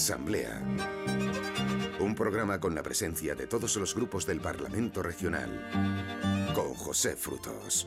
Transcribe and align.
Asamblea. 0.00 0.58
Un 2.00 2.14
programa 2.14 2.58
con 2.58 2.74
la 2.74 2.82
presencia 2.82 3.34
de 3.34 3.46
todos 3.46 3.76
los 3.76 3.94
grupos 3.94 4.24
del 4.24 4.40
Parlamento 4.40 5.02
Regional. 5.02 5.50
Con 6.54 6.72
José 6.72 7.16
Frutos. 7.16 7.86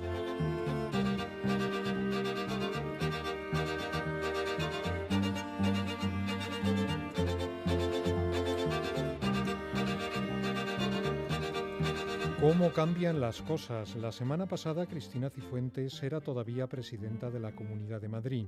¿Cómo 12.39 12.71
cambian 12.73 13.19
las 13.19 13.41
cosas? 13.41 13.95
La 13.95 14.11
semana 14.11 14.45
pasada 14.45 14.85
Cristina 14.85 15.31
Cifuentes 15.31 16.03
era 16.03 16.21
todavía 16.21 16.67
presidenta 16.67 17.31
de 17.31 17.39
la 17.39 17.55
Comunidad 17.55 18.01
de 18.01 18.09
Madrid 18.09 18.47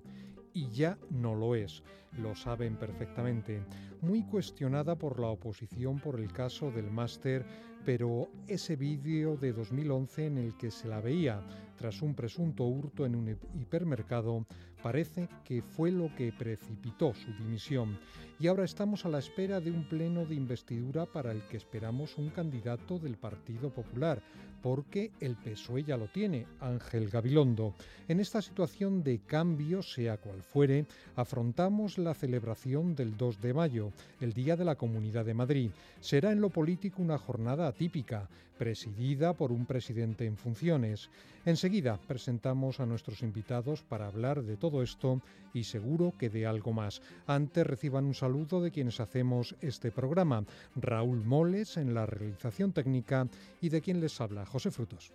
y 0.55 0.69
ya 0.69 0.97
no 1.11 1.35
lo 1.35 1.53
es, 1.53 1.83
lo 2.17 2.33
saben 2.33 2.77
perfectamente. 2.77 3.61
Muy 4.01 4.23
cuestionada 4.23 4.95
por 4.97 5.19
la 5.19 5.27
oposición 5.27 5.99
por 5.99 6.19
el 6.19 6.31
caso 6.31 6.71
del 6.71 6.89
máster, 6.89 7.45
pero 7.85 8.29
ese 8.47 8.75
vídeo 8.75 9.35
de 9.35 9.53
2011 9.53 10.25
en 10.25 10.37
el 10.39 10.57
que 10.57 10.71
se 10.71 10.87
la 10.87 11.01
veía 11.01 11.45
tras 11.77 12.01
un 12.01 12.15
presunto 12.15 12.63
hurto 12.63 13.05
en 13.05 13.15
un 13.15 13.37
hipermercado 13.53 14.45
parece 14.81 15.27
que 15.43 15.61
fue 15.61 15.91
lo 15.91 16.13
que 16.15 16.31
precipitó 16.31 17.13
su 17.13 17.31
dimisión. 17.33 17.99
Y 18.39 18.47
ahora 18.47 18.63
estamos 18.63 19.05
a 19.05 19.09
la 19.09 19.19
espera 19.19 19.59
de 19.59 19.71
un 19.71 19.87
pleno 19.89 20.25
de 20.25 20.35
investidura 20.35 21.05
para 21.05 21.31
el 21.31 21.41
que 21.47 21.57
esperamos 21.57 22.17
un 22.17 22.29
candidato 22.29 22.97
del 22.99 23.17
Partido 23.17 23.73
Popular, 23.73 24.21
porque 24.65 25.11
el 25.19 25.35
PSOE 25.35 25.83
ya 25.83 25.95
lo 25.95 26.07
tiene, 26.07 26.47
Ángel 26.59 27.11
Gabilondo. 27.11 27.75
En 28.07 28.19
esta 28.19 28.41
situación 28.41 29.03
de 29.03 29.19
cambio, 29.19 29.83
sea 29.83 30.17
cual 30.17 30.41
fuere, 30.41 30.87
afrontamos 31.15 31.99
la 31.99 32.15
celebración 32.15 32.95
del 32.95 33.15
2 33.15 33.41
de 33.41 33.53
mayo, 33.53 33.91
el 34.21 34.33
Día 34.33 34.55
de 34.55 34.65
la 34.65 34.73
Comunidad 34.73 35.23
de 35.23 35.35
Madrid. 35.35 35.69
Será 35.99 36.31
en 36.31 36.41
lo 36.41 36.49
político 36.49 37.03
una 37.03 37.19
jornada 37.19 37.67
atípica, 37.67 38.27
presidida 38.57 39.33
por 39.33 39.51
un 39.51 39.67
presidente 39.67 40.25
en 40.25 40.35
funciones. 40.35 41.11
Enseguida 41.45 41.99
presentamos 42.07 42.79
a 42.79 42.87
nuestros 42.87 43.21
invitados 43.21 43.83
para 43.83 44.07
hablar 44.07 44.41
de 44.41 44.57
todo 44.57 44.81
esto 44.81 45.21
y 45.55 45.63
seguro 45.63 46.13
que 46.19 46.29
de 46.29 46.45
algo 46.45 46.73
más. 46.73 47.01
Antes 47.25 47.65
reciban 47.65 48.05
un 48.05 48.13
saludo 48.13 48.61
de 48.61 48.71
quienes 48.71 48.99
hacemos 48.99 49.55
este 49.61 49.89
programa. 49.89 50.43
Raúl 50.75 51.23
Moles 51.23 51.77
en 51.77 51.93
la 51.93 52.05
realización 52.05 52.73
técnica 52.73 53.27
y 53.61 53.69
de 53.69 53.81
quien 53.81 54.01
les 54.01 54.19
habla, 54.19 54.45
José 54.45 54.69
Frutos. 54.69 55.13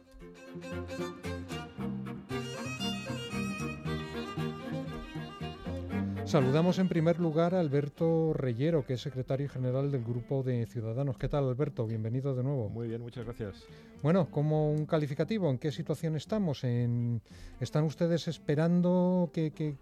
Saludamos 6.31 6.79
en 6.79 6.89
primer 6.89 7.19
lugar 7.19 7.57
a 7.57 7.61
Alberto 7.61 8.33
Reyero, 8.33 8.87
que 8.87 8.93
es 8.93 9.01
secretario 9.01 9.49
general 9.49 9.91
del 9.91 10.05
Grupo 10.05 10.45
de 10.45 10.65
Ciudadanos. 10.65 11.19
¿Qué 11.19 11.29
tal, 11.29 11.49
Alberto? 11.49 11.89
Bienvenido 11.89 12.37
de 12.37 12.45
nuevo. 12.45 12.69
Muy 12.69 12.87
bien, 12.87 13.01
muchas 13.03 13.25
gracias. 13.25 13.67
Bueno, 14.01 14.31
como 14.31 14.71
un 14.71 14.87
calificativo, 14.87 15.51
¿en 15.51 15.59
qué 15.59 15.73
situación 15.73 16.15
estamos? 16.15 16.63
¿Están 16.63 17.83
ustedes 17.83 18.29
esperando 18.29 19.33
que, 19.33 19.75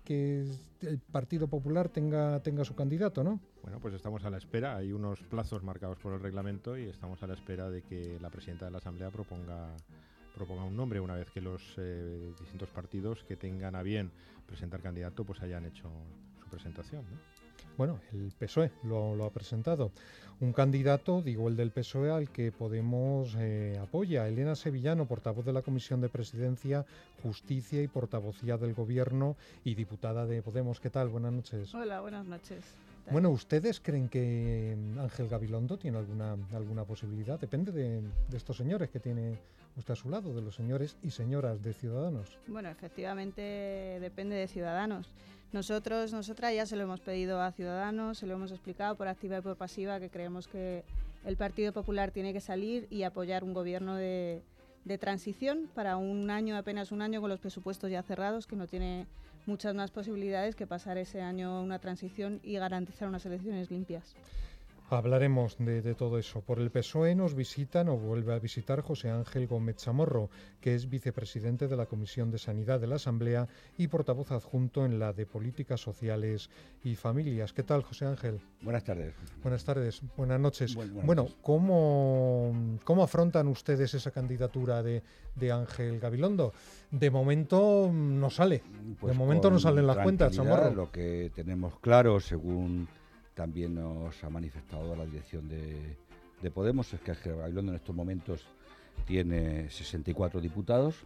el 0.80 0.98
Partido 1.12 1.48
Popular 1.48 1.91
tenga, 1.91 2.41
tenga 2.41 2.64
su 2.64 2.74
candidato, 2.74 3.22
no? 3.22 3.41
Bueno, 3.62 3.78
pues 3.78 3.92
estamos 3.92 4.24
a 4.24 4.30
la 4.30 4.38
espera. 4.38 4.74
Hay 4.74 4.91
unos 4.91 5.20
plazos 5.24 5.62
marcados 5.62 5.98
por 5.98 6.14
el 6.14 6.20
reglamento 6.20 6.78
y 6.78 6.84
estamos 6.88 7.22
a 7.22 7.26
la 7.26 7.34
espera 7.34 7.69
de 7.69 7.82
que 7.82 8.16
la 8.22 8.30
presidenta 8.30 8.64
de 8.64 8.70
la 8.70 8.78
Asamblea 8.78 9.10
proponga 9.10 9.76
proponga 10.34 10.64
un 10.64 10.76
nombre 10.76 11.00
una 11.00 11.14
vez 11.14 11.28
que 11.30 11.41
los 11.41 11.74
eh, 11.78 12.32
distintos 12.38 12.70
partidos 12.70 13.24
que 13.24 13.36
tengan 13.36 13.74
a 13.74 13.82
bien 13.82 14.12
presentar 14.46 14.80
candidato 14.80 15.24
pues 15.24 15.42
hayan 15.42 15.66
hecho 15.66 15.91
presentación. 16.48 17.04
Bueno, 17.78 18.00
el 18.12 18.32
PSOE 18.36 18.72
lo, 18.82 19.25
ha 19.25 19.31
presentado. 19.31 19.92
Un 20.41 20.53
candidato, 20.53 21.22
digo 21.22 21.48
el 21.48 21.56
del 21.56 21.70
PSOE, 21.70 22.10
al 22.10 22.28
que 22.31 22.50
Podemos 22.50 23.36
eh, 23.38 23.78
apoya. 23.81 24.26
Elena 24.26 24.56
Sevillano, 24.56 25.06
portavoz 25.06 25.44
de 25.44 25.53
la 25.53 25.62
Comisión 25.62 26.00
de 26.00 26.08
Presidencia, 26.08 26.84
Justicia 27.22 27.81
y 27.81 27.87
portavocía 27.87 28.56
del 28.56 28.75
Gobierno 28.75 29.37
y 29.62 29.76
diputada 29.76 30.26
de 30.26 30.42
Podemos. 30.42 30.81
¿Qué 30.81 30.91
tal? 30.91 31.08
Buenas 31.08 31.32
noches. 31.32 31.72
Hola, 31.72 32.00
buenas 32.00 32.26
noches. 32.26 32.64
Bueno, 33.12 33.31
¿ustedes 33.31 33.81
creen 33.81 34.08
que 34.08 34.76
Ángel 34.98 35.28
Gabilondo 35.28 35.78
tiene 35.78 35.98
alguna, 35.98 36.37
alguna 36.53 36.84
posibilidad? 36.84 37.38
Depende 37.38 37.70
de, 37.70 38.03
de 38.03 38.37
estos 38.37 38.56
señores 38.56 38.91
que 38.91 38.98
tiene 38.98 39.38
usted 39.78 39.93
a 39.93 39.97
su 39.97 40.09
lado, 40.09 40.34
de 40.34 40.43
los 40.43 40.55
señores 40.55 40.97
y 41.03 41.11
señoras 41.11 41.62
de 41.62 41.72
Ciudadanos. 41.72 42.39
Bueno, 42.47 42.69
efectivamente 42.69 43.99
depende 44.00 44.37
de 44.37 44.49
Ciudadanos. 44.49 45.09
Nosotros, 45.53 46.12
nosotras 46.12 46.55
ya 46.55 46.66
se 46.66 46.77
lo 46.77 46.83
hemos 46.83 47.00
pedido 47.00 47.41
a 47.41 47.53
Ciudadanos, 47.53 48.19
se 48.19 48.27
lo 48.27 48.34
hemos 48.34 48.50
explicado 48.50 48.97
por 48.97 49.09
activa 49.09 49.38
y 49.38 49.41
por 49.41 49.56
pasiva 49.56 49.99
que 49.99 50.11
creemos 50.11 50.47
que 50.47 50.84
el 51.25 51.37
Partido 51.37 51.72
Popular 51.72 52.11
tiene 52.11 52.33
que 52.33 52.41
salir 52.41 52.87
y 52.91 53.05
apoyar 53.05 53.44
un 53.44 53.55
gobierno 53.55 53.97
de, 53.97 54.43
transición 55.00 55.69
para 55.75 55.99
un 55.99 56.31
año, 56.31 56.56
apenas 56.56 56.93
un 56.93 57.03
año 57.03 57.21
con 57.21 57.28
los 57.28 57.41
presupuestos 57.41 57.91
ya 57.91 58.03
cerrados, 58.03 58.47
que 58.47 58.56
no 58.56 58.67
tiene 58.67 59.06
muchas 59.44 59.75
más 59.75 59.91
posibilidades 59.91 60.56
que 60.56 60.67
pasar 60.67 60.97
ese 60.97 61.21
año 61.21 61.62
una 61.62 61.78
transición 61.78 62.41
y 62.43 62.55
garantizar 62.55 63.06
unas 63.06 63.27
elecciones 63.27 63.71
limpias. 63.71 64.15
Hablaremos 64.91 65.59
de, 65.59 65.94
todo 65.94 66.19
eso. 66.19 66.41
Por 66.41 66.60
el 66.60 66.71
PSOE 66.71 67.15
nos 67.15 67.34
visitan 67.34 67.91
o 67.91 67.99
vuelve 67.99 68.32
a 68.32 68.38
visitar 68.38 68.81
José 68.81 69.10
Ángel 69.10 69.47
Gómez 69.47 69.76
Chamorro, 69.76 70.31
que 70.62 70.75
es 70.75 70.88
vicepresidente 70.88 71.69
de 71.69 71.76
la 71.76 71.84
Comisión 71.84 72.31
de 72.31 72.38
Sanidad 72.38 72.81
de 72.81 72.87
la 72.87 72.97
Asamblea 72.97 73.49
y 73.76 73.88
portavoz 73.88 74.32
adjunto 74.32 74.87
en 74.87 74.99
la 74.99 75.12
de 75.12 75.26
Políticas 75.26 75.82
Sociales 75.82 76.49
y 76.82 76.94
Familias. 76.94 77.53
¿Qué 77.53 77.62
tal, 77.62 77.82
José 77.82 78.06
Ángel? 78.06 78.41
Buenas 78.62 78.84
tardes. 78.84 79.15
Buenas 79.43 79.62
tardes, 79.62 80.00
buenas 80.16 80.41
noches. 80.41 80.75
bueno, 80.75 81.28
¿cómo, 81.43 82.78
¿cómo 82.82 83.03
afrontan 83.03 83.47
ustedes 83.49 83.93
esa 83.93 84.10
candidatura 84.10 84.82
de, 84.82 85.03
Ángel 85.53 86.00
Gabilondo? 86.00 86.55
De 86.91 87.10
momento 87.10 87.91
no 87.93 88.31
sale. 88.31 88.59
de 88.59 88.94
pues 88.99 89.15
momento 89.15 89.50
no 89.50 89.59
salen 89.59 89.87
las 89.87 89.99
cuentas, 89.99 90.32
Chamorro. 90.32 90.72
Lo 90.72 90.91
que 90.91 91.31
tenemos 91.34 91.78
claro, 91.81 92.20
según 92.20 92.88
también 93.38 93.72
nos 93.72 94.25
ha 94.25 94.31
manifestado 94.31 94.97
la 94.97 95.06
dirección 95.06 95.49
de, 95.49 95.97
Podemos, 96.50 96.93
es 96.93 97.00
que 97.00 97.15
Gabilondo 97.15 97.71
en 97.71 97.76
estos 97.76 97.94
momentos 97.94 98.49
tiene 99.06 99.71
64 99.71 100.41
diputados, 100.41 100.97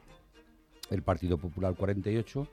el 0.89 1.03
Partido 1.03 1.37
Popular 1.37 1.75
48, 1.75 2.49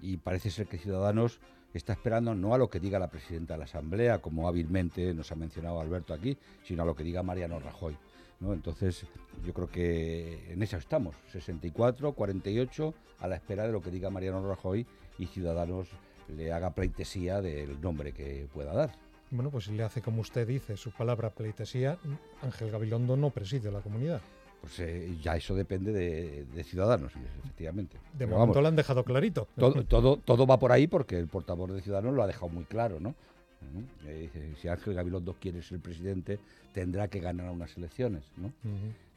y 0.00 0.18
parece 0.18 0.50
ser 0.50 0.68
que 0.68 0.78
Ciudadanos 0.78 1.40
está 1.74 1.92
esperando 1.92 2.36
no 2.36 2.54
a 2.54 2.58
lo 2.58 2.70
que 2.70 2.78
diga 2.78 3.00
la 3.00 3.10
presidenta 3.10 3.54
de 3.54 3.58
la 3.58 3.64
Asamblea, 3.64 4.22
como 4.22 4.46
hábilmente 4.46 5.12
nos 5.12 5.32
ha 5.32 5.34
mencionado 5.34 5.80
Alberto 5.80 6.14
aquí, 6.14 6.38
sino 6.62 6.84
a 6.84 6.86
lo 6.86 6.94
que 6.94 7.02
diga 7.02 7.24
Mariano 7.24 7.58
Rajoy. 7.58 7.96
¿no? 8.38 8.52
Entonces, 8.52 9.06
yo 9.44 9.52
creo 9.52 9.68
que 9.68 10.52
en 10.52 10.62
eso 10.62 10.76
estamos, 10.76 11.16
64, 11.32 12.12
48, 12.12 12.94
a 13.18 13.26
la 13.26 13.34
espera 13.34 13.66
de 13.66 13.72
lo 13.72 13.80
que 13.80 13.90
diga 13.90 14.08
Mariano 14.08 14.48
Rajoy 14.48 14.86
y 15.18 15.26
Ciudadanos 15.26 15.88
le 16.28 16.52
haga 16.52 16.74
pleitesía 16.74 17.40
del 17.40 17.80
nombre 17.80 18.12
que 18.12 18.48
pueda 18.52 18.72
dar. 18.72 19.05
Bueno, 19.30 19.50
pues 19.50 19.64
si 19.64 19.72
le 19.72 19.82
hace 19.82 20.02
como 20.02 20.20
usted 20.20 20.46
dice 20.46 20.76
su 20.76 20.90
palabra 20.90 21.30
pleitesía, 21.30 21.98
Ángel 22.42 22.70
Gabilondo 22.70 23.16
no 23.16 23.30
preside 23.30 23.70
la 23.70 23.80
comunidad. 23.80 24.20
Pues 24.60 24.80
eh, 24.80 25.16
ya 25.22 25.36
eso 25.36 25.54
depende 25.54 25.92
de, 25.92 26.64
Ciudadanos, 26.64 27.12
efectivamente. 27.40 27.98
De 28.14 28.26
momento 28.26 28.60
lo 28.60 28.68
han 28.68 28.76
dejado 28.76 29.04
clarito. 29.04 29.48
Todo, 29.56 29.84
todo, 29.84 30.16
todo, 30.16 30.46
va 30.46 30.58
por 30.58 30.72
ahí 30.72 30.86
porque 30.86 31.18
el 31.18 31.28
portavoz 31.28 31.72
de 31.72 31.82
Ciudadanos 31.82 32.14
lo 32.14 32.22
ha 32.22 32.26
dejado 32.26 32.48
muy 32.48 32.64
claro, 32.64 32.98
¿no? 33.00 33.14
si 34.60 34.68
Ángel 34.68 34.94
Gabilondo 34.94 35.34
quiere 35.40 35.62
ser 35.62 35.80
presidente, 35.80 36.38
tendrá 36.72 37.08
que 37.08 37.20
ganar 37.20 37.50
unas 37.50 37.76
elecciones, 37.76 38.24
¿no? 38.36 38.52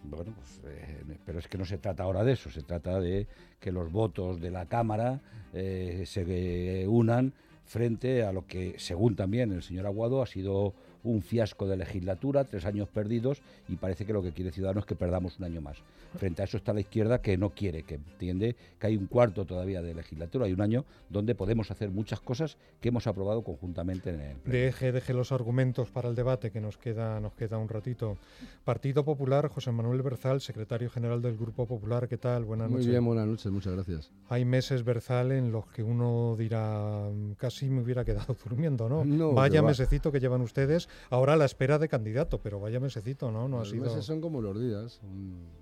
Bueno, 0.04 0.34
pues, 0.36 0.62
eh, 0.66 1.04
pero 1.26 1.40
es 1.40 1.48
que 1.48 1.58
no 1.58 1.66
se 1.66 1.78
trata 1.78 2.04
ahora 2.04 2.24
de 2.24 2.34
eso, 2.34 2.50
se 2.50 2.64
trata 2.64 3.00
de 3.00 3.28
que 3.60 3.72
los 3.72 3.92
votos 3.92 4.40
de 4.40 4.50
la 4.50 4.66
Cámara 4.66 5.20
eh, 5.54 6.04
se 6.06 6.86
unan 6.88 7.34
frente 7.70 8.24
a 8.24 8.34
lo 8.34 8.48
que, 8.48 8.74
según 8.80 9.16
también 9.16 9.52
el 9.52 9.62
señor 9.62 9.86
Aguado, 9.86 10.24
ha 10.24 10.26
sido 10.26 10.74
un 11.04 11.22
fiasco 11.22 11.68
de 11.68 11.78
legislatura, 11.78 12.44
tres 12.44 12.66
años 12.66 12.90
perdidos, 12.90 13.42
y 13.68 13.76
parece 13.76 14.06
que 14.06 14.14
lo 14.14 14.22
que 14.22 14.32
quiere 14.32 14.52
Ciudadanos 14.52 14.84
es 14.84 14.88
que 14.88 14.96
perdamos 14.96 15.38
un 15.40 15.46
año 15.46 15.62
más. 15.62 15.78
Frente 16.18 16.42
a 16.42 16.46
eso 16.46 16.58
está 16.58 16.74
la 16.74 16.82
izquierda 16.82 17.22
que 17.22 17.38
no 17.38 17.52
quiere, 17.52 17.84
que 17.84 17.96
entiende 17.96 18.56
que 18.80 18.88
hay 18.88 18.98
un 18.98 19.08
cuarto 19.08 19.46
todavía 19.46 19.82
de 19.82 19.94
legislatura, 19.94 20.46
hay 20.46 20.54
un 20.54 20.62
año 20.62 20.86
donde 21.10 21.36
podemos 21.36 21.72
hacer 21.72 21.92
muchas 21.92 22.20
cosas 22.20 22.58
que 22.82 22.90
hemos 22.90 23.08
aprobado 23.08 23.44
conjuntamente 23.44 24.10
en 24.10 24.22
el. 24.22 24.38
Deje, 24.44 24.92
deje 24.92 25.14
los 25.14 25.32
argumentos 25.32 25.92
para 25.92 26.10
el 26.10 26.16
debate, 26.16 26.52
que 26.52 26.62
nos 26.62 26.78
queda, 26.78 27.20
nos 27.20 27.34
queda 27.34 27.58
un 27.58 27.70
ratito. 27.70 28.18
Partido 28.64 29.06
Popular, 29.06 29.48
José 29.50 29.72
Manuel 29.72 30.02
Berzal, 30.02 30.42
secretario 30.42 30.90
general 30.90 31.22
del 31.22 31.38
Grupo 31.38 31.68
Popular, 31.68 32.08
¿qué 32.08 32.18
tal? 32.18 32.46
Buenas 32.46 32.70
noches. 32.70 32.86
Muy 32.86 32.92
bien, 32.92 33.06
buenas 33.06 33.28
noches, 33.28 33.52
muchas 33.52 33.74
gracias. 33.74 34.12
Hay 34.30 34.46
meses, 34.46 34.84
Berzal, 34.84 35.32
en 35.32 35.52
los 35.52 35.68
que 35.68 35.84
uno 35.84 36.36
dirá, 36.38 37.08
casi 37.38 37.70
me 37.70 37.82
hubiera 37.82 38.04
quedado 38.04 38.36
durmiendo, 38.44 38.90
¿no? 38.90 39.06
no 39.06 39.34
Vaya 39.34 39.62
mesecito 39.62 40.12
que 40.12 40.20
llevan 40.20 40.42
ustedes 40.42 40.89
Ahora 41.10 41.34
a 41.34 41.38
la 41.38 41.46
espera 41.46 41.80
de 41.80 41.88
candidato, 41.88 42.40
pero 42.42 42.60
vaya 42.60 42.80
mesecito, 42.80 43.32
¿no? 43.32 43.48
no 43.48 43.60
los 43.60 43.74
meses 43.74 44.06
son 44.06 44.22
como 44.22 44.42
los 44.42 44.60
días. 44.60 45.00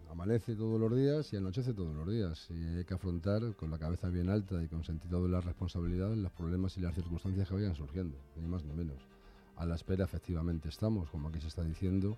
amanece 0.09 0.55
todos 0.55 0.79
los 0.79 0.95
días 0.95 1.31
y 1.33 1.37
anochece 1.37 1.73
todos 1.73 1.95
los 1.95 2.07
días. 2.09 2.47
Y 2.49 2.77
hay 2.77 2.85
que 2.85 2.93
afrontar 2.93 3.55
con 3.55 3.71
la 3.71 3.77
cabeza 3.77 4.09
bien 4.09 4.29
alta 4.29 4.61
y 4.63 4.67
con 4.67 4.83
sentido 4.83 5.23
de 5.23 5.29
la 5.29 5.41
responsabilidad 5.41 6.13
los 6.15 6.31
problemas 6.31 6.77
y 6.77 6.81
las 6.81 6.95
circunstancias 6.95 7.47
que 7.47 7.53
vayan 7.55 7.75
surgiendo, 7.75 8.17
ni 8.35 8.47
más 8.47 8.63
ni 8.63 8.73
menos. 8.73 8.97
a 9.55 9.65
la 9.65 9.73
espera 9.73 10.05
efectivamente 10.05 10.69
estamos, 10.69 11.09
como 11.09 11.29
aquí 11.29 11.41
se 11.41 11.47
está 11.47 11.63
diciendo, 11.63 12.15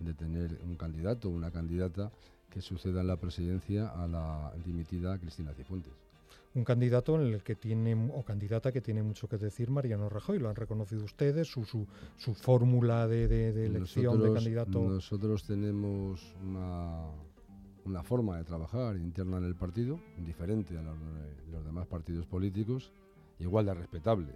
de 0.00 0.12
tener 0.12 0.58
un 0.64 0.74
candidato 0.74 1.28
o 1.28 1.30
una 1.30 1.50
candidata 1.50 2.10
que 2.50 2.60
suceda 2.60 3.00
en 3.02 3.06
la 3.06 3.16
presidencia 3.16 3.88
a 3.88 4.08
la 4.08 4.52
dimitida 4.64 5.18
Cristina 5.18 5.54
Cifuentes. 5.54 6.09
Un 6.54 6.64
candidato 6.64 7.14
en 7.14 7.32
el 7.32 7.42
que 7.42 7.54
tiene, 7.54 7.94
o 8.12 8.24
candidata 8.24 8.72
que 8.72 8.80
tiene 8.80 9.02
mucho 9.02 9.28
que 9.28 9.38
decir 9.38 9.70
Mariano 9.70 10.08
Rajoy, 10.08 10.38
lo 10.38 10.48
han 10.48 10.56
reconocido 10.56 11.04
ustedes, 11.04 11.46
su, 11.46 11.64
su, 11.64 11.86
su 12.16 12.34
fórmula 12.34 13.06
de, 13.06 13.28
de, 13.28 13.66
elección 13.66 14.20
de 14.20 14.32
candidato. 14.32 14.80
Nosotros 14.80 15.44
tenemos 15.44 16.34
una, 16.42 17.06
una 17.84 18.02
forma 18.02 18.38
de 18.38 18.44
trabajar 18.44 18.96
interna 18.96 19.38
en 19.38 19.44
el 19.44 19.54
partido, 19.54 20.00
diferente 20.18 20.76
a 20.76 20.82
los, 20.82 20.96
los 21.52 21.64
demás 21.64 21.86
partidos 21.86 22.26
políticos, 22.26 22.92
igual 23.38 23.66
de 23.66 23.74
respetable 23.74 24.34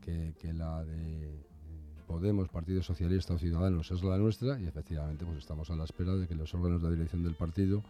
que, 0.00 0.34
que 0.38 0.52
la 0.52 0.84
de 0.84 1.50
Podemos, 2.06 2.48
Partido 2.48 2.82
Socialista 2.82 3.34
o 3.34 3.38
Ciudadanos 3.38 3.88
es 3.92 4.02
la 4.02 4.18
nuestra 4.18 4.58
y 4.58 4.66
efectivamente 4.66 5.24
pues 5.24 5.38
estamos 5.38 5.70
a 5.70 5.76
la 5.76 5.84
espera 5.84 6.16
de 6.16 6.26
que 6.26 6.34
los 6.34 6.52
órganos 6.54 6.82
de 6.82 6.90
dirección 6.90 7.22
del 7.22 7.34
partido 7.34 7.84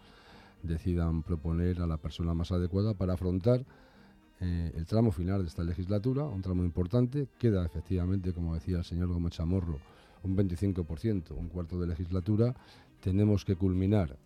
decidan 0.62 1.22
proponer 1.22 1.80
a 1.80 1.86
la 1.86 1.96
persona 1.96 2.34
más 2.34 2.52
adecuada 2.52 2.94
para 2.94 3.14
afrontar 3.14 3.64
eh, 4.40 4.72
el 4.74 4.86
tramo 4.86 5.12
final 5.12 5.42
de 5.42 5.48
esta 5.48 5.62
legislatura, 5.62 6.24
un 6.24 6.40
tramo 6.40 6.64
importante. 6.64 7.28
Queda 7.38 7.64
efectivamente, 7.64 8.32
como 8.32 8.54
decía 8.54 8.78
el 8.78 8.84
señor 8.84 9.08
Gómez 9.08 9.34
Chamorro, 9.34 9.78
un 10.22 10.36
25%, 10.36 11.32
un 11.36 11.48
cuarto 11.48 11.78
de 11.78 11.86
legislatura. 11.86 12.54
Tenemos 13.02 13.44
que 13.44 13.56
culminar 13.56 14.16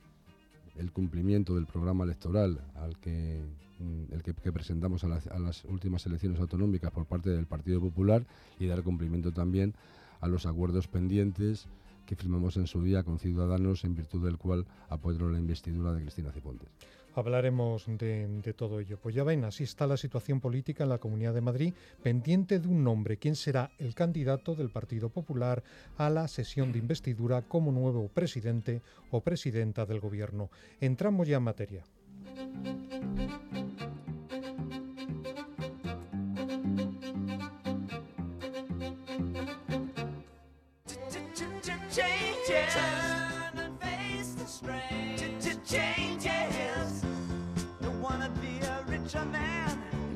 el 0.76 0.92
cumplimiento 0.92 1.54
del 1.54 1.66
programa 1.66 2.04
electoral 2.04 2.60
al 2.74 2.98
que, 2.98 3.40
mm, 3.78 4.52
presentamos 4.52 5.04
a 5.04 5.08
las, 5.08 5.64
últimas 5.64 6.06
elecciones 6.06 6.40
autonómicas 6.40 6.90
por 6.90 7.06
parte 7.06 7.30
del 7.30 7.46
Partido 7.46 7.80
Popular 7.80 8.24
y 8.58 8.66
dar 8.66 8.82
cumplimiento 8.82 9.32
también 9.32 9.74
a 10.20 10.28
los 10.28 10.46
acuerdos 10.46 10.86
pendientes 10.88 11.66
que 12.06 12.16
firmamos 12.16 12.56
en 12.56 12.66
su 12.66 12.82
día 12.82 13.02
con 13.02 13.18
Ciudadanos, 13.18 13.84
en 13.84 13.94
virtud 13.94 14.24
del 14.24 14.38
cual 14.38 14.66
apoyaron 14.88 15.32
la 15.32 15.38
investidura 15.38 15.92
de 15.92 16.02
Cristina 16.02 16.32
Cipontes. 16.32 16.68
Hablaremos 17.16 17.86
de, 17.86 18.26
de, 18.26 18.52
todo 18.54 18.80
ello. 18.80 18.98
Pues 19.00 19.14
ya 19.14 19.22
ven, 19.22 19.44
así 19.44 19.62
está 19.62 19.86
la 19.86 19.96
situación 19.96 20.40
política 20.40 20.82
en 20.82 20.90
la 20.90 20.98
Comunidad 20.98 21.32
de 21.32 21.40
Madrid, 21.40 21.72
pendiente 22.02 22.58
de 22.58 22.66
un 22.66 22.82
nombre, 22.82 23.18
quién 23.18 23.36
será 23.36 23.70
el 23.78 23.94
candidato 23.94 24.56
del 24.56 24.70
Partido 24.70 25.10
Popular 25.10 25.62
a 25.96 26.10
la 26.10 26.26
sesión 26.26 26.72
de 26.72 26.80
investidura 26.80 27.42
como 27.42 27.70
nuevo 27.70 28.08
presidente 28.08 28.82
o 29.10 29.20
presidenta 29.20 29.86
del 29.86 30.00
Gobierno. 30.00 30.50
Entramos 30.80 31.28
ya 31.28 31.36
en 31.36 31.42
materia. 31.44 31.84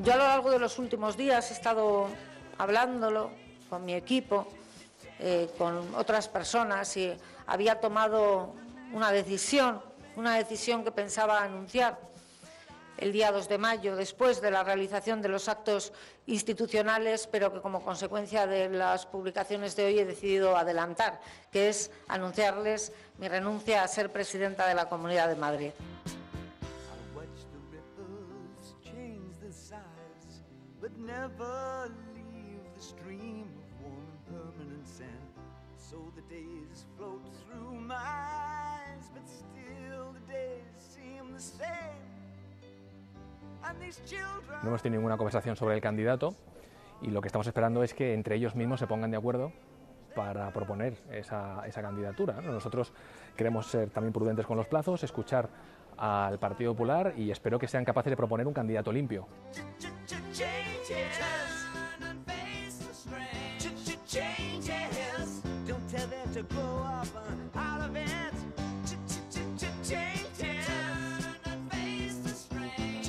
Yo 0.09 0.15
a 0.15 0.17
lo 0.17 0.23
largo 0.23 0.49
de 0.49 0.57
los 0.57 0.79
últimos 0.79 1.15
días 1.15 1.51
he 1.51 1.53
estado 1.53 2.07
hablándolo 2.57 3.29
con 3.69 3.85
mi 3.85 3.93
equipo, 3.93 4.47
eh, 5.19 5.51
con 5.55 5.93
otras 5.93 6.27
personas 6.27 6.97
y 6.97 7.13
había 7.45 7.79
tomado 7.79 8.55
una 8.91 9.11
decisión, 9.11 9.79
una 10.15 10.33
decisión 10.33 10.83
que 10.83 10.91
pensaba 10.91 11.43
anunciar 11.43 11.99
el 12.97 13.11
día 13.11 13.31
2 13.31 13.49
de 13.49 13.59
mayo, 13.59 13.95
después 13.95 14.41
de 14.41 14.49
la 14.49 14.63
realización 14.63 15.21
de 15.21 15.29
los 15.29 15.47
actos 15.47 15.93
institucionales, 16.25 17.27
pero 17.27 17.53
que 17.53 17.61
como 17.61 17.83
consecuencia 17.83 18.47
de 18.47 18.67
las 18.67 19.05
publicaciones 19.05 19.75
de 19.75 19.85
hoy 19.85 19.99
he 19.99 20.05
decidido 20.05 20.57
adelantar, 20.57 21.21
que 21.51 21.69
es 21.69 21.91
anunciarles 22.07 22.93
mi 23.19 23.27
renuncia 23.27 23.83
a 23.83 23.87
ser 23.87 24.11
presidenta 24.11 24.65
de 24.65 24.73
la 24.73 24.89
Comunidad 24.89 25.27
de 25.27 25.35
Madrid. 25.35 25.69
No 44.63 44.69
hemos 44.69 44.81
tenido 44.81 44.99
ninguna 44.99 45.17
conversación 45.17 45.55
sobre 45.55 45.75
el 45.75 45.81
candidato 45.81 46.35
y 47.01 47.07
lo 47.07 47.21
que 47.21 47.27
estamos 47.27 47.47
esperando 47.47 47.83
es 47.83 47.93
que 47.93 48.13
entre 48.13 48.35
ellos 48.35 48.55
mismos 48.55 48.79
se 48.79 48.87
pongan 48.87 49.11
de 49.11 49.17
acuerdo 49.17 49.51
para 50.15 50.51
proponer 50.51 50.97
esa, 51.11 51.63
candidatura. 51.73 52.41
Nosotros 52.41 52.91
queremos 53.35 53.67
ser 53.67 53.89
también 53.89 54.13
prudentes 54.13 54.45
con 54.45 54.57
los 54.57 54.67
plazos, 54.67 55.03
escuchar 55.03 55.49
al 55.97 56.39
Partido 56.39 56.73
Popular 56.73 57.13
y 57.17 57.31
espero 57.31 57.59
que 57.59 57.67
sean 57.67 57.85
capaces 57.85 58.09
de 58.09 58.17
proponer 58.17 58.47
un 58.47 58.53
candidato 58.53 58.91
limpio. 58.91 59.27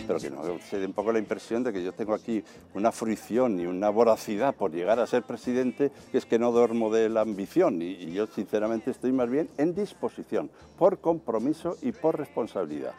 Pero 0.06 0.18
que 0.18 0.30
no 0.30 0.58
se 0.58 0.80
dé 0.80 0.86
un 0.86 0.92
poco 0.92 1.12
la 1.12 1.20
impresión 1.20 1.62
de 1.62 1.72
que 1.72 1.84
yo 1.84 1.92
tengo 1.92 2.14
aquí 2.14 2.42
una 2.74 2.90
fruición 2.90 3.60
y 3.60 3.66
una 3.66 3.90
voracidad 3.90 4.56
por 4.56 4.72
llegar 4.72 4.98
a 4.98 5.06
ser 5.06 5.22
presidente, 5.22 5.92
que 6.10 6.18
es 6.18 6.26
que 6.26 6.36
no 6.36 6.50
duermo 6.50 6.92
de 6.92 7.08
la 7.08 7.20
ambición 7.20 7.80
y, 7.80 7.92
y 7.92 8.12
yo 8.12 8.26
sinceramente 8.26 8.90
estoy 8.90 9.12
más 9.12 9.30
bien 9.30 9.48
en 9.56 9.72
disposición, 9.72 10.50
por 10.76 10.98
compromiso 10.98 11.76
y 11.80 11.92
por 11.92 12.18
responsabilidad. 12.18 12.92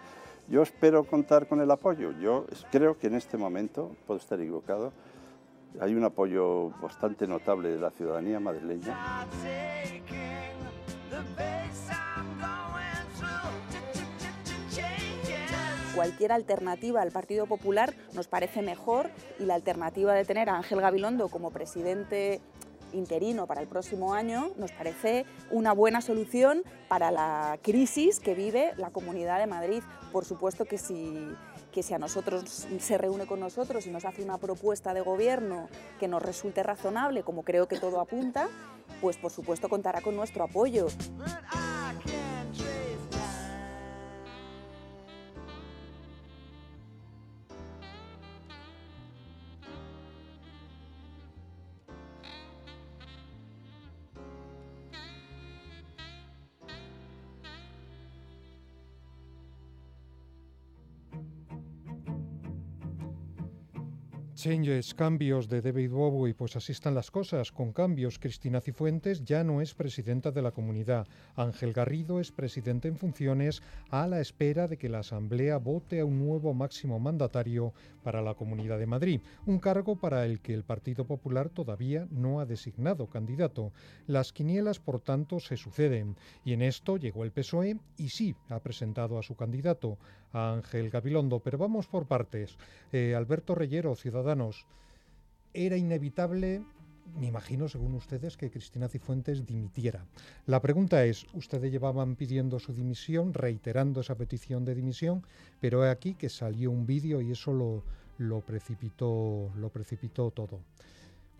Yo 0.52 0.62
espero 0.62 1.06
contar 1.06 1.48
con 1.48 1.62
el 1.62 1.72
apoyo. 1.72 2.12
Yo 2.20 2.46
creo 2.74 2.98
que 2.98 3.08
en 3.08 3.16
este 3.16 3.38
momento, 3.38 3.96
puedo 4.06 4.20
estar 4.20 4.38
equivocado, 4.38 4.92
hay 5.80 5.96
un 5.96 6.04
apoyo 6.04 6.72
bastante 6.82 7.26
notable 7.26 7.70
de 7.70 7.80
la 7.80 7.90
ciudadanía 7.92 8.38
madrileña. 8.42 9.28
cualquier 15.96 16.32
alternativa 16.32 17.02
al 17.02 17.12
Partido 17.12 17.46
Popular 17.46 17.94
nos 18.14 18.28
parece 18.28 18.62
mejor 18.62 19.10
y 19.40 19.46
la 19.46 19.56
alternativa 19.56 20.14
de 20.14 20.26
tener 20.26 20.50
a 20.50 20.56
Ángel 20.56 20.82
Gabilondo 20.82 21.28
como 21.30 21.52
presidente 21.52 22.42
interino 22.94 23.48
para 23.48 23.62
el 23.62 23.68
próximo 23.68 24.14
año 24.14 24.52
nos 24.58 24.72
parece 24.72 25.26
una 25.50 25.74
buena 25.74 26.02
solución 26.02 26.64
para 26.88 27.12
la 27.12 27.58
crisis 27.62 28.20
que 28.20 28.36
vive 28.36 28.74
la 28.78 28.90
Comunidad 28.90 29.40
de 29.40 29.48
Madrid. 29.48 29.84
Por 30.12 30.26
supuesto 30.26 30.66
que 30.66 30.78
si, 30.78 31.30
que 31.72 31.84
si 31.84 31.94
a 31.94 32.00
nosotros 32.00 32.68
se 32.80 32.98
reúne 32.98 33.26
con 33.26 33.40
nosotros 33.40 33.88
y 33.88 33.90
nos 33.92 34.06
hace 34.06 34.24
una 34.24 34.38
propuesta 34.38 34.94
de 34.94 35.02
gobierno 35.02 35.70
que 36.00 36.08
nos 36.08 36.22
resulte 36.22 36.64
razonable, 36.64 37.24
como 37.24 37.44
creo 37.44 37.68
que 37.68 37.80
todo 37.80 38.00
apunta, 38.00 38.50
pues 39.00 39.18
por 39.18 39.32
supuesto 39.32 39.70
contará 39.70 40.02
con 40.02 40.16
nuestro 40.16 40.44
apoyo. 40.44 40.88
Changes, 64.42 64.96
cambios 64.96 65.48
de 65.50 65.62
David 65.62 65.92
Bowie, 65.92 66.34
pues 66.34 66.56
así 66.56 66.72
están 66.72 66.96
las 66.96 67.12
cosas. 67.12 67.52
Con 67.52 67.74
cambios, 67.74 68.18
Cristina 68.18 68.60
Cifuentes 68.60 69.24
ya 69.24 69.44
no 69.44 69.62
es 69.62 69.76
presidenta 69.76 70.32
de 70.32 70.42
la 70.42 70.50
comunidad. 70.50 71.08
Ángel 71.36 71.74
Garrido 71.74 72.20
es 72.20 72.32
presidente 72.32 72.88
en 72.88 72.98
funciones 72.98 73.62
a 73.92 74.08
la 74.08 74.20
espera 74.20 74.68
de 74.68 74.78
que 74.78 74.90
la 74.90 75.02
Asamblea 75.02 75.58
vote 75.58 76.00
a 76.00 76.06
un 76.06 76.18
nuevo 76.18 76.56
máximo 76.56 77.00
mandatario 77.00 77.72
para 78.02 78.24
la 78.24 78.34
Comunidad 78.34 78.80
de 78.80 78.88
Madrid, 78.88 79.22
un 79.46 79.60
cargo 79.60 79.96
para 79.96 80.26
el 80.26 80.40
que 80.40 80.56
el 80.56 80.64
Partido 80.64 81.06
Popular 81.06 81.50
todavía 81.50 82.08
no 82.10 82.40
ha 82.40 82.48
designado 82.48 83.08
candidato. 83.08 83.72
Las 84.08 84.34
quinielas, 84.34 84.80
por 84.80 85.02
tanto, 85.02 85.40
se 85.40 85.56
suceden. 85.56 86.18
Y 86.44 86.54
en 86.54 86.64
esto 86.64 86.98
llegó 86.98 87.24
el 87.26 87.32
PSOE 87.32 87.78
y 87.96 88.10
sí 88.10 88.36
ha 88.50 88.60
presentado 88.60 89.20
a 89.20 89.24
su 89.24 89.36
candidato, 89.36 90.00
a 90.34 90.54
Ángel 90.54 90.90
Gabilondo. 90.90 91.42
Pero 91.42 91.60
vamos 91.60 91.88
por 91.88 92.08
partes. 92.08 92.58
Eh, 92.92 93.14
Alberto 93.16 93.54
Reyero, 93.54 93.96
Era 95.54 95.78
inevitable 95.78 96.64
me 97.20 97.28
imagino, 97.28 97.68
según 97.68 97.96
ustedes, 97.96 98.38
que 98.38 98.50
Cristina 98.50 98.88
Cifuentes 98.88 99.46
dimitiera. 99.46 100.06
La 100.46 100.62
pregunta 100.62 101.04
es, 101.04 101.26
ustedes 101.34 101.72
llevaban 101.72 102.16
pidiendo 102.16 102.60
su 102.60 102.74
dimisión, 102.74 103.34
reiterando 103.34 104.02
esa 104.02 104.16
petición 104.16 104.66
de 104.66 104.76
dimisión, 104.76 105.24
pero 105.60 105.86
he 105.86 105.90
aquí 105.90 106.14
que 106.14 106.30
salió 106.30 106.72
un 106.72 106.86
vídeo 106.86 107.22
y 107.22 107.32
eso 107.32 107.54
lo, 107.54 107.84
lo, 108.18 108.42
precipitó, 108.42 109.52
lo 109.58 109.70
precipitó 109.70 110.32
todo. 110.32 110.60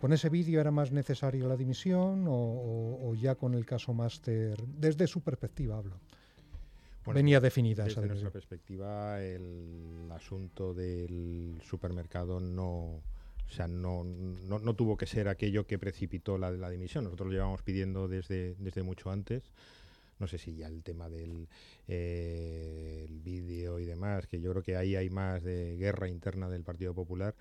¿Con 0.00 0.12
ese 0.12 0.28
vídeo 0.28 0.60
era 0.60 0.72
más 0.72 0.90
necesaria 0.90 1.46
la 1.46 1.56
dimisión 1.56 2.24
o, 2.28 3.14
ya 3.14 3.36
con 3.36 3.54
el 3.54 3.64
caso 3.64 3.94
Máster, 3.94 4.60
desde 4.66 5.06
su 5.06 5.20
perspectiva 5.20 5.78
hablo? 5.78 5.96
Venía 7.06 7.40
definida 7.40 7.84
desde 7.84 8.00
esa 8.00 8.06
nuestra 8.06 8.30
perspectiva 8.30 9.22
el 9.22 10.08
asunto 10.10 10.74
del 10.74 11.60
supermercado 11.64 12.40
no 12.40 13.02
o 13.52 13.54
sea, 13.54 13.68
no, 13.68 14.02
no, 14.02 14.74
tuvo 14.74 14.96
que 14.96 15.04
ser 15.04 15.28
aquello 15.28 15.66
que 15.66 15.78
precipitó 15.78 16.38
la, 16.38 16.50
la 16.50 16.70
dimisión. 16.70 17.04
Nosotros 17.04 17.26
lo 17.26 17.34
llevamos 17.34 17.62
pidiendo 17.62 18.08
desde, 18.08 18.54
desde 18.54 18.82
mucho 18.82 19.10
antes. 19.10 19.42
No 20.18 20.26
sé 20.26 20.38
si 20.38 20.54
ya 20.54 20.68
el 20.68 20.82
tema 20.82 21.10
del 21.10 21.48
eh, 21.86 23.06
vídeo 23.10 23.78
y 23.78 23.84
demás, 23.84 24.26
que 24.26 24.40
yo 24.40 24.52
creo 24.52 24.62
que 24.62 24.76
ahí 24.76 24.96
hay 24.96 25.10
más 25.10 25.42
de 25.42 25.76
guerra 25.76 26.08
interna 26.08 26.48
del 26.48 26.62
Partido 26.62 26.94
Popular. 26.94 27.34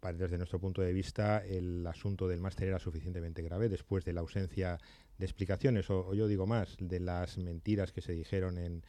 Desde 0.00 0.36
nuestro 0.36 0.60
punto 0.60 0.80
de 0.80 0.92
vista, 0.92 1.44
el 1.44 1.84
asunto 1.84 2.28
del 2.28 2.40
máster 2.40 2.68
era 2.68 2.78
suficientemente 2.78 3.42
grave 3.42 3.68
después 3.68 4.04
de 4.04 4.12
la 4.12 4.20
ausencia 4.20 4.78
de 5.18 5.26
explicaciones, 5.26 5.90
o 5.90 6.14
yo 6.14 6.28
digo 6.28 6.46
más, 6.46 6.76
de 6.80 7.00
las 7.00 7.38
mentiras 7.38 7.92
que 7.92 8.00
se 8.00 8.12
dijeron 8.12 8.58
en, 8.58 8.82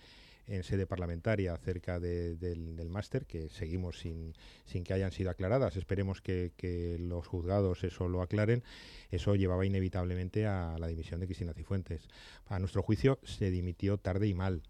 sede 0.63 0.87
parlamentaria 0.87 1.53
acerca 1.53 1.99
del, 1.99 2.89
máster, 2.89 3.27
que 3.27 3.49
seguimos 3.49 3.99
sin, 3.99 4.33
sin, 4.65 4.83
que 4.83 4.93
hayan 4.93 5.11
sido 5.11 5.29
aclaradas. 5.29 5.75
Esperemos 5.75 6.21
que, 6.21 6.97
los 6.99 7.27
juzgados 7.27 7.83
eso 7.83 8.07
lo 8.07 8.23
aclaren. 8.23 8.63
Eso 9.11 9.35
llevaba 9.35 9.67
inevitablemente 9.67 10.47
a 10.47 10.75
la 10.79 10.87
dimisión 10.87 11.19
de 11.19 11.27
Cristina 11.27 11.53
Cifuentes. 11.53 12.07
A 12.47 12.57
nuestro 12.57 12.81
juicio 12.81 13.19
se 13.23 13.51
dimitió 13.51 13.99
tarde 13.99 14.27
y 14.27 14.33
mal. 14.33 14.63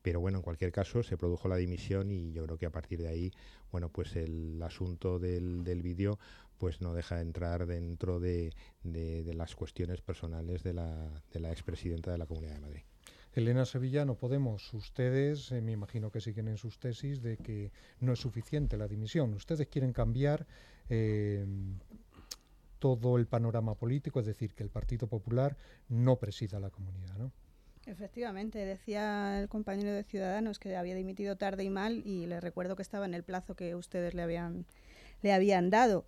Pero 0.00 0.20
bueno, 0.20 0.38
en 0.38 0.42
cualquier 0.42 0.72
caso 0.72 1.02
se 1.02 1.18
produjo 1.18 1.48
la 1.48 1.56
dimisión 1.56 2.10
y 2.10 2.32
yo 2.32 2.44
creo 2.44 2.56
que 2.56 2.64
a 2.64 2.70
partir 2.70 3.02
de 3.02 3.08
ahí, 3.08 3.32
bueno, 3.70 3.90
pues 3.90 4.16
el 4.16 4.62
asunto 4.62 5.18
del, 5.18 5.62
del 5.62 5.82
vídeo 5.82 6.18
pues 6.58 6.80
no 6.80 6.94
deja 6.94 7.16
de 7.16 7.22
entrar 7.22 7.66
dentro 7.66 8.20
de, 8.20 8.52
de, 8.82 9.34
las 9.34 9.54
cuestiones 9.54 10.00
personales 10.00 10.62
de 10.62 10.74
la, 10.74 11.22
de 11.32 11.40
la 11.40 11.50
expresidenta 11.50 12.10
de 12.10 12.18
la 12.18 12.26
Comunidad 12.26 12.54
de 12.54 12.60
Madrid. 12.60 12.82
Elena 13.32 13.64
Sevilla, 13.64 14.04
no 14.04 14.16
podemos. 14.16 14.74
Ustedes, 14.74 15.52
eh, 15.52 15.60
me 15.60 15.72
imagino 15.72 16.10
que 16.10 16.20
siguen 16.20 16.48
en 16.48 16.56
sus 16.56 16.78
tesis 16.78 17.22
de 17.22 17.36
que 17.36 17.70
no 18.00 18.12
es 18.12 18.18
suficiente 18.18 18.76
la 18.76 18.88
dimisión. 18.88 19.32
Ustedes 19.34 19.68
quieren 19.68 19.92
cambiar 19.92 20.46
eh, 20.88 21.46
todo 22.78 23.16
el 23.16 23.26
panorama 23.26 23.74
político, 23.74 24.20
es 24.20 24.26
decir, 24.26 24.54
que 24.54 24.62
el 24.62 24.70
Partido 24.70 25.06
Popular 25.06 25.56
no 25.88 26.16
presida 26.16 26.58
la 26.58 26.70
comunidad, 26.70 27.16
¿no? 27.16 27.32
Efectivamente, 27.86 28.58
decía 28.58 29.40
el 29.40 29.48
compañero 29.48 29.92
de 29.92 30.04
Ciudadanos 30.04 30.58
que 30.58 30.76
había 30.76 30.94
dimitido 30.94 31.36
tarde 31.36 31.64
y 31.64 31.70
mal 31.70 32.02
y 32.04 32.26
le 32.26 32.40
recuerdo 32.40 32.76
que 32.76 32.82
estaba 32.82 33.06
en 33.06 33.14
el 33.14 33.22
plazo 33.22 33.54
que 33.54 33.74
ustedes 33.74 34.12
le 34.14 34.22
habían, 34.22 34.66
le 35.22 35.32
habían 35.32 35.70
dado. 35.70 36.04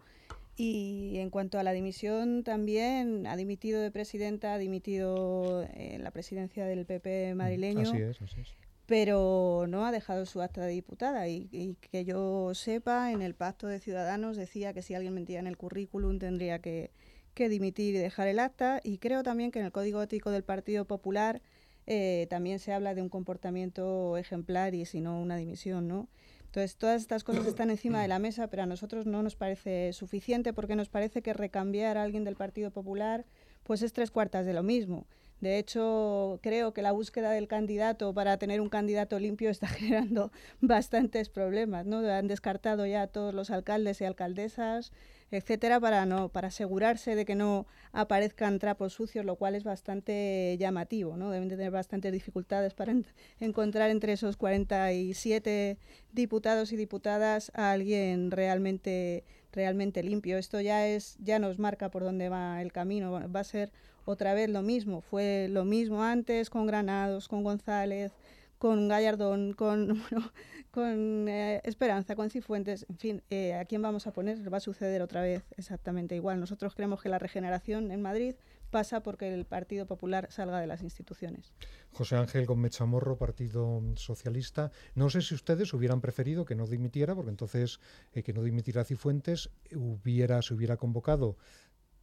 Y 0.63 1.17
en 1.17 1.31
cuanto 1.31 1.59
a 1.59 1.63
la 1.63 1.73
dimisión, 1.73 2.45
también 2.45 3.27
ha 3.27 3.35
dimitido 3.35 3.81
de 3.81 3.91
presidenta, 3.91 4.53
ha 4.53 4.59
dimitido 4.59 5.67
en 5.73 6.05
la 6.05 6.11
presidencia 6.11 6.67
del 6.67 6.85
PP 6.85 7.35
madrileño. 7.35 7.89
Así 7.89 7.97
es, 7.97 8.21
así 8.21 8.43
es. 8.43 8.49
Pero 8.85 9.65
no 9.71 9.87
ha 9.87 9.91
dejado 9.91 10.27
su 10.27 10.43
acta 10.43 10.61
de 10.61 10.73
diputada. 10.73 11.27
Y, 11.29 11.79
que 11.81 12.05
yo 12.05 12.53
sepa, 12.53 13.11
en 13.11 13.23
el 13.23 13.35
pacto 13.35 13.69
de 13.69 13.81
Ciudadanos 13.81 14.37
decía 14.37 14.75
que 14.75 14.83
si 14.83 14.93
alguien 14.93 15.15
mentía 15.15 15.39
en 15.39 15.47
el 15.47 15.57
currículum 15.57 16.19
tendría 16.19 16.59
que, 16.59 16.91
que 17.33 17.49
dimitir 17.49 17.95
y 17.95 17.99
dejar 17.99 18.29
el 18.29 18.39
acta. 18.39 18.83
Y 18.85 18.99
creo 18.99 19.23
también 19.23 19.53
que 19.53 19.61
en 19.61 19.65
el 19.65 19.73
Código 19.73 20.03
Ético 20.03 20.31
del 20.31 20.45
Partido 20.45 20.85
Popular 20.85 21.41
eh, 21.87 22.27
también 22.29 22.59
se 22.59 22.75
habla 22.75 22.95
de 22.95 23.01
un 23.01 23.09
comportamiento 23.09 24.19
ejemplar 24.19 24.75
y 24.75 24.85
si 24.85 25.01
no 25.01 25.19
una 25.23 25.39
dimisión, 25.39 25.89
¿no? 25.89 26.09
Entonces, 26.51 26.77
todas 26.77 27.01
estas 27.01 27.23
cosas 27.23 27.47
están 27.47 27.71
encima 27.71 28.03
de 28.03 28.09
la 28.09 28.19
mesa, 28.19 28.49
pero 28.49 28.65
a 28.65 28.67
nosotros 28.67 29.07
no 29.07 29.23
nos 29.23 29.37
parece 29.37 29.93
suficiente 29.93 30.53
porque 30.53 30.75
nos 30.75 30.89
parece 30.89 31.23
que 31.23 31.33
recambiar 31.33 31.97
a 31.97 32.03
alguien 32.03 32.25
del 32.25 32.35
Partido 32.35 32.73
Popular 32.73 33.25
pues 33.63 33.83
es 33.83 33.93
tres 33.93 34.11
cuartas 34.11 34.47
de 34.47 34.53
lo 34.53 34.65
mismo. 34.65 35.07
De 35.41 35.59
hecho, 35.59 36.41
creo 36.43 36.75
que 36.75 36.83
la 36.83 36.91
búsqueda 36.91 37.31
del 37.31 37.47
candidato 37.47 38.13
para 38.13 38.37
tener 38.37 38.61
un 38.61 38.69
candidato 38.69 39.21
limpio 39.21 39.49
está 39.49 39.69
generando 39.69 40.33
bastantes 40.61 41.29
problemas. 41.29 41.87
¿no? 41.87 41.99
Han 41.99 42.27
descartado 42.27 42.85
ya 42.85 43.03
a 43.03 43.07
todos 43.07 43.33
los 43.33 43.53
alcaldes 43.53 44.01
y 44.01 44.05
alcaldesas, 44.05 44.91
etcétera, 45.31 45.81
para 45.81 46.07
no 46.07 46.29
para 46.29 46.49
asegurarse 46.49 47.15
de 47.15 47.25
que 47.25 47.35
no 47.35 47.67
aparezcan 47.93 48.59
trapos 48.59 48.93
sucios, 48.93 49.25
lo 49.25 49.37
cual 49.37 49.55
es 49.55 49.65
bastante 49.65 50.57
llamativo, 50.59 51.17
¿no? 51.17 51.31
Deben 51.31 51.49
tener 51.49 51.71
bastantes 51.71 52.13
dificultades 52.13 52.75
para 52.75 52.95
encontrar 53.41 53.91
entre 53.91 54.13
esos 54.13 54.37
47 54.37 55.79
diputados 56.13 56.73
y 56.73 56.77
diputadas 56.77 57.53
a 57.55 57.73
alguien 57.73 58.31
realmente 58.31 59.25
realmente 59.53 60.03
limpio. 60.03 60.39
Esto 60.39 60.61
ya 60.61 60.87
es 60.87 61.17
ya 61.21 61.39
nos 61.39 61.59
marca 61.59 61.91
por 61.91 62.03
dónde 62.03 62.29
va 62.29 62.63
el 62.63 62.73
camino, 62.73 63.13
va 63.13 63.41
a 63.41 63.45
ser 63.45 63.73
otra 64.05 64.35
vez 64.35 64.49
lo 64.51 64.63
mismo, 64.63 65.01
fue 65.01 65.49
lo 65.49 65.65
mismo 65.65 66.03
antes 66.03 66.51
con 66.51 66.67
Granados, 66.67 67.29
con 67.29 67.45
González, 67.45 68.13
con 68.61 68.89
Gallardón, 68.89 69.55
con, 69.55 70.03
con 70.71 71.29
eh, 71.31 71.63
Esperanza, 71.65 72.15
con 72.15 72.29
Cifuentes, 72.29 72.85
en 72.91 72.99
fin, 72.99 73.23
eh, 73.31 73.55
¿a 73.55 73.65
quién 73.65 73.81
vamos 73.81 74.07
a 74.07 74.13
poner? 74.13 74.53
Va 74.53 74.59
a 74.59 74.61
suceder 74.61 75.01
otra 75.01 75.23
vez 75.23 75.43
exactamente 75.57 76.15
igual. 76.15 76.39
Nosotros 76.39 76.75
creemos 76.75 77.01
que 77.01 77.09
la 77.09 77.19
regeneración 77.19 77.91
en 77.91 78.03
Madrid 78.03 78.35
pasa 78.71 79.03
porque 79.03 79.33
el 79.33 79.47
Partido 79.47 79.87
Popular 79.87 80.29
salga 80.31 80.61
de 80.61 80.67
las 80.67 80.83
instituciones. 80.83 81.55
José 81.91 82.17
Ángel 82.17 82.45
Gómez 82.45 82.73
Chamorro, 82.73 83.17
Partido 83.17 83.81
Socialista. 83.97 84.71
No 84.95 85.09
sé 85.09 85.23
si 85.23 85.35
ustedes 85.35 85.73
hubieran 85.73 86.03
preferido 86.03 86.45
que 86.45 86.55
no 86.55 86.67
dimitiera, 86.67 87.15
porque 87.15 87.31
entonces 87.31 87.81
eh, 88.13 88.23
que 88.23 88.35
no 88.35 88.43
dimitiera 88.43 88.85
Cifuentes 88.85 89.49
hubiera, 89.75 90.43
se 90.43 90.53
hubiera 90.53 90.77
convocado 90.77 91.39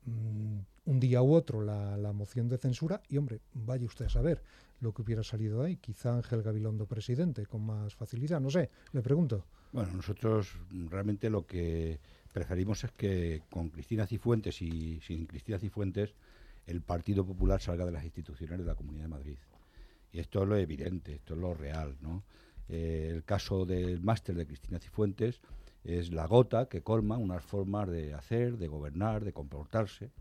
mm, 0.06 0.62
un 0.88 1.00
día 1.00 1.22
u 1.22 1.34
otro 1.34 1.62
la, 1.62 1.98
la 1.98 2.14
moción 2.14 2.48
de 2.48 2.58
censura 2.58 3.02
y, 3.10 3.18
hombre, 3.18 3.42
vaya 3.54 3.86
usted 3.86 4.06
a 4.06 4.10
saber 4.10 4.42
lo 4.80 4.94
que 4.94 5.02
hubiera 5.02 5.22
salido 5.22 5.62
ahí. 5.62 5.76
Quizá 5.78 6.16
Ángel 6.16 6.42
Gabilondo 6.42 6.86
presidente 6.86 7.46
con 7.46 7.66
más 7.66 7.94
facilidad, 7.94 8.40
no 8.40 8.50
sé, 8.50 8.70
le 8.94 9.02
pregunto. 9.02 9.46
Bueno, 9.74 9.92
nosotros 9.94 10.58
realmente 10.90 11.30
lo 11.30 11.46
que 11.46 12.00
preferimos 12.32 12.84
es 12.86 12.92
que 12.92 13.44
con 13.50 13.70
Cristina 13.70 14.08
Cifuentes 14.08 14.62
y 14.62 15.02
sin 15.02 15.26
Cristina 15.26 15.60
Cifuentes 15.60 16.14
el 16.66 16.82
Partido 16.82 17.26
Popular 17.26 17.62
salga 17.62 17.86
de 17.86 17.92
las 17.92 18.06
instituciones 18.06 18.58
de 18.58 18.66
la 18.66 18.76
Comunidad 18.76 19.04
de 19.04 19.10
Madrid. 19.10 19.38
Y 20.14 20.20
esto 20.20 20.44
es 20.44 20.50
lo 20.50 20.56
evidente, 20.56 21.16
esto 21.16 21.34
es 21.34 21.40
lo 21.40 21.54
real, 21.54 21.98
¿no? 22.02 22.24
Eh, 22.70 23.12
el 23.14 23.24
caso 23.24 23.66
del 23.66 24.02
máster 24.02 24.36
de 24.36 24.46
Cristina 24.46 24.80
Cifuentes 24.80 25.42
es 25.84 26.14
la 26.14 26.28
gota 26.28 26.68
que 26.68 26.82
colma 26.82 27.18
unas 27.18 27.44
formas 27.44 27.90
de 27.90 28.14
hacer, 28.14 28.58
de 28.58 28.68
gobernar, 28.68 29.24
de 29.24 29.34
comportarse, 29.34 30.12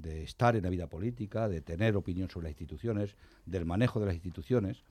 de 0.00 0.22
estar 0.22 0.56
en 0.56 0.64
la 0.64 0.70
vida 0.70 0.86
política, 0.86 1.48
de 1.48 1.60
tener 1.60 1.96
opinión 1.96 2.28
sobre 2.28 2.44
las 2.44 2.52
instituciones, 2.52 3.16
del 3.46 3.64
manejo 3.64 4.00
de 4.00 4.06
las 4.06 4.14
instituciones. 4.14 4.82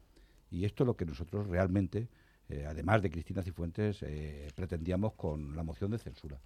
Y 0.51 0.65
esto 0.65 0.83
es 0.83 0.87
lo 0.87 0.95
que 0.95 1.05
nosotros 1.05 1.47
realmente, 1.47 2.07
eh, 2.49 2.65
además 2.67 3.01
de 3.01 3.09
Cristina 3.09 3.43
Cifuentes, 3.43 4.03
eh, 4.03 4.47
pretendíamos 4.55 5.13
con 5.13 5.55
la 5.55 5.63
moción 5.63 5.91
de 5.91 5.99
censura. 5.99 6.39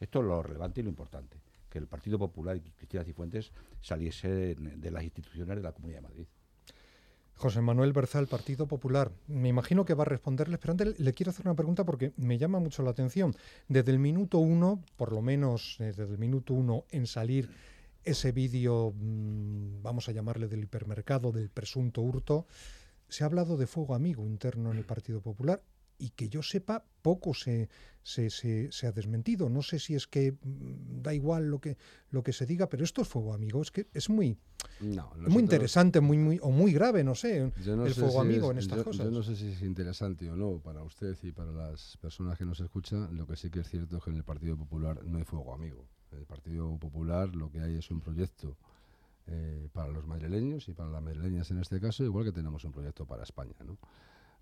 Esto 0.00 0.20
es 0.20 0.26
lo 0.26 0.42
relevante 0.42 0.80
y 0.80 0.84
lo 0.84 0.90
importante, 0.90 1.38
que 1.68 1.78
el 1.78 1.86
Partido 1.86 2.18
Popular 2.18 2.56
y 2.56 2.60
Cristina 2.60 3.04
Cifuentes 3.04 3.52
saliese 3.80 4.54
de 4.54 4.90
las 4.90 5.02
instituciones 5.02 5.56
de 5.56 5.62
la 5.62 5.72
Comunidad 5.72 5.98
de 5.98 6.08
Madrid. 6.08 6.26
José 7.38 7.60
Manuel 7.60 7.92
Berzal, 7.92 8.26
Partido 8.26 8.66
Popular. 8.66 9.12
Me 9.28 9.48
imagino 9.48 9.84
que 9.84 9.94
va 9.94 10.02
a 10.02 10.06
responderle, 10.06 10.58
pero 10.58 10.72
antes 10.72 10.98
le 10.98 11.12
quiero 11.12 11.30
hacer 11.30 11.46
una 11.46 11.54
pregunta 11.54 11.84
porque 11.84 12.12
me 12.16 12.36
llama 12.36 12.58
mucho 12.58 12.82
la 12.82 12.90
atención. 12.90 13.32
Desde 13.68 13.92
el 13.92 14.00
minuto 14.00 14.38
uno, 14.38 14.82
por 14.96 15.12
lo 15.12 15.22
menos 15.22 15.76
eh, 15.78 15.84
desde 15.96 16.14
el 16.14 16.18
minuto 16.18 16.52
uno 16.52 16.84
en 16.90 17.06
salir 17.06 17.48
ese 18.10 18.32
vídeo, 18.32 18.92
mm, 18.96 19.82
vamos 19.82 20.08
a 20.08 20.12
llamarle 20.12 20.48
del 20.48 20.64
hipermercado, 20.64 21.32
del 21.32 21.50
presunto 21.50 22.02
hurto, 22.02 22.46
se 23.08 23.24
ha 23.24 23.26
hablado 23.26 23.56
de 23.56 23.66
fuego 23.66 23.94
amigo 23.94 24.26
interno 24.26 24.70
en 24.70 24.78
el 24.78 24.84
Partido 24.84 25.20
Popular 25.20 25.62
y 25.98 26.10
que 26.10 26.28
yo 26.28 26.42
sepa, 26.42 26.84
poco 27.02 27.34
se, 27.34 27.68
se, 28.02 28.30
se, 28.30 28.86
ha 28.86 28.92
desmentido. 28.92 29.48
No 29.48 29.62
sé 29.62 29.80
si 29.80 29.94
es 29.96 30.06
que 30.06 30.32
mm, 30.32 31.02
da 31.02 31.12
igual 31.12 31.50
lo 31.50 31.60
que, 31.60 31.76
lo 32.10 32.22
que 32.22 32.32
se 32.32 32.46
diga, 32.46 32.68
pero 32.68 32.84
esto 32.84 33.02
es 33.02 33.08
fuego 33.08 33.34
amigo. 33.34 33.60
Es 33.60 33.72
que 33.72 33.88
es 33.92 34.08
muy, 34.08 34.38
muy 34.80 35.42
interesante, 35.42 36.00
muy, 36.00 36.16
muy, 36.16 36.38
o 36.40 36.50
muy 36.50 36.72
grave, 36.72 37.02
no 37.02 37.14
sé, 37.14 37.52
el 37.56 37.94
fuego 37.94 38.20
amigo 38.20 38.50
en 38.52 38.58
estas 38.58 38.82
cosas. 38.84 39.06
Yo 39.06 39.10
no 39.10 39.22
sé 39.22 39.34
si 39.34 39.48
es 39.48 39.62
interesante 39.62 40.30
o 40.30 40.36
no 40.36 40.60
para 40.60 40.82
usted 40.84 41.16
y 41.22 41.32
para 41.32 41.50
las 41.50 41.96
personas 41.96 42.38
que 42.38 42.44
nos 42.44 42.60
escuchan. 42.60 43.16
Lo 43.16 43.26
que 43.26 43.36
sí 43.36 43.50
que 43.50 43.60
es 43.60 43.68
cierto 43.68 43.96
es 43.96 44.04
que 44.04 44.10
en 44.10 44.16
el 44.16 44.24
Partido 44.24 44.56
Popular 44.56 45.02
no 45.04 45.18
hay 45.18 45.24
fuego 45.24 45.52
amigo. 45.52 45.88
El 46.12 46.26
Partido 46.26 46.76
Popular 46.78 47.34
lo 47.34 47.50
que 47.50 47.60
hay 47.60 47.76
es 47.76 47.90
un 47.90 48.00
proyecto 48.00 48.56
eh, 49.26 49.68
para 49.72 49.88
los 49.88 50.06
madrileños 50.06 50.68
y 50.68 50.72
para 50.72 50.90
las 50.90 51.02
madrileñas 51.02 51.50
en 51.50 51.58
este 51.58 51.80
caso, 51.80 52.04
igual 52.04 52.24
que 52.24 52.32
tenemos 52.32 52.64
un 52.64 52.72
proyecto 52.72 53.06
para 53.06 53.22
España. 53.22 53.54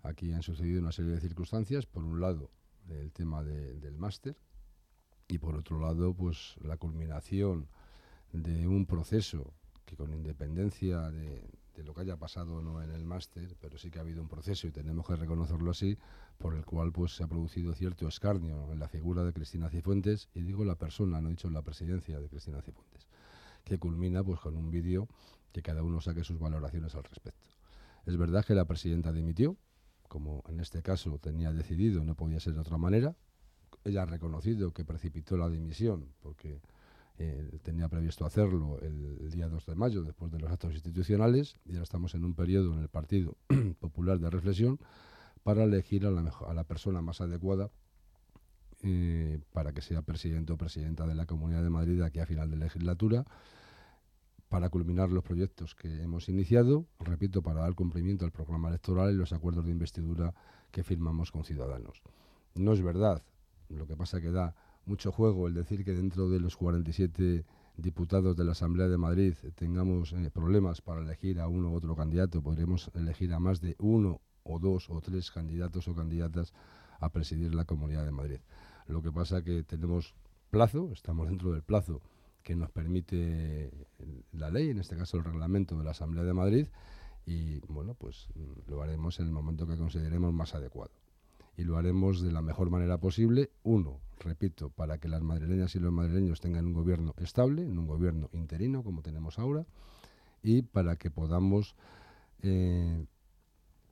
Aquí 0.03 0.31
han 0.31 0.43
sucedido 0.43 0.81
una 0.81 0.91
serie 0.91 1.11
de 1.11 1.19
circunstancias. 1.19 1.85
Por 1.85 2.03
un 2.03 2.21
lado, 2.21 2.51
el 2.89 3.11
tema 3.11 3.43
del 3.43 3.97
máster 3.97 4.37
y 5.27 5.39
por 5.39 5.55
otro 5.55 5.79
lado, 5.79 6.13
pues 6.13 6.55
la 6.61 6.77
culminación 6.77 7.67
de 8.31 8.67
un 8.67 8.85
proceso 8.85 9.53
que 9.85 9.95
con 9.95 10.13
independencia 10.13 11.09
de, 11.11 11.49
de 11.77 11.83
lo 11.83 11.93
que 11.93 12.01
haya 12.01 12.17
pasado 12.17 12.61
no 12.63 12.81
en 12.81 12.89
el 12.89 13.05
máster, 13.05 13.55
pero 13.61 13.77
sí 13.77 13.91
que 13.91 13.99
ha 13.99 14.01
habido 14.01 14.19
un 14.19 14.27
proceso 14.27 14.67
y 14.67 14.71
tenemos 14.71 15.05
que 15.05 15.15
reconocerlo 15.15 15.69
así, 15.69 15.95
por 16.39 16.55
el 16.55 16.65
cual 16.65 16.91
pues 16.91 17.15
se 17.15 17.23
ha 17.23 17.27
producido 17.27 17.73
cierto 17.75 18.07
escarnio 18.07 18.73
en 18.73 18.79
la 18.79 18.87
figura 18.89 19.23
de 19.23 19.31
Cristina 19.31 19.69
Cifuentes 19.69 20.27
y 20.33 20.41
digo 20.41 20.65
la 20.65 20.75
persona, 20.75 21.21
no 21.21 21.29
he 21.29 21.31
dicho 21.31 21.49
la 21.51 21.61
presidencia 21.61 22.19
de 22.19 22.29
Cristina 22.29 22.63
Cifuentes, 22.63 23.07
que 23.63 23.77
culmina 23.77 24.23
pues 24.23 24.39
con 24.39 24.57
un 24.57 24.71
vídeo 24.71 25.07
que 25.51 25.61
cada 25.61 25.83
uno 25.83 26.01
saque 26.01 26.23
sus 26.23 26.39
valoraciones 26.39 26.95
al 26.95 27.03
respecto. 27.03 27.47
Es 28.07 28.17
verdad 28.17 28.43
que 28.43 28.55
la 28.55 28.65
presidenta 28.65 29.13
dimitió, 29.13 29.55
como 30.07 30.43
en 30.47 30.59
este 30.59 30.81
caso 30.81 31.19
tenía 31.19 31.53
decidido, 31.53 32.03
no 32.03 32.15
podía 32.15 32.39
ser 32.39 32.53
de 32.53 32.61
otra 32.61 32.79
manera. 32.79 33.15
Ella 33.83 34.01
ha 34.01 34.05
reconocido 34.05 34.73
que 34.73 34.83
precipitó 34.83 35.37
la 35.37 35.47
dimisión 35.47 36.11
porque 36.21 36.59
eh, 37.19 37.59
tenía 37.63 37.89
previsto 37.89 38.25
hacerlo 38.25 38.79
el, 38.81 39.29
día 39.31 39.47
2 39.47 39.65
de 39.65 39.75
mayo, 39.75 40.03
después 40.03 40.31
de 40.31 40.39
los 40.39 40.51
actos 40.51 40.73
institucionales, 40.73 41.55
y 41.65 41.71
ahora 41.71 41.83
estamos 41.83 42.13
en 42.15 42.23
un 42.23 42.35
periodo 42.35 42.73
en 42.73 42.79
el 42.79 42.89
Partido 42.89 43.37
Popular 43.79 44.19
de 44.19 44.29
reflexión 44.29 44.79
para 45.43 45.63
elegir 45.63 46.05
a 46.05 46.11
la, 46.11 46.21
a 46.47 46.53
la 46.53 46.63
persona 46.63 47.01
más 47.01 47.21
adecuada 47.21 47.69
eh, 48.83 49.39
para 49.53 49.73
que 49.73 49.81
sea 49.81 50.03
presidente 50.03 50.53
o 50.53 50.57
presidenta 50.57 51.07
de 51.07 51.15
la 51.15 51.25
Comunidad 51.25 51.63
de 51.63 51.71
Madrid 51.71 51.99
aquí 52.03 52.19
a 52.19 52.27
final 52.27 52.51
de 52.51 52.57
legislatura, 52.57 53.25
para 54.49 54.69
culminar 54.69 55.09
los 55.09 55.23
proyectos 55.23 55.73
que 55.73 56.03
hemos 56.03 56.29
iniciado, 56.29 56.85
repito, 56.99 57.41
para 57.41 57.61
dar 57.61 57.73
cumplimiento 57.73 58.23
al 58.23 58.31
programa 58.31 58.69
electoral 58.69 59.11
y 59.11 59.17
los 59.17 59.33
acuerdos 59.33 59.65
de 59.65 59.71
investidura 59.71 60.35
que 60.69 60.83
firmamos 60.83 61.31
con 61.31 61.43
Ciudadanos. 61.43 62.03
No 62.53 62.71
es 62.73 62.83
verdad, 62.83 63.23
lo 63.69 63.87
que 63.87 63.97
pasa 63.97 64.21
que 64.21 64.29
da 64.29 64.55
mucho 64.87 65.11
juego 65.11 65.47
el 65.47 65.53
decir 65.53 65.83
que 65.83 65.93
dentro 65.93 66.29
de 66.29 66.39
los 66.39 66.55
47 66.55 67.45
diputados 67.75 68.35
de 68.35 68.43
la 68.45 68.53
Asamblea 68.53 68.87
de 68.87 68.97
Madrid 68.97 69.35
tengamos 69.55 70.13
eh, 70.13 70.31
problemas 70.33 70.81
para 70.81 71.01
elegir 71.01 71.39
a 71.39 71.47
uno 71.47 71.71
u 71.71 71.75
otro 71.75 71.95
candidato, 71.95 72.41
podremos 72.41 72.89
elegir 72.95 73.33
a 73.33 73.39
más 73.39 73.61
de 73.61 73.75
uno 73.79 74.21
o 74.43 74.59
dos 74.59 74.89
o 74.89 75.01
tres 75.01 75.29
candidatos 75.29 75.87
o 75.87 75.93
candidatas 75.93 76.53
a 76.99 77.09
presidir 77.09 77.53
la 77.53 77.65
Comunidad 77.65 78.05
de 78.05 78.11
Madrid. 78.11 78.39
Lo 78.87 79.01
que 79.01 79.11
pasa 79.11 79.43
que 79.43 79.63
tenemos 79.63 80.15
plazo, 80.49 80.89
estamos 80.93 81.27
dentro 81.27 81.51
del 81.51 81.61
plazo 81.61 82.01
que 82.41 82.55
nos 82.55 82.71
permite 82.71 83.69
la 84.31 84.49
ley, 84.49 84.69
en 84.69 84.79
este 84.79 84.95
caso 84.95 85.17
el 85.17 85.25
reglamento 85.25 85.77
de 85.77 85.83
la 85.83 85.91
Asamblea 85.91 86.23
de 86.23 86.33
Madrid, 86.33 86.67
y 87.25 87.59
bueno, 87.67 87.93
pues 87.93 88.29
lo 88.67 88.81
haremos 88.81 89.19
en 89.19 89.27
el 89.27 89.33
momento 89.33 89.67
que 89.67 89.75
consideremos 89.75 90.33
más 90.33 90.55
adecuado 90.55 90.91
y 91.57 91.63
lo 91.63 91.77
haremos 91.77 92.21
de 92.21 92.31
la 92.31 92.41
mejor 92.41 92.69
manera 92.69 92.99
posible. 92.99 93.49
Uno, 93.63 93.99
repito, 94.19 94.69
para 94.69 94.99
que 94.99 95.09
las 95.09 95.23
madrileñas 95.23 95.75
y 95.75 95.79
los 95.79 95.91
madrileños 95.91 96.39
tengan 96.39 96.67
un 96.67 96.73
gobierno 96.73 97.15
estable, 97.17 97.65
un 97.65 97.87
gobierno 97.87 98.29
interino 98.31 98.83
como 98.83 99.01
tenemos 99.01 99.39
ahora, 99.39 99.65
y 100.43 100.61
para 100.61 100.95
que 100.97 101.09
podamos, 101.09 101.75
eh, 102.43 103.05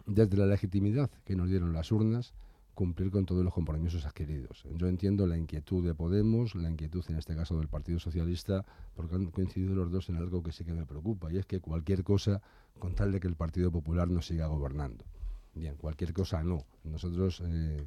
desde 0.05 0.37
la 0.37 0.45
legitimidad 0.45 1.09
que 1.25 1.35
nos 1.35 1.49
dieron 1.49 1.73
las 1.73 1.91
urnas, 1.91 2.35
cumplir 2.75 3.09
con 3.09 3.25
todos 3.25 3.43
los 3.43 3.53
compromisos 3.53 4.05
adquiridos. 4.05 4.65
Yo 4.75 4.87
entiendo 4.87 5.25
la 5.25 5.37
inquietud 5.37 5.83
de 5.83 5.95
Podemos, 5.95 6.53
la 6.55 6.69
inquietud 6.69 7.03
en 7.07 7.15
este 7.15 7.35
caso 7.35 7.57
del 7.57 7.69
Partido 7.69 7.99
Socialista, 7.99 8.63
porque 8.95 9.15
han 9.15 9.31
coincidido 9.31 9.73
los 9.75 9.91
dos 9.91 10.09
en 10.09 10.17
algo 10.17 10.43
que 10.43 10.51
sí 10.51 10.65
que 10.65 10.73
me 10.73 10.85
preocupa, 10.85 11.31
y 11.31 11.37
es 11.37 11.45
que 11.45 11.61
cualquier 11.61 12.03
cosa 12.03 12.41
con 12.77 12.93
tal 12.93 13.11
de 13.11 13.19
que 13.19 13.27
el 13.27 13.35
Partido 13.35 13.71
Popular 13.71 14.09
no 14.09 14.21
siga 14.21 14.45
gobernando. 14.47 15.05
Bien, 15.55 15.77
cualquier 15.77 16.11
cosa 16.11 16.43
no. 16.43 16.65
Nosotros 16.83 17.41
eh, 17.45 17.81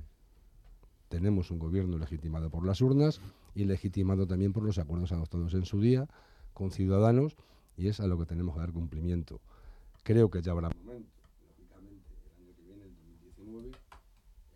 tenemos 1.10 1.50
un 1.50 1.58
gobierno 1.58 1.98
legitimado 1.98 2.48
por 2.48 2.64
las 2.64 2.80
urnas 2.80 3.20
y 3.54 3.64
legitimado 3.66 4.26
también 4.26 4.54
por 4.54 4.62
los 4.62 4.78
acuerdos 4.78 5.12
adoptados 5.12 5.52
en 5.52 5.66
su 5.66 5.78
día 5.78 6.08
con 6.54 6.70
ciudadanos 6.70 7.36
y 7.76 7.88
es 7.88 8.00
a 8.00 8.06
lo 8.06 8.18
que 8.18 8.24
tenemos 8.24 8.54
que 8.54 8.60
dar 8.60 8.72
cumplimiento. 8.72 9.40
Creo 10.02 10.30
que 10.30 10.40
ya 10.40 10.52
habrá 10.52 10.70
momento, 10.70 11.10
lógicamente, 11.46 12.14
el 12.14 12.40
año 12.40 12.54
que 12.56 12.62
viene, 12.62 12.84
el 12.84 12.94
2019, 12.96 13.70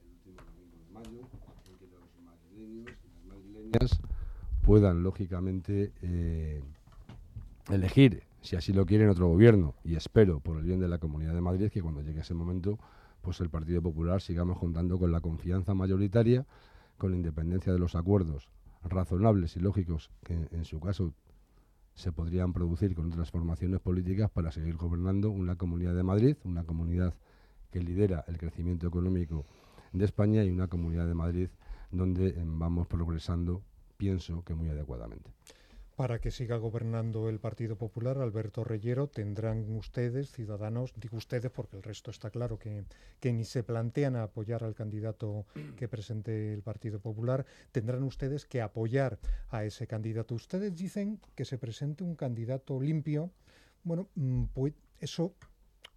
el 0.00 0.09
último 0.09 0.40
domingo 0.42 0.78
de 0.78 0.92
mayo, 0.92 1.28
en 1.69 1.78
que 1.78 1.87
los 1.87 2.02
madrileños 2.25 2.90
y 3.04 3.28
las 3.28 3.37
madrileñas 3.37 4.00
puedan, 4.62 5.02
lógicamente, 5.02 5.93
eh, 6.00 6.63
elegir, 7.71 8.23
si 8.41 8.56
así 8.56 8.73
lo 8.73 8.87
quieren, 8.87 9.10
otro 9.10 9.28
gobierno. 9.28 9.75
Y 9.84 9.97
espero, 9.97 10.41
por 10.41 10.56
el 10.56 10.65
bien 10.65 10.80
de 10.80 10.89
la 10.89 10.97
Comunidad 10.97 11.34
de 11.34 11.43
Madrid, 11.43 11.71
que 11.71 11.82
cuando 11.82 12.00
llegue 12.00 12.21
ese 12.21 12.34
momento 12.34 12.78
pues 13.23 13.41
el 13.41 13.49
Partido 13.50 13.80
Popular 13.80 14.21
sigamos 14.21 14.58
contando 14.58 14.99
con 14.99 15.13
la 15.13 15.21
confianza 15.21 15.75
mayoritaria, 15.75 16.47
con 16.99 17.13
la 17.13 17.17
independencia 17.17 17.73
de 17.73 17.78
los 17.78 17.95
acuerdos 17.95 18.49
razonables 18.85 19.56
y 19.56 19.61
lógicos 19.61 20.11
que 20.25 20.49
en 20.50 20.65
su 20.65 20.80
caso 20.80 21.15
se 21.95 22.13
podrían 22.13 22.52
producir 22.52 22.95
con 22.95 23.13
otras 23.13 23.30
formaciones 23.30 23.80
políticas 23.80 24.30
para 24.30 24.50
seguir 24.50 24.76
gobernando 24.76 25.30
una 25.30 25.56
comunidad 25.56 25.95
de 25.95 26.02
Madrid, 26.02 26.37
una 26.45 26.65
comunidad 26.65 27.15
que 27.71 27.80
lidera 27.80 28.25
el 28.26 28.39
crecimiento 28.39 28.87
económico 28.87 29.47
de 29.93 30.04
España 30.04 30.43
y 30.45 30.50
una 30.50 30.69
comunidad 30.69 31.06
de 31.06 31.15
Madrid 31.15 31.49
donde 31.91 32.28
eh, 32.28 32.43
vamos 32.45 32.87
progresando, 32.87 33.63
pienso 33.97 34.43
que 34.45 34.54
muy 34.54 34.69
adecuadamente. 34.69 35.30
Para 35.97 36.21
que 36.21 36.31
siga 36.31 36.57
gobernando 36.57 37.28
el 37.28 37.39
Partido 37.39 37.76
Popular, 37.76 38.17
Alberto 38.17 38.65
Reyero, 38.65 39.09
tendrán 39.09 39.71
ustedes, 39.76 40.33
ciudadanos, 40.33 40.95
digo 40.97 41.19
ustedes 41.19 41.50
porque 41.50 41.76
el 41.76 41.83
resto 41.83 42.11
está 42.11 42.31
claro 42.31 42.59
que, 42.59 42.85
que 43.21 43.33
ni 43.33 43.45
se 43.45 43.63
plantean 43.63 44.17
apoyar 44.17 44.65
al 44.65 44.75
candidato 44.75 45.45
que 45.76 45.89
presente 45.89 46.55
el 46.55 46.63
Partido 46.63 46.99
Popular, 46.99 47.45
tendrán 47.73 48.02
ustedes 48.05 48.47
que 48.47 48.63
apoyar 48.63 49.19
a 49.50 49.65
ese 49.65 49.87
candidato. 49.87 50.35
Ustedes 50.35 50.75
dicen 50.75 51.21
que 51.35 51.45
se 51.45 51.59
presente 51.59 52.05
un 52.05 52.17
candidato 52.17 52.81
limpio. 52.81 53.31
Bueno, 53.85 54.09
mm, 54.15 54.45
pues 54.55 54.73
eso 54.99 55.35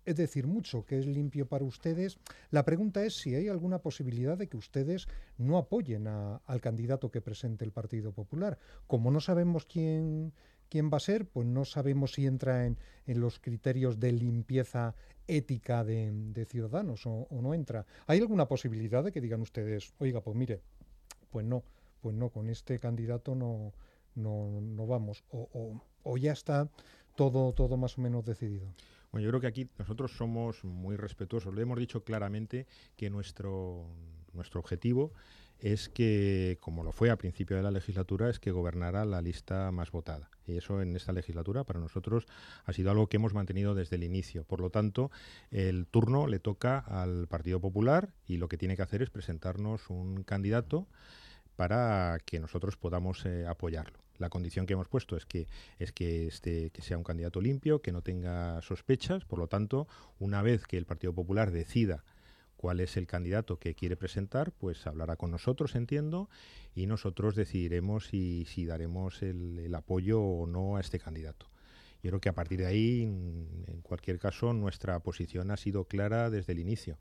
es 0.05 0.15
decir 0.15 0.47
mucho, 0.47 0.85
que 0.85 0.99
es 0.99 1.05
limpio 1.05 1.47
para 1.47 1.65
ustedes. 1.65 2.19
La 2.51 2.63
pregunta 2.63 3.03
es 3.03 3.17
si 3.17 3.35
hay 3.35 3.47
alguna 3.47 3.79
posibilidad 3.79 4.37
de 4.37 4.47
que 4.47 4.57
ustedes 4.57 5.07
no 5.37 5.57
apoyen 5.57 6.07
al 6.07 6.61
candidato 6.61 7.11
que 7.11 7.21
presente 7.21 7.65
el 7.65 7.71
Partido 7.71 8.11
Popular. 8.11 8.59
Como 8.87 9.11
no 9.11 9.19
sabemos 9.19 9.65
quién, 9.65 10.31
quién 10.69 10.91
va 10.91 10.97
a 10.97 11.01
ser, 11.01 11.25
pues 11.25 11.47
no 11.47 11.65
sabemos 11.65 12.13
si 12.13 12.27
entra 12.27 12.65
en, 12.65 12.77
los 13.07 13.39
criterios 13.39 13.99
de 13.99 14.11
limpieza 14.11 14.95
ética 15.27 15.83
de, 15.83 16.45
ciudadanos 16.47 17.05
o, 17.05 17.27
no 17.31 17.53
entra. 17.53 17.85
¿Hay 18.05 18.19
alguna 18.19 18.47
posibilidad 18.47 19.03
de 19.03 19.11
que 19.11 19.21
digan 19.21 19.41
ustedes, 19.41 19.93
oiga, 19.99 20.21
pues 20.21 20.35
mire, 20.35 20.61
pues 21.31 21.45
no, 21.45 21.63
pues 22.01 22.15
no, 22.15 22.29
con 22.29 22.49
este 22.49 22.79
candidato 22.79 23.33
no, 23.33 23.73
no, 24.13 24.61
no 24.61 24.85
vamos, 24.85 25.23
o, 25.31 25.81
o 26.03 26.17
ya 26.17 26.31
está 26.31 26.69
todo, 27.15 27.53
todo 27.53 27.77
más 27.77 27.97
o 27.97 28.01
menos 28.01 28.23
decidido? 28.23 28.67
Bueno, 29.15 29.27
yo 29.27 29.31
creo 29.31 29.39
que 29.39 29.47
aquí 29.47 29.69
nosotros 29.77 30.11
somos 30.11 30.65
muy 30.65 30.97
respetuosos. 30.97 31.55
Le 31.55 31.61
hemos 31.61 31.79
dicho 31.79 32.03
claramente 32.03 32.67
que 32.97 33.09
nuestro, 33.09 33.87
nuestro 34.33 34.59
objetivo 34.59 35.13
es 35.57 35.87
que, 35.87 36.57
como 36.59 36.83
lo 36.83 36.91
fue 36.91 37.09
a 37.09 37.15
principio 37.15 37.55
de 37.55 37.63
la 37.63 37.71
legislatura, 37.71 38.29
es 38.29 38.41
que 38.41 38.51
gobernara 38.51 39.05
la 39.05 39.21
lista 39.21 39.71
más 39.71 39.89
votada. 39.91 40.29
Y 40.45 40.57
eso 40.57 40.81
en 40.81 40.93
esta 40.97 41.13
legislatura 41.13 41.63
para 41.63 41.79
nosotros 41.79 42.25
ha 42.65 42.73
sido 42.73 42.91
algo 42.91 43.07
que 43.07 43.15
hemos 43.15 43.33
mantenido 43.33 43.73
desde 43.73 43.95
el 43.95 44.03
inicio. 44.03 44.43
Por 44.43 44.59
lo 44.59 44.69
tanto, 44.69 45.11
el 45.49 45.87
turno 45.87 46.27
le 46.27 46.39
toca 46.39 46.79
al 46.79 47.29
Partido 47.29 47.61
Popular 47.61 48.09
y 48.27 48.35
lo 48.35 48.49
que 48.49 48.57
tiene 48.57 48.75
que 48.75 48.81
hacer 48.81 49.01
es 49.01 49.11
presentarnos 49.11 49.89
un 49.89 50.25
candidato 50.25 50.89
para 51.55 52.17
que 52.25 52.41
nosotros 52.41 52.75
podamos 52.75 53.25
eh, 53.25 53.45
apoyarlo. 53.47 54.04
La 54.17 54.29
condición 54.29 54.65
que 54.65 54.73
hemos 54.73 54.87
puesto 54.87 55.17
es 55.17 55.25
que 55.25 55.47
es 55.79 55.91
que 55.91 56.27
este 56.27 56.69
que 56.71 56.81
sea 56.81 56.97
un 56.97 57.03
candidato 57.03 57.41
limpio, 57.41 57.81
que 57.81 57.91
no 57.91 58.01
tenga 58.01 58.61
sospechas, 58.61 59.25
por 59.25 59.39
lo 59.39 59.47
tanto, 59.47 59.87
una 60.19 60.41
vez 60.41 60.65
que 60.67 60.77
el 60.77 60.85
Partido 60.85 61.13
Popular 61.13 61.51
decida 61.51 62.03
cuál 62.57 62.79
es 62.79 62.97
el 62.97 63.07
candidato 63.07 63.59
que 63.59 63.75
quiere 63.75 63.97
presentar, 63.97 64.51
pues 64.51 64.87
hablará 64.87 65.17
con 65.17 65.31
nosotros, 65.31 65.75
entiendo, 65.75 66.29
y 66.73 66.87
nosotros 66.87 67.35
decidiremos 67.35 68.07
si, 68.07 68.45
si 68.45 68.65
daremos 68.65 69.21
el, 69.21 69.59
el 69.59 69.75
apoyo 69.75 70.21
o 70.21 70.47
no 70.47 70.77
a 70.77 70.81
este 70.81 70.97
candidato. 70.97 71.47
Yo 72.01 72.11
creo 72.11 72.21
que 72.21 72.29
a 72.29 72.35
partir 72.35 72.59
de 72.59 72.67
ahí, 72.67 73.01
en 73.01 73.81
cualquier 73.81 74.19
caso, 74.19 74.53
nuestra 74.53 74.99
posición 74.99 75.49
ha 75.49 75.57
sido 75.57 75.85
clara 75.85 76.29
desde 76.29 76.53
el 76.53 76.59
inicio. 76.59 76.99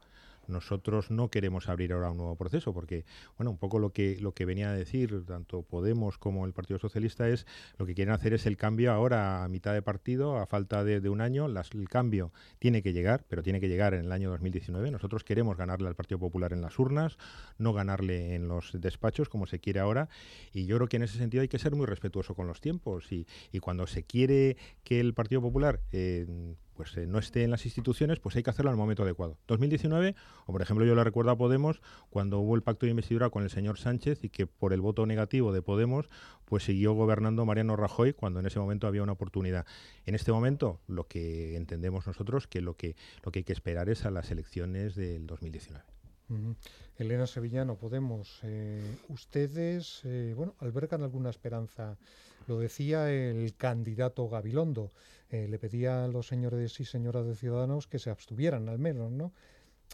Nosotros 0.48 1.10
no 1.10 1.30
queremos 1.30 1.68
abrir 1.68 1.92
ahora 1.92 2.10
un 2.10 2.18
nuevo 2.18 2.36
proceso 2.36 2.72
porque, 2.72 3.04
bueno, 3.36 3.50
un 3.50 3.58
poco 3.58 3.78
lo 3.78 3.92
que, 3.92 4.18
lo 4.20 4.32
que 4.32 4.44
venía 4.44 4.70
a 4.70 4.74
decir 4.74 5.24
tanto 5.26 5.62
Podemos 5.62 6.18
como 6.18 6.46
el 6.46 6.52
Partido 6.52 6.78
Socialista 6.78 7.28
es 7.28 7.46
lo 7.78 7.86
que 7.86 7.94
quieren 7.94 8.14
hacer 8.14 8.34
es 8.34 8.46
el 8.46 8.56
cambio 8.56 8.92
ahora 8.92 9.44
a 9.44 9.48
mitad 9.48 9.72
de 9.72 9.82
partido, 9.82 10.38
a 10.38 10.46
falta 10.46 10.84
de, 10.84 11.08
un 11.08 11.20
año. 11.20 11.46
el 11.46 11.88
cambio 11.88 12.32
tiene 12.58 12.82
que 12.82 12.92
llegar, 12.92 13.24
pero 13.28 13.42
tiene 13.42 13.60
que 13.60 13.68
llegar 13.68 13.94
en 13.94 14.06
el 14.06 14.12
año 14.12 14.30
2019. 14.30 14.90
Nosotros 14.90 15.24
queremos 15.24 15.56
ganarle 15.56 15.88
al 15.88 15.94
Partido 15.94 16.18
Popular 16.18 16.52
en 16.52 16.60
las 16.60 16.78
urnas, 16.78 17.18
no 17.58 17.72
ganarle 17.72 18.34
en 18.34 18.48
los 18.48 18.72
despachos 18.80 19.28
como 19.28 19.46
se 19.46 19.58
quiere 19.58 19.80
ahora. 19.80 20.08
Y 20.52 20.66
yo 20.66 20.76
creo 20.76 20.88
que 20.88 20.96
en 20.96 21.04
ese 21.04 21.18
sentido 21.18 21.42
hay 21.42 21.48
que 21.48 21.58
ser 21.58 21.74
muy 21.74 21.86
respetuoso 21.86 22.34
con 22.34 22.46
los 22.46 22.60
tiempos. 22.60 23.10
Y, 23.12 23.26
y 23.52 23.60
cuando 23.60 23.86
se 23.86 24.04
quiere 24.04 24.56
que 24.82 25.00
el 25.00 25.14
Partido 25.14 25.40
Popular 25.40 25.80
eh, 25.92 26.26
pues 26.74 26.96
no 26.96 27.18
esté 27.18 27.44
en 27.44 27.50
las 27.50 27.64
instituciones, 27.64 28.20
pues 28.20 28.36
hay 28.36 28.42
que 28.42 28.50
hacerlo 28.50 28.70
al 28.70 28.76
momento 28.76 29.02
adecuado. 29.02 29.38
2019, 29.46 30.14
o 30.46 30.52
por 30.52 30.62
ejemplo 30.62 30.84
yo 30.84 30.94
le 30.94 31.04
recuerdo 31.04 31.30
a 31.30 31.36
Podemos 31.36 31.80
cuando 32.10 32.38
hubo 32.40 32.54
el 32.54 32.62
pacto 32.62 32.86
de 32.86 32.90
investidura 32.90 33.30
con 33.30 33.42
el 33.42 33.50
señor 33.50 33.78
Sánchez 33.78 34.24
y 34.24 34.28
que 34.28 34.46
por 34.46 34.72
el 34.72 34.80
voto 34.80 35.06
negativo 35.06 35.52
de 35.52 35.62
Podemos, 35.62 36.08
pues 36.44 36.64
siguió 36.64 36.92
gobernando 36.92 37.44
Mariano 37.44 37.76
Rajoy 37.76 38.12
cuando 38.12 38.40
en 38.40 38.46
ese 38.46 38.58
momento 38.58 38.86
había 38.86 39.02
una 39.02 39.12
oportunidad. 39.12 39.66
En 40.04 40.14
este 40.14 40.32
momento, 40.32 40.80
lo 40.86 41.06
que 41.06 41.56
entendemos 41.56 42.06
nosotros 42.06 42.46
que 42.46 42.60
lo 42.60 42.76
que 42.76 42.96
lo 43.24 43.32
que 43.32 43.40
hay 43.40 43.44
que 43.44 43.52
esperar 43.52 43.88
es 43.88 44.04
a 44.04 44.10
las 44.10 44.30
elecciones 44.30 44.94
del 44.94 45.26
2019. 45.26 45.94
Elena 46.96 47.26
Sevillano, 47.26 47.76
Podemos, 47.76 48.40
eh, 48.42 48.96
ustedes, 49.08 50.00
eh, 50.04 50.32
bueno, 50.36 50.54
albergan 50.58 51.02
alguna 51.02 51.30
esperanza. 51.30 51.98
Lo 52.46 52.58
decía 52.58 53.10
el 53.10 53.54
candidato 53.56 54.28
Gabilondo. 54.28 54.90
Eh, 55.34 55.48
le 55.48 55.58
pedía 55.58 56.04
a 56.04 56.06
los 56.06 56.28
señores 56.28 56.78
y 56.78 56.84
señoras 56.84 57.26
de 57.26 57.34
Ciudadanos 57.34 57.88
que 57.88 57.98
se 57.98 58.08
abstuvieran, 58.08 58.68
al 58.68 58.78
menos, 58.78 59.10
¿no? 59.10 59.32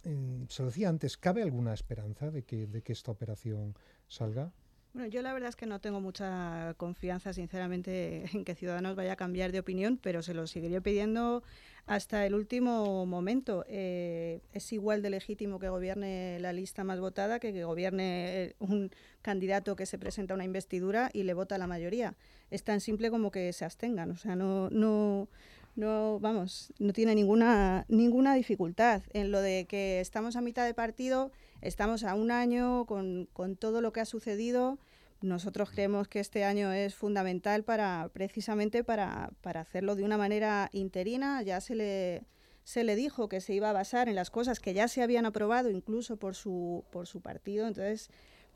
se 0.03 0.63
lo 0.63 0.69
decía 0.69 0.91
antes, 0.91 1.17
¿cabe 1.17 1.43
alguna 1.43 1.73
esperanza 1.73 2.31
de 2.31 2.43
que, 2.43 2.67
de 2.67 2.83
que 2.83 2.93
esta 2.93 3.11
operación 3.11 3.75
salga? 4.07 4.53
Bueno, 4.93 5.09
yo 5.09 5.23
la 5.23 5.33
verdad 5.33 5.51
es 5.51 5.57
que 5.57 5.67
no 5.67 5.81
tengo 5.81 6.01
mucha 6.01 6.75
confianza, 6.77 7.33
sinceramente, 7.33 8.25
en 8.35 8.45
que 8.45 8.57
Ciudadanos 8.57 8.97
vaya 8.97 9.13
a 9.13 9.17
cambiar 9.17 9.53
de 9.53 9.61
opinión, 9.61 9.99
pero 10.03 10.21
se 10.21 10.35
lo 10.35 10.49
seguiría 10.49 10.81
pidiendo 10.81 11.45
hasta 11.87 12.27
el 12.27 12.35
último 12.35 13.07
momento. 13.07 13.65
Eh, 13.69 14.41
es 14.53 14.73
igual 14.73 15.01
de 15.03 15.11
legítimo 15.11 15.61
que 15.61 15.69
gobierne 15.69 16.39
la 16.41 16.53
lista 16.53 16.83
más 16.83 16.99
votada 16.99 17.39
que 17.39 17.53
que 17.53 17.63
gobierne 17.63 18.43
eh, 18.43 18.57
un 18.59 18.91
candidato 19.23 19.77
que 19.77 19.87
se 19.87 19.97
presenta 19.97 20.35
a 20.35 20.37
una 20.37 20.45
investidura 20.45 21.11
y 21.13 21.23
le 21.23 21.35
vota 21.35 21.57
la 21.57 21.69
mayoría. 21.69 22.17
Es 22.51 22.65
tan 22.65 22.81
simple 22.81 23.11
como 23.11 23.31
que 23.31 23.53
se 23.53 23.65
abstengan. 23.65 24.11
O 24.11 24.17
sea, 24.17 24.35
no, 24.35 24.71
no, 24.71 25.29
no, 25.77 26.19
vamos, 26.21 26.73
no 26.81 26.93
tiene 26.93 27.15
ninguna, 27.15 27.85
ninguna 27.89 28.35
dificultad 28.35 29.03
en 29.13 29.31
lo 29.31 29.41
de 29.41 29.67
que 29.67 30.01
estamos 30.01 30.35
a 30.35 30.41
mitad 30.41 30.67
de 30.67 30.75
partido 30.75 31.31
Estamos 31.63 32.05
a 32.05 32.15
un 32.15 32.31
año 32.31 32.87
con, 32.87 33.29
con 33.33 33.57
todo 33.57 33.81
lo 33.81 33.93
que 33.93 34.01
ha 34.01 34.07
sucedido. 34.07 34.79
Nosotros 35.21 35.71
creemos 35.71 36.09
que 36.09 36.21
este 36.21 36.45
año 36.45 36.73
es 36.73 36.95
fundamental 36.95 37.65
para 37.65 38.09
precisamente 38.15 38.83
para, 38.83 39.31
para 39.43 39.61
hacerlo 39.61 39.95
de 39.95 40.05
una 40.05 40.17
manera 40.17 40.71
interina. 40.73 41.43
Ya 41.43 41.61
se 41.61 41.75
le, 41.75 42.25
se 42.65 42.85
le 42.85 42.97
dijo 42.97 43.29
que 43.29 43.43
se 43.43 43.53
iba 43.53 43.69
a 43.69 43.75
basar 43.75 44.09
en 44.09 44.15
las 44.15 44.31
cosas 44.31 44.61
que 44.61 44.73
ya 44.73 44.89
se 44.89 45.03
habían 45.03 45.27
aprobado 45.27 45.71
incluso 45.71 46.17
por 46.17 46.35
su, 46.35 46.85
por 46.91 47.07
su 47.07 47.21
partido. 47.21 47.67
Entonces, 47.67 48.09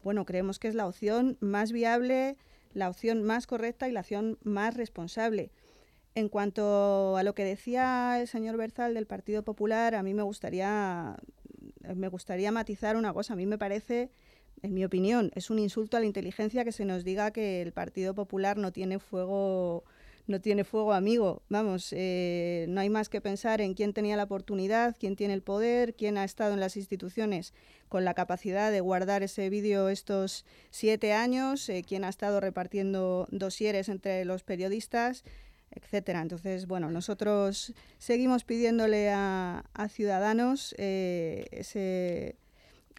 bueno, 0.03 0.25
creemos 0.25 0.59
que 0.59 0.69
es 0.69 0.75
la 0.75 0.87
opción 0.87 1.37
más 1.41 1.73
viable, 1.73 2.39
la 2.73 2.89
opción 2.89 3.23
más 3.23 3.47
correcta 3.47 3.87
y 3.87 3.93
la 3.93 4.01
opción 4.01 4.39
más 4.43 4.75
responsable. 4.75 5.51
En 6.15 6.31
cuanto 6.31 7.17
a 7.19 7.23
lo 7.23 7.35
que 7.35 7.45
decía 7.45 8.19
el 8.21 8.29
señor 8.29 8.57
Berzal 8.57 8.95
del 8.95 9.07
Partido 9.07 9.43
Popular, 9.43 9.95
a 9.95 10.03
mí 10.03 10.15
me 10.15 10.23
gustaría 10.23 11.17
me 11.95 12.09
gustaría 12.09 12.53
matizar 12.53 12.97
una 12.97 13.13
cosa. 13.13 13.35
A 13.35 13.37
mí 13.37 13.47
me 13.47 13.59
parece, 13.59 14.11
en 14.63 14.75
mi 14.75 14.85
opinión, 14.85 15.31
es 15.35 15.51
un 15.51 15.59
insulto 15.59 15.97
a 15.97 16.01
la 16.01 16.07
inteligencia 16.07 16.65
que 16.65 16.73
se 16.73 16.85
nos 16.85 17.05
diga 17.05 17.31
que 17.31 17.63
el 17.63 17.73
Partido 17.73 18.15
Popular 18.15 18.57
no 18.57 18.73
tiene 18.73 18.99
fuego 18.99 19.85
no 20.27 20.41
tiene 20.41 20.65
fuego 20.65 20.93
amigo. 20.93 21.43
Vamos, 21.49 21.93
eh, 21.93 22.67
no 22.69 22.81
hay 22.81 22.89
más 22.89 23.09
que 23.09 23.21
pensar 23.21 23.61
en 23.61 23.75
quién 23.75 23.93
tenía 23.93 24.17
la 24.17 24.25
oportunidad, 24.25 24.97
quién 24.99 25.17
tiene 25.17 25.35
el 25.35 25.43
poder, 25.43 25.95
quién 25.95 26.17
ha 26.17 26.25
estado 26.25 26.55
en 26.55 26.61
las 26.61 26.77
instituciones 26.77 27.53
con 27.89 28.05
la 28.05 28.15
capacidad 28.15 28.73
de 28.73 28.81
guardar 28.81 29.23
ese 29.23 29.51
vídeo 29.51 29.89
estos 29.89 30.47
siete 30.71 31.13
años, 31.13 31.69
eh, 31.69 31.85
quién 31.87 32.05
ha 32.05 32.09
estado 32.09 32.41
repartiendo 32.41 33.29
dosieres 33.31 33.89
entre 33.89 34.25
los 34.25 34.45
periodistas 34.45 35.25
etcétera. 35.75 36.23
Entonces, 36.23 36.67
bueno, 36.67 36.91
nosotros 36.91 37.73
seguimos 37.99 38.45
pidiéndole 38.45 39.11
a, 39.11 39.65
Ciudadanos 39.89 40.75
eh, 40.79 41.47
ese, 41.51 42.37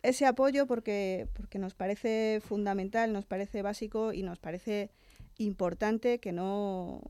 ese 0.03 0.25
apoyo 0.25 0.67
porque, 0.67 1.27
porque 1.33 1.59
nos 1.59 1.73
parece 1.73 2.41
fundamental, 2.45 3.11
nos 3.11 3.25
parece 3.25 3.61
básico 3.61 4.13
y 4.13 4.23
nos 4.23 4.39
parece 4.39 4.91
importante 5.37 6.19
que 6.19 6.31
no... 6.31 7.01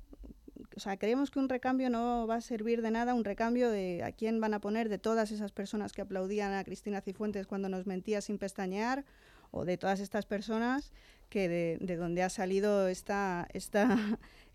O 0.76 0.80
sea, 0.80 0.98
creemos 0.98 1.32
que 1.32 1.40
un 1.40 1.48
recambio 1.48 1.90
no 1.90 2.28
va 2.28 2.36
a 2.36 2.42
servir 2.42 2.82
de 2.82 2.92
nada, 2.92 3.14
un 3.14 3.24
recambio 3.24 3.70
de 3.70 4.04
a 4.04 4.12
quién 4.12 4.42
van 4.42 4.54
a 4.54 4.60
poner 4.60 4.90
de 4.90 4.98
todas 4.98 5.32
esas 5.32 5.52
personas 5.54 5.94
que 5.94 6.02
aplaudían 6.02 6.54
a 6.54 6.64
Cristina 6.66 7.00
Cifuentes 7.00 7.48
cuando 7.48 7.70
nos 7.70 7.86
mentía 7.86 8.20
sin 8.20 8.38
pestañear 8.38 9.06
o 9.52 9.64
de 9.64 9.78
todas 9.78 10.02
estas 10.02 10.26
personas 10.26 10.92
que 11.30 11.48
de, 11.48 11.78
de 11.80 11.96
donde 11.96 12.24
ha 12.24 12.30
salido 12.30 12.88
esta, 12.90 13.48
esta, 13.54 13.98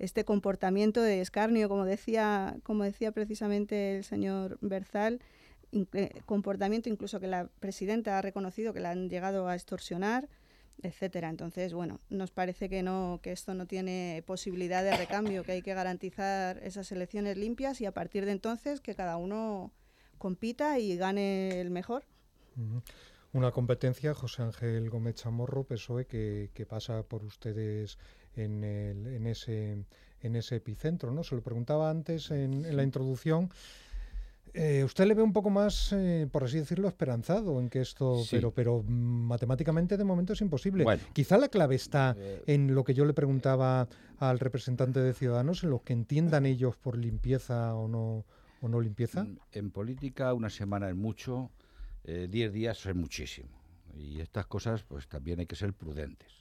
este 0.01 0.25
comportamiento 0.25 1.03
de 1.03 1.21
escarnio, 1.21 1.69
como 1.69 1.85
decía, 1.85 2.57
como 2.63 2.85
decía 2.85 3.13
precisamente 3.13 3.99
el 3.99 4.05
señor 4.05 4.59
Berzal, 4.63 5.21
eh, 5.73 6.11
comportamiento 6.25 6.89
incluso 6.89 7.21
que 7.21 7.27
la 7.27 7.49
presidenta 7.61 8.19
ha 8.19 8.23
reconocido 8.23 8.73
que 8.73 8.81
la 8.81 8.91
han 8.91 9.11
llegado 9.11 9.47
a 9.47 9.55
extorsionar, 9.55 10.29
etcétera. 10.83 11.29
Entonces, 11.29 11.75
bueno, 11.75 12.01
nos 12.09 12.31
parece 12.31 12.71
que 12.71 12.83
no, 12.83 13.21
que 13.23 13.33
esto 13.33 13.53
no 13.53 13.67
tiene 13.67 14.25
posibilidad 14.27 14.83
de 14.83 14.97
recambio, 14.97 15.45
que 15.45 15.53
hay 15.53 15.63
que 15.63 15.75
garantizar 15.75 16.59
esas 16.65 16.91
elecciones 16.93 17.37
limpias 17.37 17.83
y 17.83 17.87
a 17.87 17.93
partir 17.93 18.25
de 18.25 18.33
entonces 18.33 18.81
que 18.81 18.95
cada 18.95 19.19
uno 19.19 19.71
compita 20.17 20.79
y 20.79 20.97
gane 20.97 21.61
el 21.61 21.71
mejor. 21.71 22.05
Una 23.33 23.53
competencia, 23.53 24.15
José 24.15 24.43
Ángel 24.43 24.89
Gómez 24.89 25.17
Chamorro, 25.17 25.65
PSOE, 25.65 26.07
que, 26.07 26.51
que 26.55 26.65
pasa 26.65 27.03
por 27.03 27.23
ustedes 27.23 27.99
en, 28.37 28.65
el, 28.65 29.07
en, 29.07 29.27
ese, 29.27 29.85
en 30.23 30.37
ese 30.37 30.57
epicentro. 30.57 31.13
¿no? 31.13 31.25
Se 31.25 31.35
lo 31.35 31.43
preguntaba 31.43 31.91
antes 31.91 32.31
en, 32.31 32.77
la 32.77 32.83
introducción. 32.83 33.51
Eh, 34.53 34.83
¿Usted 34.83 35.07
le 35.07 35.15
ve 35.15 35.23
un 35.23 35.33
poco 35.33 35.49
más, 35.49 35.93
eh, 35.93 36.27
por 36.31 36.43
así 36.43 36.59
decirlo, 36.59 36.89
esperanzado 36.89 37.61
en 37.61 37.69
que 37.69 37.81
esto, 37.81 38.23
pero, 38.31 38.53
pero 38.53 38.83
matemáticamente 38.83 39.97
de 39.97 40.03
momento 40.03 40.33
es 40.33 40.41
imposible? 40.41 40.85
Quizá 41.13 41.39
la 41.39 41.49
clave 41.49 41.77
está 41.77 42.17
eh, 42.19 42.43
en 42.47 42.75
lo 42.75 42.83
que 42.83 42.93
yo 42.93 43.05
le 43.05 43.15
preguntaba 43.15 43.89
al 44.19 44.41
representante 44.41 45.01
de 45.01 45.15
Ciudadanos, 45.15 45.63
en 45.63 45.71
lo 45.71 45.83
que 45.83 45.93
entiendan 45.93 46.47
ellos 46.47 46.77
por 46.77 46.99
limpieza 46.99 47.77
o 47.77 47.87
no, 47.87 48.25
o 48.61 48.69
no 48.69 48.81
limpieza. 48.81 49.25
En 49.53 49.71
política 49.71 50.35
una 50.35 50.51
semana 50.51 50.89
es 50.89 50.97
mucho, 50.97 51.51
diez 52.05 52.53
días 52.53 52.85
es 52.87 52.97
muchísimo. 52.97 53.51
Y 53.97 54.21
estas 54.21 54.47
cosas 54.47 54.83
pues 54.83 55.07
también 55.07 55.39
hay 55.39 55.47
que 55.47 55.57
ser 55.57 55.73
prudentes. 55.75 56.41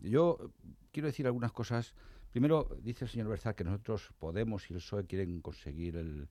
Yo 0.00 0.52
quiero 0.92 1.06
decir 1.06 1.26
algunas 1.26 1.52
cosas. 1.52 1.94
Primero, 2.30 2.68
dice 2.82 3.04
el 3.04 3.10
señor 3.10 3.28
Berzal 3.28 3.54
que 3.54 3.64
nosotros 3.64 4.12
Podemos 4.18 4.70
y 4.70 4.74
el 4.74 4.80
PSOE 4.80 5.06
quieren 5.06 5.40
conseguir 5.40 5.96
el, 5.96 6.28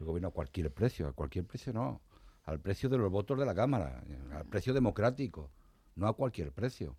gobierno 0.00 0.28
a 0.28 0.32
cualquier 0.32 0.72
precio. 0.72 1.08
A 1.08 1.12
cualquier 1.12 1.44
precio 1.44 1.72
no. 1.72 2.00
Al 2.44 2.60
precio 2.60 2.88
de 2.88 2.98
los 2.98 3.10
votos 3.10 3.38
de 3.38 3.46
la 3.46 3.54
Cámara. 3.54 4.02
Al 4.32 4.46
precio 4.46 4.72
democrático. 4.72 5.50
No 5.96 6.06
a 6.06 6.14
cualquier 6.14 6.52
precio. 6.52 6.96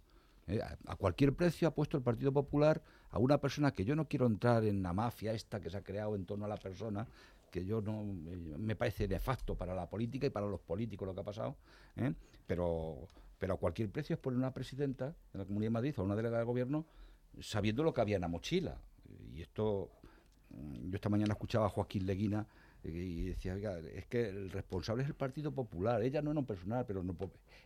Eh, 0.49 0.62
a, 0.62 0.95
cualquier 0.95 1.34
precio 1.36 1.67
ha 1.67 1.71
puesto 1.71 1.95
el 1.95 2.03
Partido 2.03 2.34
Popular 2.34 2.82
a 3.12 3.19
una 3.19 3.38
persona 3.38 3.71
que 3.71 3.86
yo 3.86 3.95
no 3.95 4.08
quiero 4.08 4.25
entrar 4.25 4.65
en 4.65 4.82
la 4.82 4.93
mafia 4.93 5.34
esta 5.34 5.60
que 5.60 5.69
se 5.69 5.77
ha 5.77 5.84
creado 5.84 6.15
en 6.15 6.25
torno 6.25 6.45
a 6.45 6.47
la 6.47 6.58
persona, 6.58 7.08
que 7.51 7.63
yo 7.65 7.82
no 7.82 8.01
eh, 8.01 8.55
me 8.58 8.75
parece 8.75 9.08
de 9.08 9.19
facto 9.19 9.55
para 9.55 9.75
la 9.75 9.88
política 9.88 10.25
y 10.25 10.32
para 10.32 10.47
los 10.47 10.60
políticos 10.60 11.08
lo 11.08 11.13
que 11.13 11.21
ha 11.21 11.23
pasado, 11.23 11.55
¿eh? 11.95 12.13
pero 12.47 13.08
pero 13.39 13.54
a 13.54 13.58
cualquier 13.58 13.89
precio 13.89 14.13
es 14.13 14.19
poner 14.19 14.38
una 14.38 14.54
presidenta 14.54 15.15
de 15.34 15.39
la 15.39 15.45
Comunidad 15.45 15.67
de 15.67 15.73
Madrid 15.73 15.93
o 15.97 16.04
una 16.04 16.15
delegada 16.15 16.39
de 16.39 16.45
gobierno 16.45 16.86
sabiendo 17.39 17.84
lo 17.84 17.93
que 17.93 18.02
había 18.02 18.15
en 18.15 18.21
la 18.21 18.28
mochila. 18.28 18.78
Y 19.34 19.41
esto, 19.41 19.89
mm, 20.49 20.89
yo 20.89 20.95
esta 20.95 21.10
mañana 21.10 21.34
escuchaba 21.34 21.67
a 21.67 21.69
Joaquín 21.69 22.06
Leguina 22.06 22.45
eh, 22.84 22.91
y 22.91 23.23
decía, 23.25 23.54
oiga, 23.54 23.80
es 23.80 24.06
que 24.08 24.30
el 24.30 24.52
responsable 24.52 25.04
es 25.04 25.10
el 25.10 25.15
Partido 25.15 25.52
Popular, 25.52 26.04
ella 26.04 26.21
no 26.21 26.32
en 26.32 26.36
lo 26.36 26.45
personal, 26.45 26.86
pero 26.86 27.02
no, 27.02 27.15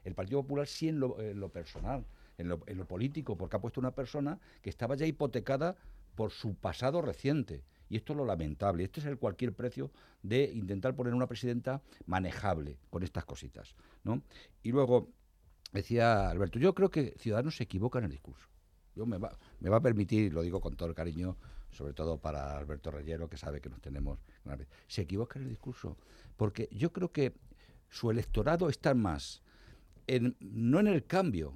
el 0.03 0.13
Partido 0.13 0.41
Popular 0.43 0.67
sí 0.67 0.89
en 0.89 0.99
lo, 0.99 1.49
personal, 1.49 2.05
en 2.37 2.49
lo, 2.49 2.61
en 2.67 2.77
lo, 2.77 2.85
político, 2.85 3.35
porque 3.35 3.55
ha 3.55 3.61
puesto 3.61 3.79
una 3.79 3.95
persona 3.95 4.39
que 4.61 4.69
estaba 4.69 4.95
ya 4.95 5.05
hipotecada 5.05 5.75
por 6.15 6.31
su 6.31 6.55
pasado 6.55 7.01
reciente. 7.01 7.63
Y 7.89 7.97
esto 7.97 8.13
es 8.13 8.17
lo 8.17 8.25
lamentable. 8.25 8.83
Este 8.83 8.99
es 9.01 9.05
el 9.05 9.17
cualquier 9.17 9.53
precio 9.53 9.91
de 10.23 10.45
intentar 10.45 10.95
poner 10.95 11.13
una 11.13 11.27
presidenta 11.27 11.81
manejable 12.05 12.77
con 12.89 13.03
estas 13.03 13.25
cositas. 13.25 13.75
¿no? 14.03 14.23
Y 14.63 14.71
luego, 14.71 15.09
decía 15.73 16.29
Alberto, 16.29 16.59
yo 16.59 16.73
creo 16.73 16.89
que 16.89 17.15
Ciudadanos 17.17 17.57
se 17.57 17.63
equivoca 17.63 17.99
en 17.99 18.05
el 18.05 18.11
discurso. 18.11 18.47
Yo 18.95 19.05
me 19.05 19.17
va, 19.17 19.37
me 19.59 19.69
va 19.69 19.77
a 19.77 19.81
permitir, 19.81 20.33
lo 20.33 20.43
digo 20.43 20.61
con 20.61 20.75
todo 20.75 20.87
el 20.87 20.95
cariño, 20.95 21.37
sobre 21.71 21.93
todo 21.93 22.19
para 22.19 22.57
Alberto 22.57 22.91
Reyero, 22.91 23.27
que 23.27 23.37
sabe 23.37 23.59
que 23.59 23.69
nos 23.69 23.81
tenemos. 23.81 24.19
Se 24.87 25.01
equivoca 25.01 25.39
en 25.39 25.45
el 25.45 25.49
discurso, 25.49 25.97
porque 26.37 26.69
yo 26.71 26.93
creo 26.93 27.11
que 27.11 27.33
su 27.89 28.11
electorado 28.11 28.69
está 28.69 28.93
más 28.93 29.41
en, 30.07 30.35
no 30.39 30.79
en 30.79 30.87
el 30.87 31.05
cambio. 31.05 31.53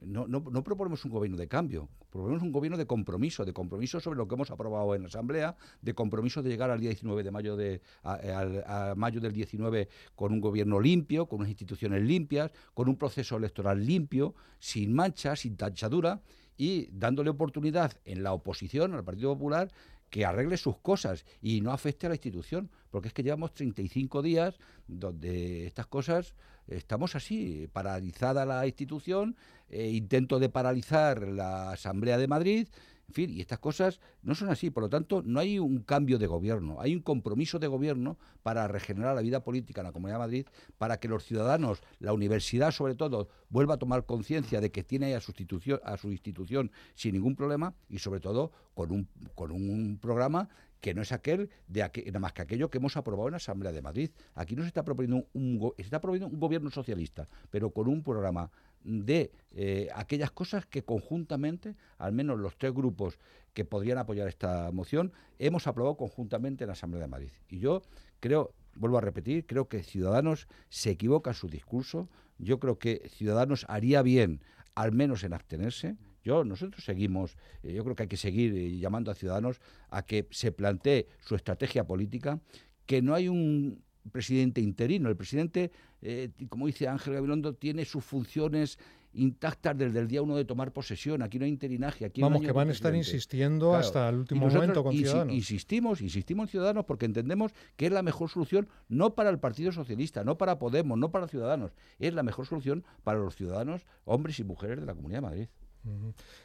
No, 0.00 0.26
no, 0.28 0.40
no 0.40 0.62
proponemos 0.62 1.04
un 1.04 1.10
gobierno 1.10 1.36
de 1.36 1.48
cambio, 1.48 1.88
Proponemos 2.10 2.42
un 2.42 2.52
gobierno 2.52 2.78
de 2.78 2.86
compromiso, 2.86 3.44
de 3.44 3.52
compromiso 3.52 4.00
sobre 4.00 4.16
lo 4.16 4.26
que 4.26 4.34
hemos 4.34 4.50
aprobado 4.50 4.94
en 4.94 5.02
la 5.02 5.08
Asamblea, 5.08 5.56
de 5.82 5.94
compromiso 5.94 6.42
de 6.42 6.50
llegar 6.50 6.70
al 6.70 6.80
día 6.80 6.90
19 6.90 7.22
de 7.22 7.30
mayo 7.30 7.56
de 7.56 7.82
a, 8.02 8.94
mayo 8.96 9.20
del 9.20 9.32
19 9.32 9.88
con 10.14 10.32
un 10.32 10.40
gobierno 10.40 10.80
limpio, 10.80 11.26
con 11.26 11.40
unas 11.40 11.50
instituciones 11.50 12.02
limpias, 12.02 12.50
con 12.74 12.88
un 12.88 12.96
proceso 12.96 13.36
electoral 13.36 13.84
limpio, 13.84 14.34
sin 14.58 14.94
manchas, 14.94 15.40
sin 15.40 15.56
tachadura 15.56 16.22
y 16.56 16.88
dándole 16.92 17.30
oportunidad 17.30 17.92
en 18.04 18.22
la 18.22 18.32
oposición 18.32 18.94
al 18.94 19.04
Partido 19.04 19.34
Popular 19.34 19.70
que 20.10 20.24
arregle 20.24 20.56
sus 20.56 20.78
cosas 20.78 21.26
y 21.42 21.60
no 21.60 21.72
afecte 21.72 22.06
a 22.06 22.08
la 22.08 22.14
institución, 22.14 22.70
porque 22.90 23.08
es 23.08 23.14
que 23.14 23.22
llevamos 23.22 23.52
35 23.52 24.22
días 24.22 24.58
donde 24.86 25.66
estas 25.66 25.86
cosas 25.86 26.34
estamos 26.68 27.14
así, 27.14 27.68
paralizada 27.72 28.46
la 28.46 28.66
institución, 28.66 29.36
eh, 29.68 29.90
intento 29.90 30.38
de 30.38 30.48
paralizar 30.48 31.28
la 31.28 31.72
Asamblea 31.72 32.18
de 32.18 32.28
Madrid, 32.28 32.68
en 33.08 33.14
fin, 33.14 33.30
y 33.30 33.40
estas 33.40 33.58
cosas 33.58 34.00
no 34.22 34.34
son 34.34 34.50
así. 34.50 34.68
Por 34.68 34.82
lo 34.82 34.90
tanto, 34.90 35.22
no 35.24 35.40
hay 35.40 35.58
un 35.58 35.78
cambio 35.80 36.18
de 36.18 36.26
gobierno, 36.26 36.76
hay 36.78 36.94
un 36.94 37.00
compromiso 37.00 37.58
de 37.58 37.66
gobierno 37.66 38.18
para 38.42 38.68
regenerar 38.68 39.14
la 39.14 39.22
vida 39.22 39.42
política 39.42 39.80
en 39.80 39.86
la 39.86 39.92
Comunidad 39.92 40.16
de 40.16 40.24
Madrid, 40.26 40.46
para 40.76 41.00
que 41.00 41.08
los 41.08 41.24
ciudadanos, 41.24 41.80
la 42.00 42.12
universidad 42.12 42.70
sobre 42.70 42.94
todo, 42.94 43.28
vuelva 43.48 43.74
a 43.74 43.78
tomar 43.78 44.04
conciencia 44.04 44.60
de 44.60 44.70
que 44.70 44.84
tiene 44.84 45.14
a 45.14 45.20
su, 45.20 45.30
institución, 45.30 45.80
a 45.84 45.96
su 45.96 46.12
institución 46.12 46.70
sin 46.94 47.14
ningún 47.14 47.34
problema 47.34 47.74
y 47.88 47.98
sobre 47.98 48.20
todo 48.20 48.52
con 48.74 48.92
un, 48.92 49.08
con 49.34 49.52
un 49.52 49.98
programa 50.00 50.50
que 50.80 50.94
no 50.94 51.02
es 51.02 51.12
aquel 51.12 51.50
de 51.66 51.90
nada 52.06 52.18
más 52.20 52.32
que 52.32 52.42
aquello 52.42 52.70
que 52.70 52.78
hemos 52.78 52.96
aprobado 52.96 53.28
en 53.28 53.32
la 53.32 53.38
Asamblea 53.38 53.72
de 53.72 53.82
Madrid. 53.82 54.10
Aquí 54.34 54.56
no 54.56 54.62
se 54.62 54.68
está 54.68 54.84
proponiendo 54.84 55.26
un, 55.32 55.72
está 55.76 56.00
proponiendo 56.00 56.28
un 56.32 56.40
gobierno 56.40 56.70
socialista, 56.70 57.26
pero 57.50 57.70
con 57.70 57.88
un 57.88 58.02
programa 58.02 58.50
de 58.84 59.32
eh, 59.52 59.88
aquellas 59.94 60.30
cosas 60.30 60.66
que 60.66 60.82
conjuntamente, 60.82 61.74
al 61.98 62.12
menos 62.12 62.38
los 62.38 62.56
tres 62.56 62.72
grupos 62.72 63.18
que 63.52 63.64
podrían 63.64 63.98
apoyar 63.98 64.28
esta 64.28 64.70
moción, 64.72 65.12
hemos 65.38 65.66
aprobado 65.66 65.96
conjuntamente 65.96 66.64
en 66.64 66.68
la 66.68 66.74
Asamblea 66.74 67.02
de 67.02 67.08
Madrid. 67.08 67.30
Y 67.48 67.58
yo 67.58 67.82
creo, 68.20 68.54
vuelvo 68.76 68.98
a 68.98 69.00
repetir, 69.00 69.46
creo 69.46 69.68
que 69.68 69.82
Ciudadanos 69.82 70.46
se 70.68 70.90
equivoca 70.90 71.30
en 71.30 71.34
su 71.34 71.48
discurso. 71.48 72.08
Yo 72.38 72.60
creo 72.60 72.78
que 72.78 73.08
Ciudadanos 73.08 73.66
haría 73.68 74.02
bien, 74.02 74.42
al 74.74 74.92
menos 74.92 75.24
en 75.24 75.32
abstenerse 75.32 75.96
yo, 76.28 76.44
nosotros 76.44 76.84
seguimos, 76.84 77.36
eh, 77.62 77.72
yo 77.72 77.82
creo 77.84 77.96
que 77.96 78.02
hay 78.04 78.08
que 78.08 78.16
seguir 78.16 78.54
eh, 78.54 78.78
llamando 78.78 79.10
a 79.10 79.14
ciudadanos 79.14 79.60
a 79.88 80.04
que 80.04 80.26
se 80.30 80.52
plantee 80.52 81.08
su 81.20 81.34
estrategia 81.34 81.86
política, 81.86 82.40
que 82.86 83.00
no 83.00 83.14
hay 83.14 83.28
un 83.28 83.82
presidente 84.12 84.60
interino. 84.60 85.08
El 85.08 85.16
presidente, 85.16 85.70
eh, 86.02 86.30
como 86.48 86.66
dice 86.66 86.86
Ángel 86.86 87.14
Gabilondo, 87.14 87.54
tiene 87.54 87.84
sus 87.84 88.04
funciones 88.04 88.78
intactas 89.14 89.76
desde 89.76 89.98
el 89.98 90.06
día 90.06 90.20
uno 90.20 90.36
de 90.36 90.44
tomar 90.44 90.72
posesión. 90.72 91.22
Aquí 91.22 91.38
no 91.38 91.46
hay 91.46 91.50
interinaje. 91.50 92.04
Aquí 92.04 92.20
Vamos, 92.20 92.42
que 92.42 92.52
van 92.52 92.68
a 92.68 92.72
estar 92.72 92.94
insistiendo 92.94 93.74
hasta 93.74 94.08
el 94.08 94.16
último 94.16 94.48
momento 94.48 94.84
con 94.84 94.94
Ciudadanos. 94.94 95.34
Insistimos, 95.34 96.00
insistimos 96.02 96.44
en 96.44 96.50
Ciudadanos 96.50 96.84
porque 96.84 97.06
entendemos 97.06 97.52
que 97.76 97.86
es 97.86 97.92
la 97.92 98.02
mejor 98.02 98.28
solución 98.28 98.68
no 98.88 99.14
para 99.14 99.30
el 99.30 99.38
Partido 99.38 99.72
Socialista, 99.72 100.24
no 100.24 100.36
para 100.36 100.58
Podemos, 100.58 100.98
no 100.98 101.10
para 101.10 101.26
Ciudadanos. 101.26 101.72
Es 101.98 102.12
la 102.12 102.22
mejor 102.22 102.46
solución 102.46 102.84
para 103.02 103.18
los 103.18 103.34
ciudadanos, 103.34 103.86
hombres 104.04 104.38
y 104.40 104.44
mujeres 104.44 104.80
de 104.80 104.86
la 104.86 104.94
Comunidad 104.94 105.18
de 105.18 105.26
Madrid. 105.26 105.48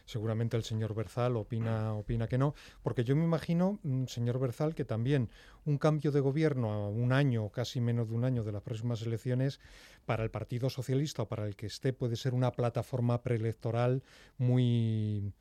Seguramente 0.06 0.58
el 0.58 0.63
señor 0.63 0.93
Berzal 0.93 1.36
opina, 1.36 1.93
opina 1.93 2.27
que 2.27 2.38
no, 2.38 2.53
porque 2.82 3.03
yo 3.03 3.15
me 3.15 3.23
imagino, 3.23 3.79
mm, 3.84 4.06
señor 4.06 4.39
Berzal, 4.39 4.75
que 4.75 4.86
también 4.86 5.29
un 5.65 5.77
cambio 5.77 6.12
de 6.12 6.19
gobierno 6.19 6.71
a 6.71 6.89
un 6.89 7.12
año, 7.12 7.49
casi 7.49 7.82
menos 7.82 8.10
de 8.10 8.15
un 8.15 8.25
año 8.25 8.43
de 8.43 8.51
las 8.51 8.62
próximas 8.62 9.01
elecciones, 9.01 9.60
para 10.06 10.23
el 10.23 10.32
Partido 10.32 10.69
Socialista 10.69 11.23
o 11.23 11.27
para 11.27 11.47
el 11.47 11.56
que 11.56 11.67
esté, 11.67 11.93
puede 11.93 12.15
ser 12.15 12.34
una 12.34 12.51
plataforma 12.51 13.21
preelectoral 13.21 14.03
muy 14.38 15.34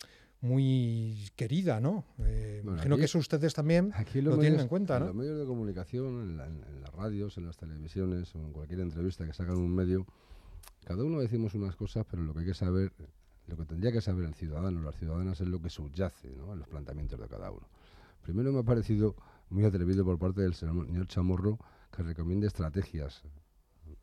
muy 0.43 1.31
querida, 1.37 1.81
¿no? 1.81 2.05
Eh, 2.19 2.63
imagino 2.65 2.97
que 2.97 3.05
eso 3.05 3.19
ustedes 3.19 3.55
también 3.55 3.93
lo 4.15 4.39
tienen 4.39 4.59
en 4.59 4.69
cuenta, 4.69 4.99
¿no? 4.99 5.05
En 5.05 5.07
los 5.07 5.17
medios 5.17 5.39
de 5.39 5.47
comunicación, 5.47 6.41
en, 6.41 6.41
en, 6.41 6.81
las 6.83 6.93
radios, 6.93 7.39
en 7.39 7.47
las 7.47 7.57
televisiones, 7.57 8.35
o 8.35 8.41
en 8.41 8.53
cualquier 8.53 8.81
entrevista 8.81 9.25
que 9.25 9.33
sacan 9.33 9.57
un 9.57 9.73
medio, 9.73 10.05
cada 10.85 11.05
uno 11.05 11.21
decimos 11.21 11.55
unas 11.55 11.77
cosas, 11.77 12.05
pero 12.11 12.25
lo 12.25 12.35
que 12.35 12.41
hay 12.41 12.47
que 12.47 12.55
saber 12.55 12.93
lo 13.53 13.59
que 13.59 13.67
tendría 13.67 13.93
que 13.93 14.01
saber 14.01 14.25
el 14.25 14.35
ciudadano, 14.35 14.81
las 14.81 14.97
ciudadanas, 14.97 15.39
es 15.43 15.47
lo 15.47 15.61
que 15.61 15.69
subyace 15.69 16.29
en 16.29 16.59
los 16.59 16.67
planteamientos 16.69 17.21
de 17.21 17.29
cada 17.29 17.51
uno. 17.51 17.69
Primero 18.23 18.51
me 18.51 18.61
ha 18.61 18.63
parecido 18.63 19.15
muy 19.51 19.65
atrevido 19.65 20.07
por 20.07 20.19
parte 20.19 20.41
del 20.41 20.55
señor 20.55 21.07
Chamorro 21.07 21.59
que 21.95 22.03
recomiende 22.03 22.47
estrategias 22.47 23.23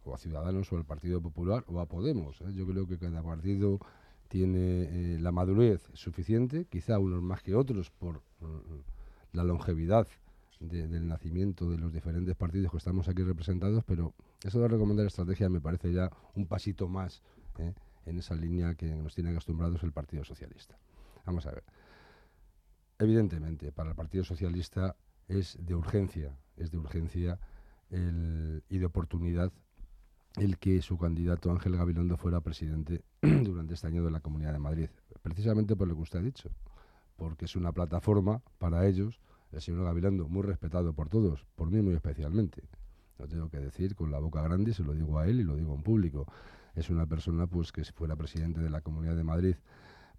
o 0.03 0.13
a 0.13 0.19
Ciudadanos 0.19 0.71
o 0.71 0.77
al 0.77 0.85
Partido 0.85 1.19
Popular 1.19 1.63
o 1.67 1.79
a 1.79 1.87
Podemos. 1.87 2.39
¿eh? 2.41 2.53
Yo 2.53 2.67
creo 2.67 2.85
que 2.85 2.99
cada 2.99 3.23
partido 3.23 3.79
tiene 4.27 5.15
eh, 5.15 5.19
la 5.19 5.31
madurez 5.31 5.81
suficiente, 5.93 6.65
quizá 6.65 6.99
unos 6.99 7.23
más 7.23 7.41
que 7.41 7.55
otros 7.55 7.89
por 7.89 8.17
mm, 8.41 9.33
la 9.33 9.43
longevidad 9.43 10.07
del 10.59 11.07
nacimiento 11.07 11.71
de 11.71 11.77
los 11.77 11.91
diferentes 11.91 12.35
partidos 12.35 12.69
que 12.69 12.77
estamos 12.77 13.07
aquí 13.07 13.23
representados, 13.23 13.83
pero 13.85 14.13
eso 14.43 14.59
de 14.59 14.67
recomendar 14.67 15.07
estrategia 15.07 15.49
me 15.49 15.61
parece 15.61 15.91
ya 15.91 16.11
un 16.35 16.45
pasito 16.45 16.87
más. 16.87 17.23
¿eh? 17.57 17.73
En 18.09 18.19
esa 18.19 18.35
línea 18.35 18.75
que 18.75 18.87
nos 18.95 19.15
tiene 19.15 19.31
acostumbrados 19.31 19.83
el 19.83 19.91
Partido 19.91 20.23
Socialista. 20.23 20.77
Vamos 21.25 21.45
a 21.45 21.51
ver. 21.51 21.63
Evidentemente, 22.97 23.71
para 23.71 23.91
el 23.91 23.95
Partido 23.95 24.23
Socialista 24.23 24.95
es 25.27 25.57
de 25.61 25.75
urgencia, 25.75 26.35
es 26.57 26.71
de 26.71 26.77
urgencia 26.77 27.39
y 27.91 28.77
de 28.77 28.85
oportunidad 28.85 29.51
el 30.35 30.59
que 30.59 30.81
su 30.81 30.97
candidato 30.97 31.51
Ángel 31.51 31.75
Gabilondo 31.75 32.17
fuera 32.17 32.41
presidente 32.41 33.03
durante 33.21 33.73
este 33.73 33.87
año 33.87 34.03
de 34.03 34.11
la 34.11 34.19
Comunidad 34.19 34.53
de 34.53 34.59
Madrid. 34.59 34.89
Precisamente 35.21 35.75
por 35.75 35.87
lo 35.87 35.95
que 35.95 36.01
usted 36.01 36.19
ha 36.19 36.21
dicho, 36.21 36.49
porque 37.15 37.45
es 37.45 37.55
una 37.55 37.71
plataforma 37.71 38.41
para 38.57 38.85
ellos, 38.87 39.19
el 39.51 39.61
señor 39.61 39.85
Gabilondo, 39.85 40.27
muy 40.27 40.43
respetado 40.43 40.93
por 40.93 41.09
todos, 41.09 41.45
por 41.55 41.71
mí 41.71 41.81
muy 41.81 41.95
especialmente. 41.95 42.63
Lo 43.17 43.27
tengo 43.27 43.49
que 43.49 43.59
decir 43.59 43.95
con 43.95 44.11
la 44.11 44.19
boca 44.19 44.41
grande, 44.41 44.73
se 44.73 44.83
lo 44.83 44.93
digo 44.93 45.17
a 45.19 45.27
él 45.27 45.39
y 45.39 45.43
lo 45.43 45.55
digo 45.55 45.73
en 45.73 45.83
público 45.83 46.27
es 46.75 46.89
una 46.89 47.05
persona 47.05 47.47
pues 47.47 47.71
que 47.71 47.83
si 47.83 47.91
fuera 47.91 48.15
presidente 48.15 48.61
de 48.61 48.69
la 48.69 48.81
Comunidad 48.81 49.15
de 49.15 49.23
Madrid, 49.23 49.55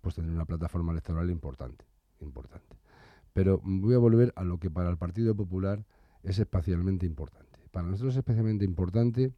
pues 0.01 0.15
tendría 0.15 0.35
una 0.35 0.47
plataforma 0.47 0.93
electoral 0.93 1.31
importante, 1.31 1.85
importante. 2.21 2.77
Pero 3.33 3.61
voy 3.65 3.95
a 3.95 3.99
volver 3.99 4.33
a 4.37 4.45
lo 4.45 4.59
que 4.59 4.71
para 4.71 4.91
el 4.91 4.97
Partido 4.97 5.35
Popular 5.35 5.85
es 6.23 6.39
especialmente 6.39 7.07
importante. 7.07 7.59
Para 7.71 7.87
nosotros 7.87 8.15
es 8.15 8.19
especialmente 8.19 8.65
importante 8.65 9.33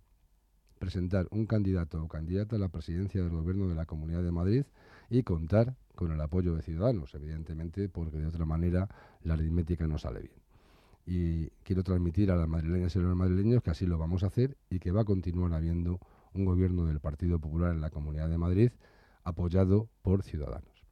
presentar 0.78 1.28
un 1.30 1.46
candidato 1.46 2.02
o 2.02 2.08
candidata 2.08 2.56
a 2.56 2.58
la 2.58 2.68
presidencia 2.68 3.22
del 3.22 3.30
gobierno 3.30 3.68
de 3.68 3.74
la 3.74 3.86
Comunidad 3.86 4.22
de 4.22 4.32
Madrid 4.32 4.64
y 5.10 5.22
contar 5.22 5.76
con 5.94 6.10
el 6.10 6.20
apoyo 6.20 6.56
de 6.56 6.62
Ciudadanos, 6.62 7.14
evidentemente, 7.14 7.88
porque 7.88 8.16
de 8.18 8.26
otra 8.26 8.46
manera 8.46 8.88
la 9.22 9.34
aritmética 9.34 9.86
no 9.86 9.98
sale 9.98 10.22
bien. 10.22 10.42
Y 11.04 11.50
quiero 11.62 11.82
transmitir 11.82 12.30
a 12.30 12.36
las 12.36 12.48
madrileñas 12.48 12.96
y 12.96 12.98
a 12.98 13.02
los 13.02 13.16
madrileños 13.16 13.62
que 13.62 13.70
así 13.70 13.86
lo 13.86 13.98
vamos 13.98 14.22
a 14.22 14.26
hacer 14.26 14.56
y 14.70 14.78
que 14.78 14.90
va 14.90 15.02
a 15.02 15.04
continuar 15.04 15.52
habiendo 15.52 16.00
un 16.34 16.44
gobierno 16.44 16.86
del 16.86 17.00
Partido 17.00 17.38
Popular 17.38 17.72
en 17.72 17.80
la 17.80 17.90
Comunidad 17.90 18.28
de 18.28 18.38
Madrid 18.38 18.70
apoyado 19.24 19.88
por 20.02 20.22
Ciudadanos. 20.22 20.84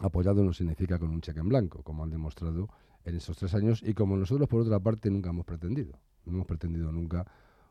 Apoyado 0.00 0.42
no 0.42 0.52
significa 0.52 0.98
con 0.98 1.10
un 1.10 1.20
cheque 1.20 1.40
en 1.40 1.48
blanco, 1.48 1.82
como 1.82 2.02
han 2.02 2.10
demostrado 2.10 2.68
en 3.04 3.16
estos 3.16 3.36
tres 3.36 3.54
años 3.54 3.82
y 3.84 3.94
como 3.94 4.16
nosotros, 4.16 4.48
por 4.48 4.62
otra 4.62 4.80
parte, 4.80 5.10
nunca 5.10 5.30
hemos 5.30 5.44
pretendido. 5.44 5.98
No 6.24 6.32
hemos 6.32 6.46
pretendido 6.46 6.90
nunca 6.92 7.26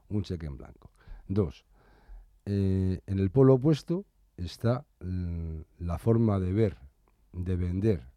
un 0.10 0.24
cheque 0.24 0.46
en 0.46 0.58
blanco. 0.58 0.92
Dos, 1.28 1.66
eh, 2.46 3.02
en 3.06 3.20
el 3.20 3.30
polo 3.32 3.56
opuesto 3.56 4.06
está 4.38 4.86
mm, 5.00 5.62
la 5.80 5.98
forma 5.98 6.40
de 6.40 6.54
ver, 6.54 6.78
de 7.34 7.56
vender, 7.56 8.08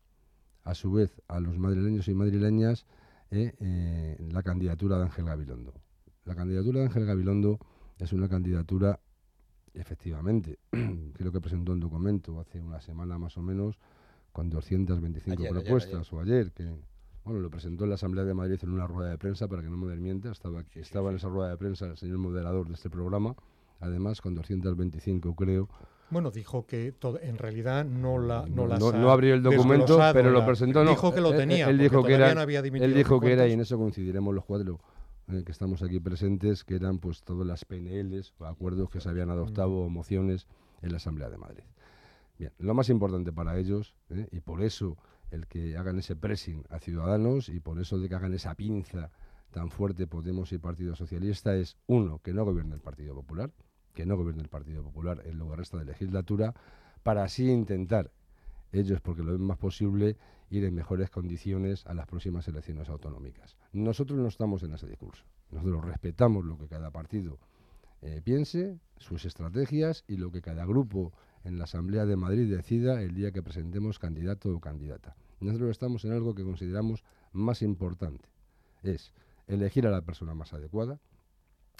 a 0.64 0.74
su 0.74 0.92
vez, 0.92 1.20
a 1.28 1.40
los 1.40 1.58
madrileños 1.58 2.08
y 2.08 2.14
madrileñas 2.14 2.86
eh, 3.30 3.54
eh, 3.60 4.28
la 4.30 4.42
candidatura 4.42 4.96
de 4.96 5.04
Ángel 5.04 5.26
Gabilondo. 5.26 5.74
La 6.24 6.34
candidatura 6.34 6.80
de 6.80 6.86
Ángel 6.86 7.04
Gabilondo 7.04 7.58
es 7.98 8.12
una 8.12 8.28
candidatura, 8.28 8.98
efectivamente, 9.72 10.58
creo 11.14 11.32
que 11.32 11.40
presentó 11.40 11.72
un 11.72 11.80
documento 11.80 12.40
hace 12.40 12.60
una 12.60 12.80
semana 12.80 13.18
más 13.18 13.36
o 13.36 13.42
menos, 13.42 13.78
con 14.32 14.50
225 14.50 15.44
propuestas, 15.48 16.12
o 16.12 16.20
ayer, 16.20 16.52
que 16.52 16.68
bueno, 17.24 17.40
lo 17.40 17.50
presentó 17.50 17.84
en 17.84 17.90
la 17.90 17.94
Asamblea 17.94 18.24
de 18.24 18.34
Madrid 18.34 18.58
en 18.62 18.70
una 18.70 18.86
rueda 18.86 19.10
de 19.10 19.18
prensa, 19.18 19.48
para 19.48 19.62
que 19.62 19.68
no 19.68 19.76
me 19.76 19.86
desmienta, 19.86 20.30
estaba, 20.30 20.64
estaba 20.74 21.10
en 21.10 21.16
esa 21.16 21.28
rueda 21.28 21.50
de 21.50 21.56
prensa 21.56 21.86
el 21.86 21.96
señor 21.96 22.18
moderador 22.18 22.68
de 22.68 22.74
este 22.74 22.90
programa, 22.90 23.34
además 23.80 24.20
con 24.20 24.34
225 24.34 25.34
creo. 25.34 25.68
Bueno, 26.10 26.30
dijo 26.30 26.66
que 26.66 26.94
en 27.22 27.38
realidad 27.38 27.84
no 27.84 28.18
la 28.18 28.44
no, 28.46 28.66
no, 28.66 29.10
abrió 29.10 29.34
el 29.34 29.42
documento, 29.42 29.98
pero 30.12 30.30
lo 30.30 30.44
presentó. 30.44 30.84
Dijo 30.84 31.14
que 31.14 31.20
lo 31.20 31.34
tenía. 31.34 31.68
Él, 31.70 31.78
dijo 31.78 32.04
que 32.04 32.14
era. 32.14 32.30
él 32.32 32.94
dijo 32.94 33.20
que 33.20 33.32
era 33.32 33.48
y 33.48 33.52
en 33.52 33.60
eso 33.60 33.78
coincidiremos 33.78 34.34
los 34.34 34.44
cuatro 34.44 34.78
eh, 35.28 35.42
que 35.44 35.52
estamos 35.52 35.82
aquí 35.82 36.00
presentes, 36.00 36.64
que 36.64 36.76
eran 36.76 36.98
pues 36.98 37.22
todas 37.22 37.46
las 37.46 37.64
PNLs 37.64 38.34
o 38.38 38.46
acuerdos 38.46 38.90
que 38.90 39.00
se 39.00 39.08
habían 39.08 39.30
adoptado 39.30 39.72
o 39.72 39.88
mociones 39.88 40.46
en 40.82 40.90
la 40.90 40.96
Asamblea 40.98 41.30
de 41.30 41.38
Madrid. 41.38 41.64
Bien, 42.38 42.52
lo 42.58 42.74
más 42.74 42.88
importante 42.90 43.32
para 43.32 43.58
ellos, 43.58 43.94
eh, 44.10 44.28
y 44.32 44.40
por 44.40 44.62
eso 44.62 44.96
el 45.30 45.46
que 45.46 45.76
hagan 45.76 45.98
ese 45.98 46.16
pressing 46.16 46.64
a 46.70 46.78
Ciudadanos 46.78 47.48
y 47.48 47.60
por 47.60 47.80
eso 47.80 47.98
de 47.98 48.08
que 48.08 48.14
hagan 48.14 48.34
esa 48.34 48.54
pinza 48.54 49.10
tan 49.50 49.70
fuerte 49.70 50.06
Podemos 50.06 50.52
y 50.52 50.58
Partido 50.58 50.96
Socialista 50.96 51.54
es, 51.54 51.76
uno, 51.86 52.18
que 52.18 52.34
no 52.34 52.44
gobierne 52.44 52.74
el 52.74 52.80
Partido 52.80 53.14
Popular, 53.14 53.52
que 53.94 54.04
no 54.04 54.16
gobierne 54.16 54.42
el 54.42 54.48
Partido 54.48 54.82
Popular 54.82 55.22
en 55.24 55.38
lo 55.38 55.48
que 55.48 55.56
resta 55.56 55.78
de 55.78 55.84
legislatura, 55.84 56.54
para 57.04 57.22
así 57.22 57.48
intentar, 57.50 58.10
ellos 58.72 59.00
porque 59.00 59.22
lo 59.22 59.32
ven 59.32 59.42
más 59.42 59.58
posible, 59.58 60.16
ir 60.54 60.64
en 60.64 60.74
mejores 60.74 61.10
condiciones 61.10 61.86
a 61.86 61.94
las 61.94 62.06
próximas 62.06 62.46
elecciones 62.48 62.88
autonómicas. 62.88 63.56
Nosotros 63.72 64.18
no 64.18 64.28
estamos 64.28 64.62
en 64.62 64.74
ese 64.74 64.86
discurso. 64.86 65.24
Nosotros 65.50 65.84
respetamos 65.84 66.44
lo 66.44 66.56
que 66.58 66.68
cada 66.68 66.90
partido 66.90 67.38
eh, 68.02 68.20
piense, 68.22 68.78
sus 68.98 69.24
estrategias 69.24 70.04
y 70.06 70.16
lo 70.16 70.30
que 70.30 70.42
cada 70.42 70.64
grupo 70.66 71.12
en 71.42 71.58
la 71.58 71.64
Asamblea 71.64 72.06
de 72.06 72.16
Madrid 72.16 72.50
decida 72.50 73.02
el 73.02 73.14
día 73.14 73.32
que 73.32 73.42
presentemos 73.42 73.98
candidato 73.98 74.54
o 74.54 74.60
candidata. 74.60 75.16
nosotros 75.40 75.70
estamos 75.70 76.04
en 76.04 76.12
algo 76.12 76.34
que 76.34 76.44
consideramos 76.44 77.02
más 77.32 77.62
importante. 77.62 78.28
Es 78.82 79.12
elegir 79.46 79.86
a 79.86 79.90
la 79.90 80.02
persona 80.02 80.34
más 80.34 80.52
adecuada, 80.52 81.00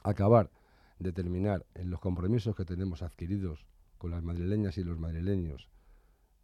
acabar 0.02 0.50
de 0.98 1.12
terminar 1.12 1.66
en 1.74 1.90
los 1.90 2.00
compromisos 2.00 2.54
que 2.54 2.64
tenemos 2.64 3.02
adquiridos 3.02 3.66
con 3.98 4.10
las 4.10 4.22
madrileñas 4.22 4.78
y 4.78 4.84
los 4.84 4.98
madrileños, 4.98 5.68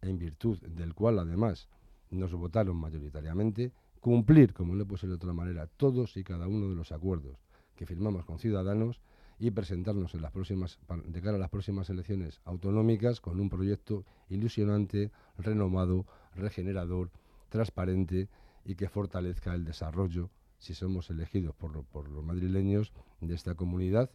en 0.01 0.17
virtud 0.17 0.59
del 0.61 0.93
cual 0.93 1.19
además 1.19 1.69
nos 2.11 2.33
votaron 2.33 2.77
mayoritariamente, 2.77 3.71
cumplir, 3.99 4.53
como 4.53 4.75
no 4.75 4.85
puede 4.85 5.01
ser 5.01 5.09
de 5.09 5.15
otra 5.15 5.33
manera, 5.33 5.67
todos 5.67 6.17
y 6.17 6.23
cada 6.23 6.47
uno 6.47 6.69
de 6.69 6.75
los 6.75 6.91
acuerdos 6.91 7.37
que 7.75 7.85
firmamos 7.85 8.25
con 8.25 8.37
Ciudadanos 8.37 9.01
y 9.39 9.49
presentarnos 9.51 10.13
en 10.13 10.21
las 10.21 10.31
próximas, 10.31 10.79
de 11.05 11.21
cara 11.21 11.37
a 11.37 11.39
las 11.39 11.49
próximas 11.49 11.89
elecciones 11.89 12.41
autonómicas 12.45 13.21
con 13.21 13.39
un 13.39 13.49
proyecto 13.49 14.05
ilusionante, 14.29 15.11
renomado, 15.37 16.05
regenerador, 16.35 17.09
transparente 17.49 18.29
y 18.65 18.75
que 18.75 18.87
fortalezca 18.87 19.55
el 19.55 19.65
desarrollo, 19.65 20.29
si 20.59 20.75
somos 20.75 21.09
elegidos 21.09 21.55
por, 21.55 21.83
por 21.85 22.07
los 22.09 22.23
madrileños, 22.23 22.93
de 23.19 23.33
esta 23.33 23.55
comunidad 23.55 24.11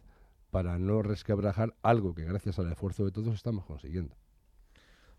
para 0.51 0.79
no 0.79 1.01
resquebrajar 1.01 1.75
algo 1.81 2.13
que 2.13 2.23
gracias 2.23 2.59
al 2.59 2.71
esfuerzo 2.71 3.03
de 3.05 3.11
todos 3.11 3.35
estamos 3.35 3.65
consiguiendo 3.65 4.15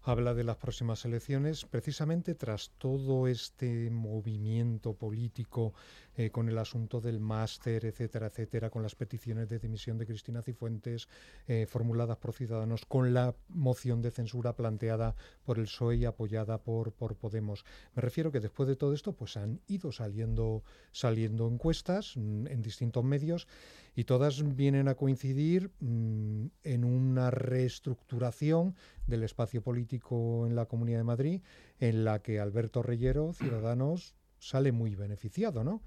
habla 0.03 0.35
de 0.35 0.45
las 0.45 0.57
próximas 0.57 1.05
elecciones, 1.05 1.65
precisamente 1.65 2.35
tras 2.35 2.71
todo 2.79 3.27
este 3.27 3.91
movimiento 3.91 4.95
político 4.95 5.75
eh, 6.17 6.31
con 6.31 6.49
el 6.49 6.59
asunto 6.59 7.01
del 7.01 7.21
máster, 7.21 7.85
etcétera, 7.85 8.27
etcétera, 8.27 8.71
con 8.71 8.83
las 8.83 8.95
peticiones 8.95 9.49
de 9.49 9.59
dimisión 9.59 9.99
de 9.99 10.07
Cristina 10.07 10.43
Cifuentes 10.43 11.09
eh, 11.47 11.67
formuladas 11.69 12.17
por 12.17 12.33
Ciudadanos, 12.33 12.87
con 12.87 13.13
la 13.13 13.35
moción 13.49 14.03
de 14.03 14.11
censura 14.11 14.57
planteada 14.57 15.15
por 15.45 15.59
el 15.59 15.65
PSOE 15.65 15.97
y 15.97 16.05
apoyada 16.05 16.59
por, 16.59 16.93
por 16.93 17.17
Podemos. 17.17 17.65
Me 17.95 18.03
refiero 18.03 18.33
que 18.33 18.41
después 18.41 18.69
de 18.69 18.77
todo 18.77 18.95
esto, 18.95 19.13
pues 19.13 19.37
han 19.37 19.61
ido 19.67 19.93
saliendo, 19.93 20.63
saliendo 20.93 21.49
encuestas 21.49 22.17
mm, 22.17 22.47
en 22.47 22.63
distintos 22.63 23.05
medios 23.05 23.47
y 23.95 24.05
todas 24.05 24.57
vienen 24.57 24.89
a 24.89 24.95
coincidir 24.95 25.71
mm, 25.81 26.47
en 26.65 26.85
una 26.85 27.31
reestructuración 27.31 28.75
del 29.07 29.23
espacio 29.23 29.63
político 29.63 30.47
en 30.47 30.55
la 30.55 30.67
Comunidad 30.67 30.99
de 30.99 31.05
Madrid, 31.05 31.41
en 31.81 32.05
la 32.05 32.21
que 32.21 32.41
Alberto 32.41 32.83
Reyero, 32.83 33.33
Ciudadanos, 33.35 34.15
sale 34.39 34.73
muy 34.73 34.95
beneficiado, 34.95 35.65
¿no? 35.65 35.83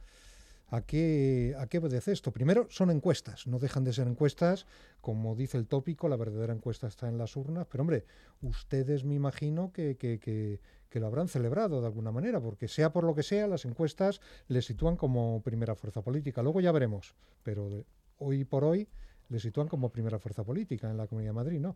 ¿A 0.67 0.83
qué, 0.83 1.53
¿A 1.59 1.67
qué 1.67 1.79
obedece 1.79 2.13
esto? 2.13 2.31
Primero, 2.31 2.65
son 2.69 2.91
encuestas, 2.91 3.45
no 3.45 3.59
dejan 3.59 3.83
de 3.83 3.91
ser 3.91 4.07
encuestas, 4.07 4.65
como 5.01 5.35
dice 5.35 5.57
el 5.57 5.67
tópico, 5.67 6.07
la 6.07 6.15
verdadera 6.15 6.53
encuesta 6.53 6.87
está 6.87 7.09
en 7.09 7.17
las 7.17 7.35
urnas, 7.35 7.67
pero 7.69 7.81
hombre, 7.81 8.05
ustedes 8.41 9.03
me 9.03 9.13
imagino 9.13 9.73
que, 9.73 9.97
que, 9.97 10.17
que, 10.19 10.61
lo 10.99 11.07
habrán 11.07 11.27
celebrado 11.27 11.81
de 11.81 11.87
alguna 11.87 12.11
manera, 12.11 12.39
porque 12.41 12.67
sea 12.67 12.91
por 12.91 13.03
lo 13.03 13.15
que 13.15 13.23
sea, 13.23 13.47
las 13.47 13.65
encuestas 13.65 14.21
le 14.47 14.61
sitúan 14.61 14.95
como 14.97 15.41
primera 15.41 15.75
fuerza 15.75 16.01
política. 16.01 16.43
Luego 16.43 16.61
ya 16.61 16.71
veremos, 16.71 17.15
pero 17.43 17.85
hoy 18.17 18.43
por 18.43 18.63
hoy 18.63 18.87
le 19.29 19.39
sitúan 19.39 19.67
como 19.67 19.89
primera 19.89 20.19
fuerza 20.19 20.43
política 20.43 20.89
en 20.89 20.97
la 20.97 21.07
Comunidad 21.07 21.29
de 21.29 21.35
Madrid, 21.35 21.59
¿no? 21.59 21.75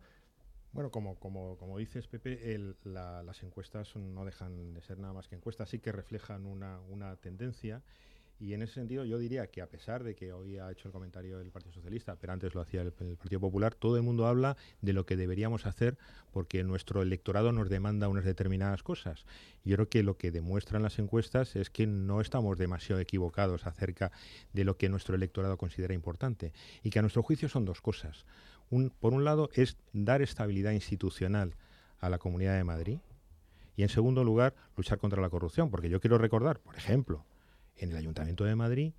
Bueno, 0.72 0.90
como, 0.90 1.14
como, 1.14 1.56
como 1.56 1.78
dices, 1.78 2.06
Pepe, 2.06 2.58
las 2.84 3.42
encuestas 3.42 3.96
no 3.96 4.26
dejan 4.26 4.74
de 4.74 4.82
ser 4.82 4.98
nada 4.98 5.14
más 5.14 5.26
que 5.26 5.34
encuestas, 5.34 5.70
sí 5.70 5.78
que 5.78 5.90
reflejan 5.90 6.44
una, 6.44 6.80
una 6.90 7.16
tendencia 7.16 7.82
y 8.38 8.52
en 8.52 8.62
ese 8.62 8.74
sentido 8.74 9.04
yo 9.04 9.18
diría 9.18 9.46
que 9.46 9.62
a 9.62 9.66
pesar 9.66 10.04
de 10.04 10.14
que 10.14 10.32
hoy 10.32 10.58
ha 10.58 10.70
hecho 10.70 10.88
el 10.88 10.92
comentario 10.92 11.40
el 11.40 11.50
Partido 11.50 11.72
Socialista, 11.72 12.16
pero 12.16 12.32
antes 12.32 12.54
lo 12.54 12.60
hacía 12.60 12.82
el, 12.82 12.92
Partido 12.92 13.40
Popular, 13.40 13.74
todo 13.74 13.96
el 13.96 14.02
mundo 14.02 14.26
habla 14.26 14.56
de 14.82 14.92
lo 14.92 15.06
que 15.06 15.16
deberíamos 15.16 15.64
hacer 15.64 15.96
porque 16.32 16.62
nuestro 16.62 17.00
electorado 17.00 17.52
nos 17.52 17.70
demanda 17.70 18.08
unas 18.08 18.24
determinadas 18.24 18.82
cosas. 18.82 19.24
Yo 19.64 19.76
creo 19.76 19.88
que 19.88 20.02
lo 20.02 20.18
que 20.18 20.30
demuestran 20.30 20.82
las 20.82 20.98
encuestas 20.98 21.56
es 21.56 21.70
que 21.70 21.86
no 21.86 22.20
estamos 22.20 22.58
demasiado 22.58 23.00
equivocados 23.00 23.66
acerca 23.66 24.12
de 24.52 24.64
lo 24.64 24.76
que 24.76 24.88
nuestro 24.88 25.16
electorado 25.16 25.56
considera 25.56 25.94
importante 25.94 26.52
y 26.82 26.90
que 26.90 26.98
a 26.98 27.02
nuestro 27.02 27.22
juicio 27.22 27.48
son 27.48 27.64
dos 27.64 27.80
cosas. 27.80 28.26
Un, 28.68 28.90
por 28.90 29.14
un 29.14 29.24
lado 29.24 29.48
es 29.54 29.78
dar 29.92 30.20
estabilidad 30.20 30.72
institucional 30.72 31.54
a 32.00 32.10
la 32.10 32.18
Comunidad 32.18 32.56
de 32.56 32.64
Madrid 32.64 32.98
y 33.76 33.82
en 33.82 33.88
segundo 33.88 34.24
lugar 34.24 34.54
luchar 34.76 34.98
contra 34.98 35.22
la 35.22 35.30
corrupción, 35.30 35.70
porque 35.70 35.88
yo 35.88 36.00
quiero 36.00 36.18
recordar, 36.18 36.58
por 36.60 36.76
ejemplo, 36.76 37.24
en 37.76 37.90
el 37.90 37.96
Ayuntamiento 37.96 38.44
de 38.44 38.56
Madrid 38.56 38.92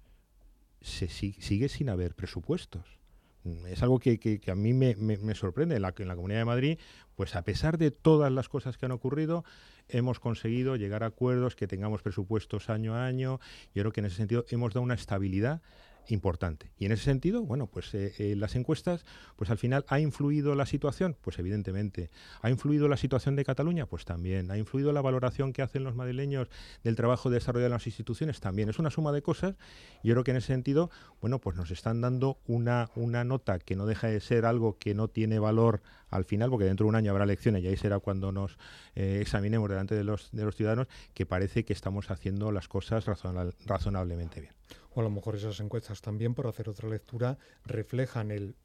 se 0.81 1.07
sigue 1.07 1.69
sin 1.69 1.89
haber 1.89 2.15
presupuestos. 2.15 2.97
Mm, 3.43 3.67
es 3.67 3.81
algo 3.81 3.99
que, 3.99 4.41
a 4.47 4.55
mí 4.55 4.73
me, 4.73 5.35
sorprende. 5.35 5.75
En 5.75 5.81
la, 5.81 5.91
Comunidad 5.91 6.39
de 6.39 6.45
Madrid, 6.45 6.79
pues 7.15 7.35
a 7.35 7.43
pesar 7.43 7.77
de 7.77 7.91
todas 7.91 8.31
las 8.31 8.49
cosas 8.49 8.77
que 8.77 8.85
han 8.85 8.91
ocurrido, 8.91 9.43
hemos 9.87 10.19
conseguido 10.19 10.75
llegar 10.75 11.03
a 11.03 11.07
acuerdos, 11.07 11.55
que 11.55 11.67
tengamos 11.67 12.01
presupuestos 12.01 12.69
año 12.69 12.95
a 12.95 13.05
año. 13.05 13.39
Yo 13.73 13.83
creo 13.83 13.91
que 13.91 14.01
en 14.01 14.07
ese 14.07 14.17
sentido 14.17 14.45
hemos 14.49 14.73
dado 14.73 14.83
una 14.83 14.95
estabilidad 14.95 15.61
importante. 16.09 16.71
Y 16.77 16.85
en 16.85 16.91
ese 16.91 17.03
sentido, 17.03 17.43
bueno, 17.43 17.67
pues 17.67 17.93
eh, 17.93 18.13
eh, 18.17 18.35
las 18.35 18.55
encuestas, 18.55 19.05
pues 19.35 19.49
al 19.49 19.57
final 19.57 19.85
ha 19.87 19.99
influido 19.99 20.55
la 20.55 20.65
situación, 20.65 21.15
pues 21.21 21.39
evidentemente. 21.39 22.09
¿Ha 22.41 22.49
influido 22.49 22.87
la 22.87 22.97
situación 22.97 23.35
de 23.35 23.45
Cataluña? 23.45 23.85
Pues 23.85 24.05
también. 24.05 24.51
¿Ha 24.51 24.57
influido 24.57 24.91
la 24.91 25.01
valoración 25.01 25.53
que 25.53 25.61
hacen 25.61 25.83
los 25.83 25.95
madrileños 25.95 26.49
del 26.83 26.95
trabajo 26.95 27.29
de 27.29 27.35
desarrollo 27.35 27.63
de 27.63 27.69
las 27.69 27.85
instituciones? 27.87 28.39
También. 28.39 28.69
Es 28.69 28.79
una 28.79 28.89
suma 28.89 29.11
de 29.11 29.21
cosas. 29.21 29.55
Yo 30.03 30.13
creo 30.13 30.23
que 30.23 30.31
en 30.31 30.37
ese 30.37 30.47
sentido, 30.47 30.89
bueno, 31.21 31.39
pues 31.39 31.55
nos 31.55 31.71
están 31.71 32.01
dando 32.01 32.39
una, 32.47 32.89
una 32.95 33.23
nota 33.23 33.59
que 33.59 33.75
no 33.75 33.85
deja 33.85 34.07
de 34.07 34.19
ser 34.19 34.45
algo 34.45 34.77
que 34.77 34.95
no 34.95 35.07
tiene 35.07 35.39
valor 35.39 35.81
al 36.09 36.25
final, 36.25 36.49
porque 36.49 36.65
dentro 36.65 36.85
de 36.85 36.89
un 36.89 36.95
año 36.95 37.11
habrá 37.11 37.25
elecciones 37.25 37.63
y 37.63 37.67
ahí 37.67 37.77
será 37.77 37.99
cuando 37.99 38.31
nos 38.31 38.57
eh, 38.95 39.19
examinemos 39.21 39.69
delante 39.69 39.95
de 39.95 40.03
los, 40.03 40.31
de 40.31 40.45
los 40.45 40.55
ciudadanos, 40.55 40.87
que 41.13 41.25
parece 41.25 41.65
que 41.65 41.73
estamos 41.73 42.09
haciendo 42.11 42.51
las 42.51 42.67
cosas 42.67 43.05
razonablemente 43.65 44.41
bien 44.41 44.53
o 44.97 45.01
a 45.01 45.03
lo 45.03 45.11
mejor 45.11 45.35
esas 45.35 45.59
encuestas 45.59 46.01
también, 46.01 46.33
por 46.33 46.47
hacer 46.47 46.69
otra 46.69 46.89
lectura, 46.89 47.37
reflejan 47.65 48.31
el 48.31 48.55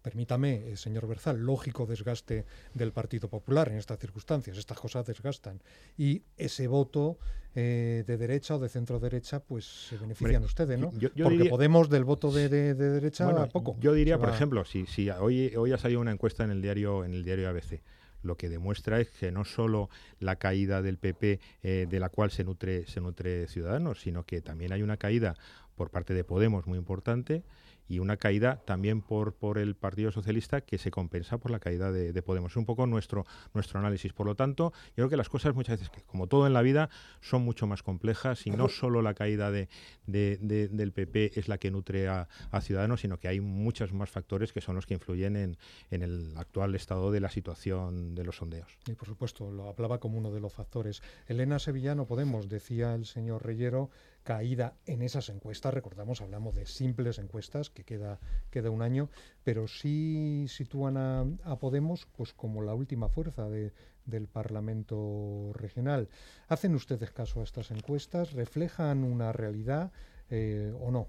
permítame, 0.00 0.72
eh, 0.72 0.76
señor 0.76 1.06
Berzal, 1.06 1.38
lógico 1.38 1.86
desgaste 1.86 2.44
del 2.74 2.92
Partido 2.92 3.28
Popular 3.28 3.68
en 3.68 3.76
estas 3.76 3.98
circunstancias. 4.00 4.56
Estas 4.58 4.78
cosas 4.80 5.06
desgastan. 5.06 5.62
Y 5.96 6.22
ese 6.36 6.66
voto 6.66 7.18
eh, 7.54 8.02
de 8.06 8.16
derecha 8.16 8.56
o 8.56 8.58
de 8.58 8.68
centro 8.68 8.98
derecha, 8.98 9.40
pues 9.40 9.64
se 9.90 9.98
benefician 9.98 10.42
ustedes, 10.42 10.78
¿no? 10.78 10.90
Porque 10.90 11.44
Podemos 11.44 11.88
del 11.88 12.04
voto 12.04 12.32
de, 12.32 12.48
derecha 12.48 13.28
a 13.28 13.46
poco. 13.46 13.76
Yo 13.78 13.92
diría, 13.92 14.18
por 14.18 14.30
ejemplo, 14.30 14.64
si, 14.64 14.86
si 14.86 15.08
hoy, 15.10 15.54
hoy 15.54 15.72
ha 15.72 15.78
salido 15.78 16.00
una 16.00 16.10
encuesta 16.10 16.42
en 16.42 16.50
el 16.50 16.62
diario, 16.62 17.04
en 17.04 17.12
el 17.12 17.22
diario 17.22 17.48
ABC 17.48 17.80
lo 18.22 18.36
que 18.36 18.48
demuestra 18.48 19.00
es 19.00 19.10
que 19.10 19.30
no 19.30 19.44
solo 19.44 19.90
la 20.20 20.36
caída 20.36 20.82
del 20.82 20.98
PP 20.98 21.40
eh, 21.62 21.86
de 21.88 22.00
la 22.00 22.08
cual 22.08 22.30
se 22.30 22.44
nutre 22.44 22.86
se 22.86 23.00
nutre 23.00 23.46
Ciudadanos, 23.48 24.00
sino 24.00 24.24
que 24.24 24.40
también 24.40 24.72
hay 24.72 24.82
una 24.82 24.96
caída 24.96 25.36
por 25.74 25.90
parte 25.90 26.14
de 26.14 26.24
Podemos 26.24 26.66
muy 26.66 26.78
importante 26.78 27.44
y 27.88 27.98
una 27.98 28.16
caída 28.16 28.62
también 28.64 29.02
por, 29.02 29.34
por 29.34 29.58
el 29.58 29.74
Partido 29.74 30.10
Socialista 30.12 30.62
que 30.62 30.78
se 30.78 30.90
compensa 30.90 31.38
por 31.38 31.50
la 31.50 31.60
caída 31.60 31.92
de, 31.92 32.22
Podemos. 32.22 32.52
Es 32.52 32.56
un 32.56 32.64
poco 32.64 32.86
nuestro, 32.86 33.26
nuestro 33.52 33.80
análisis. 33.80 34.12
Por 34.12 34.26
lo 34.26 34.34
tanto, 34.36 34.72
yo 34.88 34.94
creo 34.94 35.08
que 35.08 35.16
las 35.16 35.28
cosas 35.28 35.54
muchas 35.54 35.80
veces, 35.80 36.04
como 36.06 36.28
todo 36.28 36.46
en 36.46 36.52
la 36.52 36.62
vida, 36.62 36.88
son 37.20 37.42
mucho 37.42 37.66
más 37.66 37.82
complejas 37.82 38.46
y 38.46 38.50
no 38.50 38.68
solo 38.68 39.02
la 39.02 39.14
caída 39.14 39.50
de, 39.50 39.68
del 40.06 40.92
PP 40.92 41.38
es 41.38 41.48
la 41.48 41.58
que 41.58 41.70
nutre 41.70 42.08
a, 42.08 42.28
Ciudadanos, 42.62 43.00
sino 43.00 43.18
que 43.18 43.26
hay 43.26 43.40
muchos 43.40 43.92
más 43.92 44.08
factores 44.08 44.52
que 44.52 44.60
son 44.60 44.76
los 44.76 44.86
que 44.86 44.94
influyen 44.94 45.36
en, 45.36 45.58
en 45.90 46.02
el 46.02 46.32
actual 46.36 46.76
estado 46.76 47.10
de 47.10 47.18
la 47.18 47.28
situación 47.28 48.14
de 48.14 48.24
los 48.24 48.36
sondeos. 48.36 48.78
Y 48.86 48.94
por 48.94 49.08
supuesto, 49.08 49.50
lo 49.50 49.68
hablaba 49.68 49.98
como 49.98 50.16
uno 50.16 50.30
de 50.30 50.40
los 50.40 50.52
factores. 50.52 51.02
Elena 51.26 51.58
Sevillano 51.58 52.06
Podemos, 52.06 52.48
decía 52.48 52.94
el 52.94 53.04
señor 53.04 53.44
Reyero, 53.44 53.90
caída 54.22 54.74
en 54.86 55.02
esas 55.02 55.28
encuestas. 55.28 55.74
Recordamos, 55.74 56.20
hablamos 56.20 56.54
de 56.54 56.66
simples 56.66 57.18
encuestas, 57.18 57.70
que 57.70 57.84
queda, 57.84 58.18
queda 58.50 58.70
un 58.70 58.82
año, 58.82 59.08
pero 59.44 59.68
sí 59.68 60.46
sitúan 60.48 60.96
a, 60.96 61.56
Podemos 61.60 62.06
pues 62.16 62.32
como 62.32 62.62
la 62.62 62.74
última 62.74 63.08
fuerza 63.08 63.48
de, 63.48 63.72
del 64.04 64.26
Parlamento 64.26 65.52
regional. 65.54 66.08
¿Hacen 66.48 66.74
ustedes 66.74 67.10
caso 67.10 67.40
a 67.40 67.44
estas 67.44 67.70
encuestas? 67.70 68.32
¿Reflejan 68.32 69.04
una 69.04 69.32
realidad 69.32 69.92
eh, 70.30 70.72
o 70.80 70.90
no? 70.90 71.08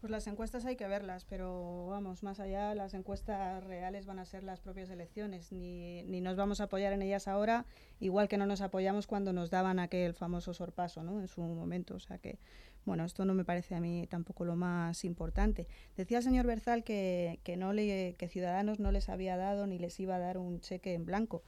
Pues 0.00 0.10
las 0.10 0.26
encuestas 0.26 0.64
hay 0.64 0.76
que 0.76 0.86
verlas, 0.86 1.24
pero 1.24 1.86
vamos, 1.88 2.22
más 2.22 2.40
allá, 2.40 2.74
las 2.74 2.94
encuestas 2.94 3.62
reales 3.64 4.06
van 4.06 4.18
a 4.18 4.24
ser 4.24 4.42
las 4.42 4.60
propias 4.60 4.88
elecciones. 4.90 5.52
Ni, 5.52 6.02
ni 6.04 6.20
nos 6.20 6.36
vamos 6.36 6.60
a 6.60 6.64
apoyar 6.64 6.92
en 6.92 7.02
ellas 7.02 7.28
ahora, 7.28 7.66
igual 8.00 8.28
que 8.28 8.38
no 8.38 8.46
nos 8.46 8.60
apoyamos 8.60 9.06
cuando 9.06 9.32
nos 9.32 9.50
daban 9.50 9.78
aquel 9.78 10.14
famoso 10.14 10.54
sorpaso, 10.54 11.02
¿no? 11.02 11.20
En 11.20 11.28
su 11.28 11.42
momento. 11.42 11.94
O 11.96 12.00
sea 12.00 12.18
que, 12.18 12.38
bueno, 12.84 13.04
esto 13.04 13.24
no 13.24 13.34
me 13.34 13.44
parece 13.44 13.74
a 13.74 13.80
mí 13.80 14.06
tampoco 14.06 14.44
lo 14.44 14.56
más 14.56 15.04
importante. 15.04 15.66
Decía 15.96 16.18
el 16.18 16.24
señor 16.24 16.46
Berzal 16.46 16.84
que, 16.84 17.40
que, 17.42 17.56
no 17.56 17.72
le, 17.72 18.14
que 18.14 18.28
Ciudadanos 18.28 18.80
no 18.80 18.92
les 18.92 19.08
había 19.08 19.36
dado 19.36 19.66
ni 19.66 19.78
les 19.78 19.98
iba 20.00 20.16
a 20.16 20.20
dar 20.20 20.38
un 20.38 20.60
cheque 20.60 20.94
en 20.94 21.04
blanco. 21.04 21.42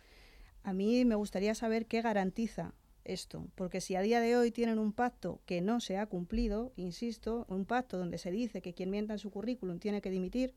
A 0.65 0.73
mí 0.73 1.05
me 1.05 1.15
gustaría 1.15 1.55
saber 1.55 1.87
qué 1.87 2.03
garantiza 2.03 2.75
esto, 3.09 3.47
porque 3.55 3.81
si 3.81 3.97
a 3.97 4.03
día 4.03 4.21
de 4.21 4.37
hoy 4.37 4.51
tienen 4.51 4.79
un 4.79 4.93
pacto 4.93 5.41
que 5.47 5.61
no 5.61 5.81
se 5.81 5.97
ha 5.97 6.07
cumplido, 6.07 6.73
insisto, 6.77 7.47
un 7.49 7.65
pacto 7.65 7.99
donde 7.99 8.19
se 8.19 8.31
dice 8.31 8.63
que 8.63 8.75
quien 8.75 8.91
mienta 8.91 9.15
en 9.15 9.19
su 9.19 9.31
currículum 9.31 9.79
tiene 9.79 10.01
que 10.01 10.11
dimitir, 10.11 10.55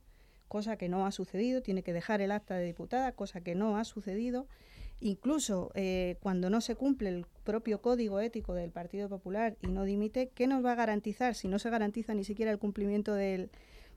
cosa 0.48 0.76
que 0.76 0.90
no 0.90 1.06
ha 1.06 1.12
sucedido, 1.12 1.62
tiene 1.62 1.82
que 1.82 1.94
dejar 1.94 2.20
el 2.20 2.32
acta 2.32 2.56
de 2.56 2.66
diputada, 2.66 3.14
cosa 3.14 3.40
que 3.40 3.56
no 3.56 3.78
ha 3.78 3.86
sucedido. 3.86 4.48
Incluso 5.00 5.72
eh, 5.76 6.18
cuando 6.20 6.50
no 6.50 6.60
se 6.60 6.76
cumple 6.76 7.10
el 7.10 7.26
propio 7.44 7.82
código 7.82 8.20
ético 8.20 8.54
del 8.54 8.70
Partido 8.70 9.08
Popular 9.08 9.58
y 9.62 9.68
no 9.68 9.86
dimite, 9.86 10.30
¿qué 10.36 10.48
nos 10.48 10.64
va 10.64 10.74
a 10.74 10.76
garantizar 10.76 11.36
si 11.36 11.48
no 11.48 11.58
se 11.58 11.70
garantiza 11.70 12.14
ni 12.14 12.26
siquiera 12.26 12.52
el 12.52 12.60
cumplimiento 12.60 13.16
del, 13.16 13.50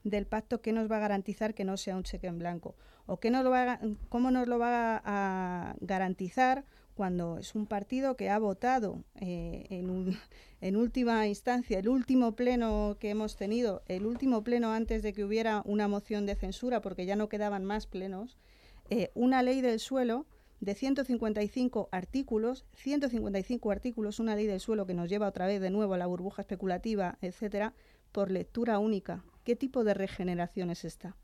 del 0.04 0.26
pacto, 0.26 0.60
qué 0.60 0.72
nos 0.72 0.88
va 0.90 0.98
a 0.98 1.00
garantizar 1.00 1.54
que 1.54 1.64
no 1.64 1.76
sea 1.76 1.96
un 1.96 2.04
cheque 2.04 2.28
en 2.28 2.38
blanco? 2.38 2.76
¿O 3.06 3.18
qué 3.18 3.30
nos 3.30 3.42
lo 3.42 3.50
va 3.50 3.80
cómo 4.08 4.30
nos 4.30 4.46
lo 4.46 4.58
va 4.58 5.02
a 5.04 5.74
garantizar 5.80 6.64
cuando 6.94 7.38
es 7.38 7.54
un 7.54 7.66
partido 7.66 8.16
que 8.16 8.30
ha 8.30 8.38
votado 8.38 9.02
eh, 9.20 9.66
en, 10.60 10.76
última 10.76 11.26
instancia, 11.26 11.78
el 11.78 11.88
último 11.88 12.34
pleno 12.36 12.96
que 12.98 13.10
hemos 13.10 13.36
tenido, 13.36 13.82
el 13.86 14.06
último 14.06 14.42
pleno 14.42 14.72
antes 14.72 15.02
de 15.02 15.12
que 15.12 15.24
hubiera 15.24 15.62
una 15.64 15.88
moción 15.88 16.26
de 16.26 16.36
censura, 16.36 16.80
porque 16.80 17.06
ya 17.06 17.16
no 17.16 17.28
quedaban 17.28 17.64
más 17.64 17.86
plenos, 17.86 18.38
eh, 18.90 19.10
una 19.14 19.42
ley 19.42 19.60
del 19.60 19.80
suelo 19.80 20.26
de 20.60 20.74
155 20.74 21.88
artículos, 21.92 22.64
155 22.74 23.70
artículos, 23.70 24.18
una 24.18 24.36
ley 24.36 24.46
del 24.46 24.60
suelo 24.60 24.86
que 24.86 24.94
nos 24.94 25.10
lleva 25.10 25.28
otra 25.28 25.46
vez 25.46 25.60
de 25.60 25.70
nuevo 25.70 25.94
a 25.94 25.98
la 25.98 26.06
burbuja 26.06 26.42
especulativa, 26.42 27.18
etcétera, 27.20 27.74
por 28.12 28.30
lectura 28.30 28.78
única. 28.78 29.24
¿Qué 29.44 29.56
tipo 29.56 29.84
de 29.84 29.94
regeneración 29.94 30.70
es 30.70 30.84
esta? 30.84 31.16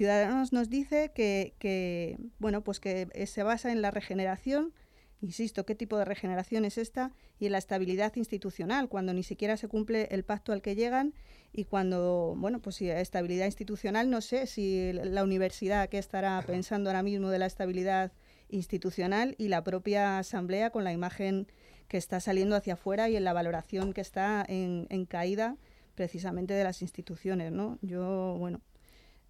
Ciudadanos 0.00 0.54
nos 0.54 0.70
dice 0.70 1.12
que, 1.12 2.16
bueno, 2.38 2.64
pues 2.64 2.80
que 2.80 3.06
se 3.26 3.42
basa 3.42 3.70
en 3.70 3.82
la 3.82 3.90
regeneración, 3.90 4.72
insisto, 5.20 5.66
¿qué 5.66 5.74
tipo 5.74 5.98
de 5.98 6.06
regeneración 6.06 6.64
es 6.64 6.78
esta? 6.78 7.12
Y 7.38 7.44
en 7.44 7.52
la 7.52 7.58
estabilidad 7.58 8.16
institucional, 8.16 8.88
cuando 8.88 9.12
ni 9.12 9.22
siquiera 9.22 9.58
se 9.58 9.68
cumple 9.68 10.08
el 10.10 10.24
pacto 10.24 10.54
al 10.54 10.62
que 10.62 10.74
llegan 10.74 11.12
y 11.52 11.64
cuando, 11.64 12.34
bueno, 12.38 12.62
pues 12.62 12.76
si 12.76 12.88
estabilidad 12.88 13.44
institucional, 13.44 14.08
no 14.08 14.22
sé 14.22 14.46
si 14.46 14.90
la 14.94 15.22
universidad 15.22 15.90
que 15.90 15.98
estará 15.98 16.42
pensando 16.46 16.88
ahora 16.88 17.02
mismo 17.02 17.28
de 17.28 17.38
la 17.38 17.44
estabilidad 17.44 18.10
institucional 18.48 19.34
y 19.36 19.48
la 19.48 19.62
propia 19.64 20.18
asamblea 20.18 20.70
con 20.70 20.82
la 20.82 20.94
imagen 20.94 21.46
que 21.88 21.98
está 21.98 22.20
saliendo 22.20 22.56
hacia 22.56 22.72
afuera 22.72 23.10
y 23.10 23.16
en 23.16 23.24
la 23.24 23.34
valoración 23.34 23.92
que 23.92 24.00
está 24.00 24.46
en, 24.48 24.86
en 24.88 25.04
caída 25.04 25.58
precisamente 25.94 26.54
de 26.54 26.64
las 26.64 26.80
instituciones, 26.80 27.52
¿no? 27.52 27.78
Yo, 27.82 28.36
bueno, 28.38 28.62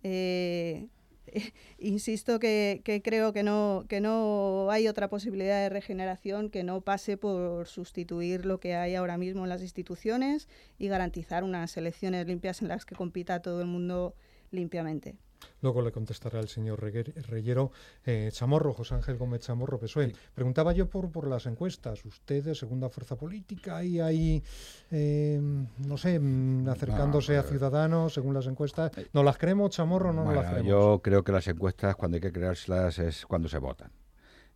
eh, 0.02 0.88
insisto 1.78 2.38
que, 2.38 2.82
creo 3.04 3.32
que 3.32 3.42
no, 3.42 3.84
que 3.88 4.00
no 4.00 4.70
hay 4.70 4.88
otra 4.88 5.08
posibilidad 5.08 5.62
de 5.62 5.68
regeneración 5.68 6.50
que 6.50 6.62
no 6.62 6.80
pase 6.80 7.16
por 7.16 7.66
sustituir 7.66 8.46
lo 8.46 8.60
que 8.60 8.74
hay 8.74 8.94
ahora 8.94 9.18
mismo 9.18 9.44
en 9.44 9.48
las 9.48 9.62
instituciones 9.62 10.48
y 10.78 10.88
garantizar 10.88 11.44
unas 11.44 11.76
elecciones 11.76 12.26
limpias 12.26 12.62
en 12.62 12.68
las 12.68 12.84
que 12.84 12.94
compita 12.94 13.42
todo 13.42 13.60
el 13.60 13.66
mundo 13.66 14.14
limpiamente. 14.50 15.16
Luego 15.62 15.82
le 15.82 15.92
contestará 15.92 16.40
el 16.40 16.48
señor 16.48 16.80
Reyero. 16.80 17.72
Eh, 18.04 18.30
Chamorro, 18.32 18.72
José 18.72 18.94
Ángel 18.94 19.16
Gómez 19.16 19.42
Chamorro, 19.42 19.78
PSOE. 19.78 20.12
Preguntaba 20.34 20.72
yo 20.72 20.88
por, 20.88 21.10
por 21.10 21.26
las 21.26 21.46
encuestas. 21.46 22.04
Usted 22.04 22.44
de 22.44 22.54
segunda 22.54 22.88
fuerza 22.88 23.16
política 23.16 23.84
y 23.84 24.00
ahí, 24.00 24.42
em, 24.90 25.66
no 25.86 25.96
sé, 25.96 26.18
mm, 26.18 26.68
acercándose 26.68 27.36
a 27.36 27.42
Ciudadanos 27.42 28.14
según 28.14 28.34
las 28.34 28.46
encuestas. 28.46 28.96
Eh, 28.96 29.08
¿No 29.12 29.22
las 29.22 29.38
creemos, 29.38 29.70
Chamorro, 29.70 30.10
o 30.10 30.12
no, 30.12 30.32
las 30.32 30.50
creemos? 30.50 30.68
Yo 30.68 31.00
creo 31.02 31.22
que 31.22 31.32
las 31.32 31.46
encuestas, 31.48 31.96
cuando 31.96 32.16
hay 32.16 32.20
que 32.20 32.32
creárselas, 32.32 32.98
es 32.98 33.26
cuando 33.26 33.48
se 33.48 33.58
votan. 33.58 33.90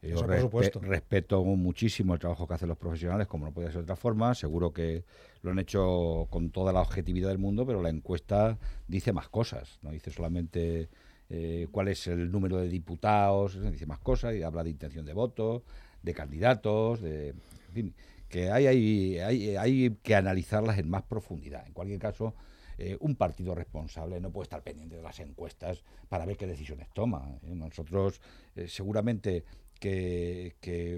Yo 0.05 0.27
respeto 0.83 1.43
muchísimo 1.45 2.15
el 2.15 2.21
trabajo 2.21 2.47
que 2.47 2.55
hacen 2.55 2.69
los 2.69 2.77
profesionales, 2.77 3.27
como 3.27 3.47
no 3.47 3.53
puede 3.53 3.69
ser 3.69 3.79
de 3.79 3.83
otra 3.85 3.97
forma. 3.97 4.35
Seguro 4.35 4.73
que 4.73 5.05
lo 5.43 5.51
han 5.51 5.59
hecho 5.59 6.27
con 6.31 6.51
toda 6.51 6.73
la 6.73 6.81
objetividad 6.81 7.29
del 7.29 7.39
mundo, 7.39 7.67
pero 7.67 7.81
la 7.83 7.89
encuesta 7.89 8.59
dice 8.87 9.13
más 9.13 9.29
cosas, 9.29 9.79
no 9.83 9.91
dice 9.91 10.11
solamente 10.11 10.89
eh, 11.31 11.69
cuál 11.71 11.89
es 11.89 12.07
el 12.07 12.31
número 12.31 12.59
de 12.59 12.69
diputados, 12.69 13.59
dice 13.71 13.87
más 13.87 13.99
cosas 13.99 14.35
y 14.35 14.43
habla 14.43 14.63
de 14.63 14.71
intención 14.71 15.07
de 15.07 15.15
voto, 15.15 15.63
de 16.03 16.13
candidatos, 16.13 17.01
de, 17.01 17.29
en 17.29 17.73
fin, 17.73 17.95
que 18.29 18.51
hay, 18.51 18.67
hay, 18.67 19.19
hay, 19.19 19.57
hay 19.57 19.97
que 20.03 20.15
analizarlas 20.15 20.79
en 20.79 20.91
más 20.91 21.03
profundidad. 21.03 21.67
En 21.67 21.73
cualquier 21.73 21.99
caso, 21.99 22.35
eh, 22.77 22.97
un 23.01 23.17
partido 23.17 23.55
responsable 23.55 24.21
no 24.21 24.31
puede 24.31 24.45
estar 24.45 24.63
pendiente 24.63 24.97
de 24.97 25.03
las 25.03 25.19
encuestas 25.21 25.83
para 26.09 26.27
ver 26.27 26.37
qué 26.37 26.47
decisiones 26.47 26.89
toma. 26.93 27.39
¿eh? 27.43 27.55
Nosotros 27.55 28.21
seguramente 28.67 29.45
que, 29.85 30.55
que 30.63 30.97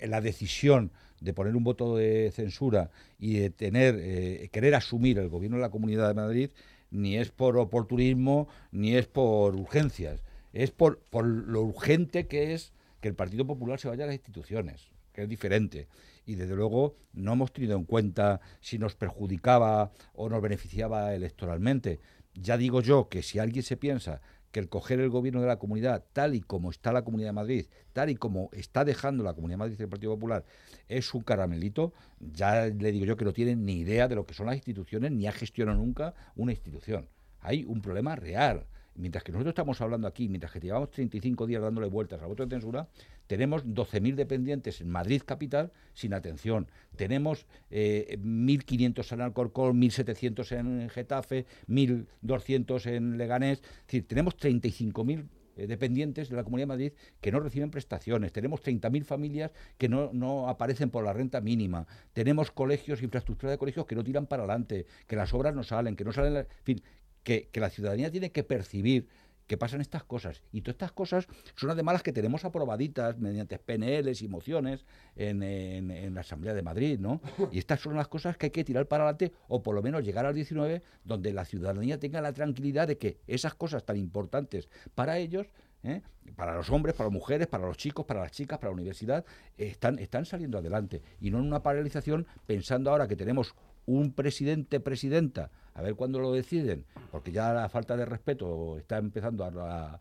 la 0.00 0.20
decisión 0.20 0.90
de 1.20 1.32
poner 1.32 1.54
un 1.54 1.62
voto 1.62 1.96
de 1.96 2.32
censura 2.34 2.90
y 3.20 3.34
de 3.34 3.50
tener, 3.50 3.96
eh, 4.00 4.48
querer 4.50 4.74
asumir 4.74 5.20
el 5.20 5.28
gobierno 5.28 5.58
de 5.58 5.62
la 5.62 5.70
Comunidad 5.70 6.08
de 6.08 6.14
Madrid, 6.14 6.50
ni 6.90 7.16
es 7.16 7.30
por 7.30 7.56
oportunismo, 7.56 8.48
ni 8.72 8.96
es 8.96 9.06
por 9.06 9.54
urgencias, 9.54 10.24
es 10.52 10.72
por, 10.72 10.98
por 11.10 11.24
lo 11.24 11.62
urgente 11.62 12.26
que 12.26 12.52
es 12.52 12.72
que 13.00 13.06
el 13.06 13.14
Partido 13.14 13.46
Popular 13.46 13.78
se 13.78 13.86
vaya 13.86 14.02
a 14.02 14.06
las 14.08 14.16
instituciones, 14.16 14.88
que 15.12 15.22
es 15.22 15.28
diferente. 15.28 15.86
Y 16.26 16.34
desde 16.34 16.56
luego 16.56 16.96
no 17.12 17.34
hemos 17.34 17.52
tenido 17.52 17.76
en 17.76 17.84
cuenta 17.84 18.40
si 18.60 18.76
nos 18.76 18.96
perjudicaba 18.96 19.92
o 20.14 20.28
nos 20.28 20.42
beneficiaba 20.42 21.14
electoralmente. 21.14 22.00
Ya 22.34 22.56
digo 22.56 22.80
yo 22.80 23.08
que 23.08 23.22
si 23.22 23.38
alguien 23.38 23.62
se 23.62 23.76
piensa 23.76 24.20
que 24.54 24.60
el 24.60 24.68
coger 24.68 25.00
el 25.00 25.10
gobierno 25.10 25.40
de 25.40 25.48
la 25.48 25.58
comunidad, 25.58 26.04
tal 26.12 26.36
y 26.36 26.40
como 26.40 26.70
está 26.70 26.92
la 26.92 27.02
Comunidad 27.02 27.30
de 27.30 27.32
Madrid, 27.32 27.66
tal 27.92 28.08
y 28.08 28.14
como 28.14 28.50
está 28.52 28.84
dejando 28.84 29.24
la 29.24 29.34
Comunidad 29.34 29.54
de 29.54 29.64
Madrid 29.64 29.80
el 29.80 29.88
Partido 29.88 30.14
Popular, 30.14 30.44
es 30.86 31.12
un 31.12 31.22
caramelito, 31.22 31.92
ya 32.20 32.66
le 32.66 32.92
digo 32.92 33.04
yo 33.04 33.16
que 33.16 33.24
no 33.24 33.32
tiene 33.32 33.56
ni 33.56 33.80
idea 33.80 34.06
de 34.06 34.14
lo 34.14 34.24
que 34.24 34.32
son 34.32 34.46
las 34.46 34.54
instituciones, 34.54 35.10
ni 35.10 35.26
ha 35.26 35.32
gestionado 35.32 35.76
nunca 35.76 36.14
una 36.36 36.52
institución. 36.52 37.08
Hay 37.40 37.64
un 37.64 37.82
problema 37.82 38.14
real. 38.14 38.64
Mientras 38.94 39.24
que 39.24 39.32
nosotros 39.32 39.50
estamos 39.50 39.80
hablando 39.80 40.06
aquí, 40.06 40.28
mientras 40.28 40.52
que 40.52 40.60
llevamos 40.60 40.92
35 40.92 41.48
días 41.48 41.60
dándole 41.60 41.88
vueltas 41.88 42.22
al 42.22 42.28
voto 42.28 42.46
de 42.46 42.50
censura, 42.50 42.86
tenemos 43.26 43.64
12.000 43.66 44.14
dependientes 44.14 44.80
en 44.80 44.88
Madrid 44.88 45.22
capital 45.24 45.72
sin 45.92 46.14
atención. 46.14 46.68
Tenemos 46.96 47.46
eh, 47.70 48.18
1.500 48.20 49.12
en 49.12 49.20
Alcorcón, 49.20 49.80
1.700 49.80 50.58
en 50.58 50.88
Getafe, 50.90 51.46
1.200 51.68 52.86
en 52.86 53.18
Leganés. 53.18 53.58
Es 53.60 53.86
decir, 53.86 54.06
tenemos 54.06 54.36
35.000 54.36 55.28
eh, 55.56 55.66
dependientes 55.66 56.28
de 56.28 56.36
la 56.36 56.44
Comunidad 56.44 56.64
de 56.64 56.74
Madrid 56.74 56.92
que 57.20 57.32
no 57.32 57.40
reciben 57.40 57.70
prestaciones. 57.70 58.32
Tenemos 58.32 58.62
30.000 58.62 59.04
familias 59.04 59.52
que 59.78 59.88
no, 59.88 60.10
no, 60.12 60.48
aparecen 60.48 60.90
por 60.90 61.04
la 61.04 61.12
renta 61.12 61.40
mínima. 61.40 61.86
Tenemos 62.12 62.50
colegios, 62.50 63.02
infraestructura 63.02 63.52
de 63.52 63.58
colegios 63.58 63.86
que 63.86 63.94
no 63.94 64.04
tiran 64.04 64.26
para 64.26 64.42
adelante, 64.42 64.86
que 65.06 65.16
las 65.16 65.32
obras 65.32 65.54
no 65.54 65.62
salen, 65.62 65.96
que 65.96 66.04
no 66.04 66.12
salen... 66.12 66.36
En 66.36 66.46
fin, 66.62 66.82
que, 67.24 67.48
la 67.54 67.70
ciudadanía 67.70 68.10
tiene 68.10 68.30
que 68.30 68.44
percibir 68.44 69.08
que 69.46 69.56
pasan 69.56 69.80
estas 69.80 70.04
cosas. 70.04 70.42
Y 70.52 70.62
todas 70.62 70.74
estas 70.74 70.92
cosas 70.92 71.26
son 71.54 71.70
además 71.70 71.94
las 71.94 72.02
que 72.02 72.12
tenemos 72.12 72.44
aprobaditas 72.44 73.18
mediante 73.18 73.58
PNLs 73.58 74.22
y 74.22 74.28
mociones 74.28 74.84
en, 75.16 75.42
en, 75.42 76.14
la 76.14 76.20
Asamblea 76.20 76.54
de 76.54 76.62
Madrid, 76.62 76.98
¿no? 76.98 77.20
Y 77.52 77.58
estas 77.58 77.80
son 77.80 77.96
las 77.96 78.08
cosas 78.08 78.36
que 78.36 78.46
hay 78.46 78.50
que 78.50 78.64
tirar 78.64 78.86
para 78.86 79.04
adelante 79.04 79.32
o 79.48 79.62
por 79.62 79.74
lo 79.74 79.82
menos 79.82 80.02
llegar 80.04 80.26
al 80.26 80.34
19 80.34 80.82
donde 81.04 81.32
la 81.32 81.44
ciudadanía 81.44 81.98
tenga 81.98 82.20
la 82.20 82.32
tranquilidad 82.32 82.88
de 82.88 82.98
que 82.98 83.18
esas 83.26 83.54
cosas 83.54 83.84
tan 83.84 83.96
importantes 83.96 84.68
para 84.94 85.18
ellos 85.18 85.46
¿eh? 85.84 86.02
para 86.34 86.56
los 86.56 86.70
hombres, 86.70 86.94
para 86.94 87.08
las 87.08 87.14
mujeres, 87.14 87.46
para 87.46 87.66
los 87.66 87.76
chicos, 87.76 88.04
para 88.04 88.20
las 88.20 88.32
chicas, 88.32 88.58
para 88.58 88.70
la 88.70 88.74
universidad, 88.74 89.24
están, 89.56 89.98
están 89.98 90.24
saliendo 90.24 90.58
adelante. 90.58 91.02
Y 91.20 91.30
no 91.30 91.38
en 91.38 91.46
una 91.46 91.62
paralización 91.62 92.26
pensando 92.46 92.90
ahora 92.90 93.06
que 93.06 93.16
tenemos 93.16 93.54
un 93.86 94.12
presidente, 94.12 94.80
presidenta, 94.80 95.50
a 95.74 95.82
ver 95.82 95.94
cuándo 95.94 96.18
lo 96.20 96.32
deciden, 96.32 96.84
porque 97.10 97.32
ya 97.32 97.52
la 97.52 97.68
falta 97.68 97.96
de 97.96 98.04
respeto 98.04 98.78
está 98.78 98.98
empezando 98.98 99.44
a, 99.44 100.00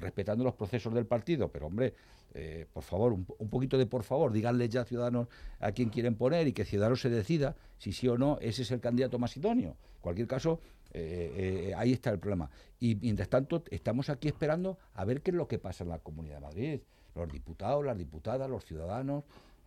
respetando 0.00 0.44
los 0.44 0.54
procesos 0.54 0.92
del 0.94 1.06
partido, 1.06 1.48
pero 1.50 1.66
hombre, 1.66 1.94
eh, 2.34 2.66
por 2.72 2.82
favor, 2.82 3.12
un, 3.12 3.24
poquito 3.24 3.78
de 3.78 3.86
por 3.86 4.02
favor, 4.02 4.32
díganle 4.32 4.68
ya 4.68 4.82
a 4.82 4.84
Ciudadanos 4.84 5.28
a 5.60 5.72
quién 5.72 5.88
quieren 5.88 6.16
poner 6.16 6.48
y 6.48 6.52
que 6.52 6.64
Ciudadanos 6.64 7.00
se 7.00 7.08
decida 7.08 7.54
si 7.78 7.92
sí 7.92 8.08
o 8.08 8.18
no 8.18 8.38
ese 8.40 8.62
es 8.62 8.70
el 8.70 8.80
candidato 8.80 9.18
más 9.18 9.36
idóneo. 9.36 9.70
En 9.70 10.00
cualquier 10.00 10.26
caso, 10.26 10.60
eh, 10.92 11.68
eh, 11.70 11.74
ahí 11.76 11.92
está 11.92 12.10
el 12.10 12.18
problema. 12.18 12.50
Y 12.80 12.96
mientras 12.96 13.28
tanto, 13.28 13.62
estamos 13.70 14.10
aquí 14.10 14.28
esperando 14.28 14.78
a 14.94 15.04
ver 15.04 15.22
qué 15.22 15.30
es 15.30 15.36
lo 15.36 15.46
que 15.46 15.58
pasa 15.58 15.84
en 15.84 15.90
la 15.90 16.00
Comunidad 16.00 16.36
de 16.36 16.40
Madrid. 16.40 16.80
Los 17.14 17.30
diputados, 17.32 17.84
las 17.84 17.96
diputadas, 17.96 18.50
los 18.50 18.64
ciudadanos, 18.64 19.22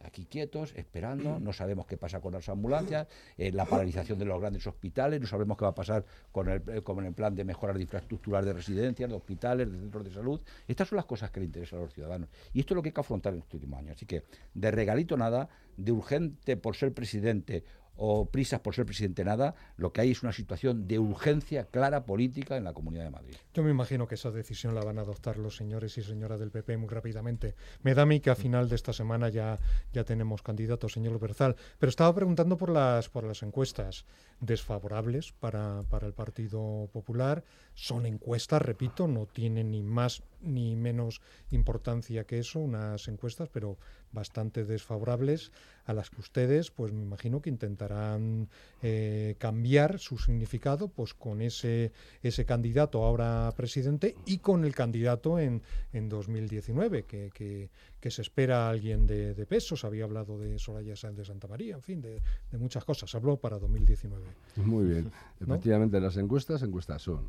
aquí 0.08 0.26
quietos, 0.26 0.74
esperando, 0.76 1.40
no 1.40 1.54
sabemos 1.54 1.86
qué 1.86 1.98
pasa 1.98 2.22
con 2.22 2.34
las 2.34 2.48
ambulancias, 2.50 3.08
eh, 3.38 3.52
la 3.52 3.66
paralización 3.66 4.18
de 4.18 4.26
los 4.26 4.40
grandes 4.40 4.66
hospitales, 4.66 5.20
no 5.20 5.28
sabemos 5.28 5.58
qué 5.58 5.66
va 5.66 5.72
a 5.72 5.76
pasar 5.76 6.06
con 6.32 6.50
el, 6.50 6.64
eh, 6.70 6.82
con 6.82 7.06
el 7.06 7.14
plan 7.14 7.36
de 7.36 7.44
mejora 7.44 7.74
de 7.74 7.82
infraestructuras 7.82 8.46
de 8.46 8.54
residencias, 8.54 9.10
de 9.10 9.16
hospitales, 9.16 9.72
de 9.72 9.78
centros 9.78 10.06
de 10.06 10.12
salud. 10.12 10.42
Estas 10.68 10.88
son 10.88 10.96
las 10.96 11.06
cosas 11.06 11.30
que 11.30 11.42
le 11.42 11.46
interesan 11.46 11.80
a 11.80 11.82
los 11.84 11.94
ciudadanos. 11.94 12.30
Y 12.54 12.62
esto 12.62 12.74
es 12.74 12.76
lo 12.78 12.82
que 12.82 12.90
hay 12.90 12.94
que 12.94 13.02
afrontar 13.02 13.34
en 13.34 13.40
este 13.40 13.58
último 13.58 13.78
año. 13.78 13.92
Así 13.92 14.06
que 14.06 14.24
de 14.54 14.72
regalito 14.72 15.18
nada, 15.18 15.50
de 15.76 15.92
urgente 15.92 16.58
por 16.58 16.76
ser 16.76 16.94
presidente 16.94 17.64
o 17.98 18.26
prisas 18.26 18.62
por 18.62 18.76
ser 18.76 18.86
presidente 18.86 19.26
nada, 19.26 19.56
lo 19.76 19.92
que 19.92 20.02
hay 20.02 20.12
es 20.12 20.24
una 20.24 20.32
situación 20.32 20.88
de 20.88 21.00
urgencia 21.00 21.66
clara 21.66 22.06
política 22.06 22.58
en 22.58 22.64
la 22.64 22.74
Comunidad 22.74 23.04
de 23.04 23.10
Madrid. 23.10 23.36
Yo 23.54 23.64
me 23.64 23.72
imagino 23.72 24.08
que 24.08 24.16
esa 24.16 24.32
decisión 24.32 24.76
la 24.76 24.84
van 24.84 25.00
a 25.00 25.02
adoptar 25.02 25.38
los 25.38 25.56
señores 25.56 25.98
y 25.98 26.04
señoras 26.04 26.40
del 26.40 26.52
PP 26.52 26.78
muy 26.78 26.90
rápidamente. 26.90 27.56
Me 27.84 27.94
da 27.94 28.04
a 28.04 28.06
mí 28.06 28.20
que 28.20 28.30
a 28.30 28.36
final 28.36 28.70
de 28.70 28.76
esta 28.76 28.94
semana 28.94 29.30
ya, 29.30 29.60
ya 29.94 30.04
tenemos 30.04 30.42
candidato, 30.42 30.88
señor 30.90 31.20
Berzal. 31.20 31.56
Pero 31.80 31.90
estaba 31.90 32.14
preguntando 32.14 32.58
por 32.58 32.70
las, 32.70 33.10
por 33.10 33.24
las 33.24 33.44
encuestas 33.44 34.06
desfavorables 34.40 35.34
para, 35.34 35.84
para 35.90 36.08
el 36.08 36.14
Partido 36.14 36.90
Popular. 36.94 37.44
Son 37.74 38.06
encuestas, 38.06 38.62
repito, 38.62 39.08
no 39.08 39.26
tienen 39.26 39.72
ni 39.72 39.84
más 39.84 40.24
ni 40.42 40.76
menos 40.76 41.22
importancia 41.52 42.26
que 42.26 42.40
eso, 42.40 42.60
unas 42.60 43.08
encuestas, 43.08 43.50
pero 43.50 43.78
bastante 44.12 44.66
desfavorables 44.66 45.52
a 45.86 45.94
las 45.94 46.10
que 46.10 46.20
ustedes, 46.20 46.72
pues 46.72 46.92
me 46.92 47.02
imagino 47.02 47.42
que 47.42 47.50
intentarán 47.50 48.50
eh, 48.82 49.36
cambiar 49.38 50.00
su 50.00 50.18
significado, 50.18 50.90
pues 50.90 51.14
con 51.14 51.42
ese, 51.42 51.92
ese 52.22 52.46
candidato 52.46 53.04
ahora 53.04 53.52
presidente 53.56 54.16
y 54.26 54.40
con 54.40 54.66
el 54.66 54.76
candidato 54.76 55.40
en, 55.40 55.62
en 55.94 56.10
2019, 56.10 57.04
que, 57.04 57.30
que, 57.34 57.70
que 58.00 58.12
se 58.12 58.22
espera 58.22 58.70
alguien 58.70 59.08
de, 59.08 59.34
de 59.34 59.46
peso. 59.46 59.78
Se 59.78 59.88
había 59.88 60.04
hablado 60.04 60.38
de 60.38 60.60
Soraya 60.60 60.96
Sáenz 60.96 61.18
de 61.18 61.26
Santa 61.26 61.48
María, 61.48 61.76
en 61.76 61.82
fin, 61.82 62.02
de, 62.02 62.22
de 62.52 62.58
muchas 62.58 62.84
cosas. 62.84 63.14
Habló 63.16 63.38
para 63.38 63.58
2019. 63.58 64.26
Muy 64.58 64.86
bien. 64.86 65.12
Efectivamente, 65.40 66.02
las 66.02 66.18
encuestas, 66.18 66.64
encuestas 66.64 67.02
son. 67.02 67.28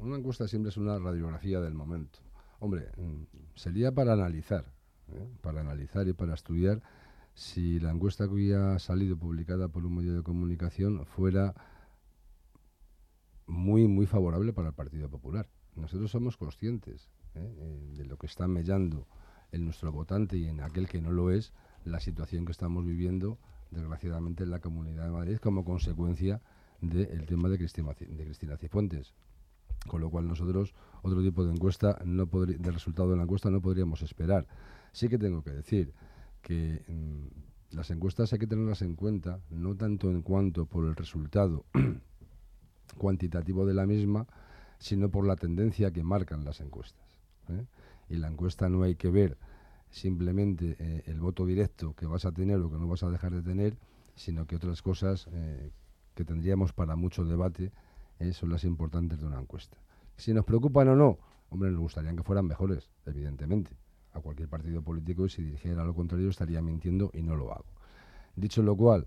Una 0.00 0.16
encuesta 0.16 0.48
siempre 0.48 0.70
es 0.70 0.76
una 0.76 0.98
radiografía 0.98 1.60
del 1.60 1.74
momento. 1.74 2.18
Hombre, 2.60 2.90
mm, 2.96 3.24
sería 3.54 3.92
para 3.92 4.12
analizar, 4.12 4.66
¿eh? 5.12 5.28
para 5.40 5.62
analizar 5.62 6.06
y 6.06 6.12
para 6.12 6.34
estudiar 6.34 6.82
si 7.34 7.80
la 7.80 7.90
encuesta 7.90 8.26
que 8.26 8.32
había 8.32 8.78
salido 8.78 9.16
publicada 9.16 9.68
por 9.68 9.86
un 9.86 9.96
medio 9.96 10.14
de 10.14 10.22
comunicación 10.22 11.06
fuera 11.06 11.54
muy, 13.46 13.88
muy 13.88 14.06
favorable 14.06 14.52
para 14.52 14.68
el 14.68 14.74
Partido 14.74 15.08
Popular. 15.08 15.48
Nosotros 15.74 16.10
somos 16.10 16.36
conscientes 16.36 17.08
¿eh? 17.34 17.54
Eh, 17.58 17.94
de 17.96 18.04
lo 18.04 18.18
que 18.18 18.26
está 18.26 18.46
mellando 18.46 19.06
en 19.52 19.64
nuestro 19.64 19.90
votante 19.90 20.36
y 20.36 20.46
en 20.46 20.60
aquel 20.60 20.86
que 20.86 21.00
no 21.00 21.12
lo 21.12 21.30
es 21.30 21.54
la 21.84 21.98
situación 21.98 22.44
que 22.44 22.52
estamos 22.52 22.84
viviendo, 22.84 23.38
desgraciadamente, 23.70 24.44
en 24.44 24.50
la 24.50 24.60
Comunidad 24.60 25.04
de 25.04 25.10
Madrid 25.10 25.38
como 25.38 25.64
consecuencia 25.64 26.42
del 26.82 27.24
tema 27.24 27.48
de 27.48 27.56
Cristina, 27.56 27.94
de 27.98 28.24
Cristina 28.24 28.58
Cifuentes. 28.58 29.14
Con 29.86 30.00
lo 30.00 30.10
cual 30.10 30.28
nosotros 30.28 30.74
otro 31.02 31.22
tipo 31.22 31.44
de 31.44 31.52
encuesta, 31.52 31.98
no 32.04 32.26
de 32.26 32.70
resultado 32.70 33.10
de 33.10 33.16
la 33.16 33.22
encuesta 33.22 33.50
no 33.50 33.60
podríamos 33.60 34.02
esperar. 34.02 34.46
Sí 34.92 35.08
que 35.08 35.18
tengo 35.18 35.42
que 35.42 35.50
decir 35.50 35.94
que 36.42 36.84
mm, 36.86 37.76
las 37.76 37.90
encuestas 37.90 38.32
hay 38.32 38.38
que 38.38 38.46
tenerlas 38.46 38.82
en 38.82 38.94
cuenta, 38.94 39.40
no 39.50 39.76
tanto 39.76 40.10
en 40.10 40.22
cuanto 40.22 40.66
por 40.66 40.84
el 40.84 40.96
resultado 40.96 41.64
cuantitativo 42.98 43.64
de 43.64 43.74
la 43.74 43.86
misma, 43.86 44.26
sino 44.78 45.10
por 45.10 45.26
la 45.26 45.36
tendencia 45.36 45.92
que 45.92 46.02
marcan 46.02 46.44
las 46.44 46.60
encuestas. 46.60 47.04
¿eh? 47.48 47.66
Y 48.08 48.16
la 48.16 48.28
encuesta 48.28 48.68
no 48.68 48.82
hay 48.82 48.96
que 48.96 49.10
ver 49.10 49.38
simplemente 49.90 50.76
eh, 50.78 51.02
el 51.06 51.20
voto 51.20 51.46
directo 51.46 51.94
que 51.94 52.06
vas 52.06 52.24
a 52.24 52.32
tener 52.32 52.60
o 52.60 52.70
que 52.70 52.78
no 52.78 52.88
vas 52.88 53.02
a 53.02 53.10
dejar 53.10 53.32
de 53.32 53.42
tener, 53.42 53.76
sino 54.14 54.46
que 54.46 54.56
otras 54.56 54.82
cosas 54.82 55.28
eh, 55.32 55.70
que 56.14 56.24
tendríamos 56.24 56.72
para 56.72 56.96
mucho 56.96 57.24
debate 57.24 57.72
son 58.32 58.50
las 58.50 58.64
importantes 58.64 59.18
de 59.18 59.26
una 59.26 59.40
encuesta. 59.40 59.78
Si 60.16 60.34
nos 60.34 60.44
preocupan 60.44 60.88
o 60.88 60.96
no, 60.96 61.18
hombre, 61.48 61.70
nos 61.70 61.80
gustaría 61.80 62.14
que 62.14 62.22
fueran 62.22 62.46
mejores, 62.46 62.90
evidentemente. 63.06 63.76
A 64.12 64.20
cualquier 64.20 64.48
partido 64.48 64.82
político, 64.82 65.24
y 65.24 65.30
si 65.30 65.42
dirigiera 65.42 65.84
lo 65.84 65.94
contrario, 65.94 66.28
estaría 66.28 66.60
mintiendo 66.60 67.10
y 67.14 67.22
no 67.22 67.36
lo 67.36 67.52
hago. 67.52 67.72
Dicho 68.36 68.62
lo 68.62 68.76
cual, 68.76 69.06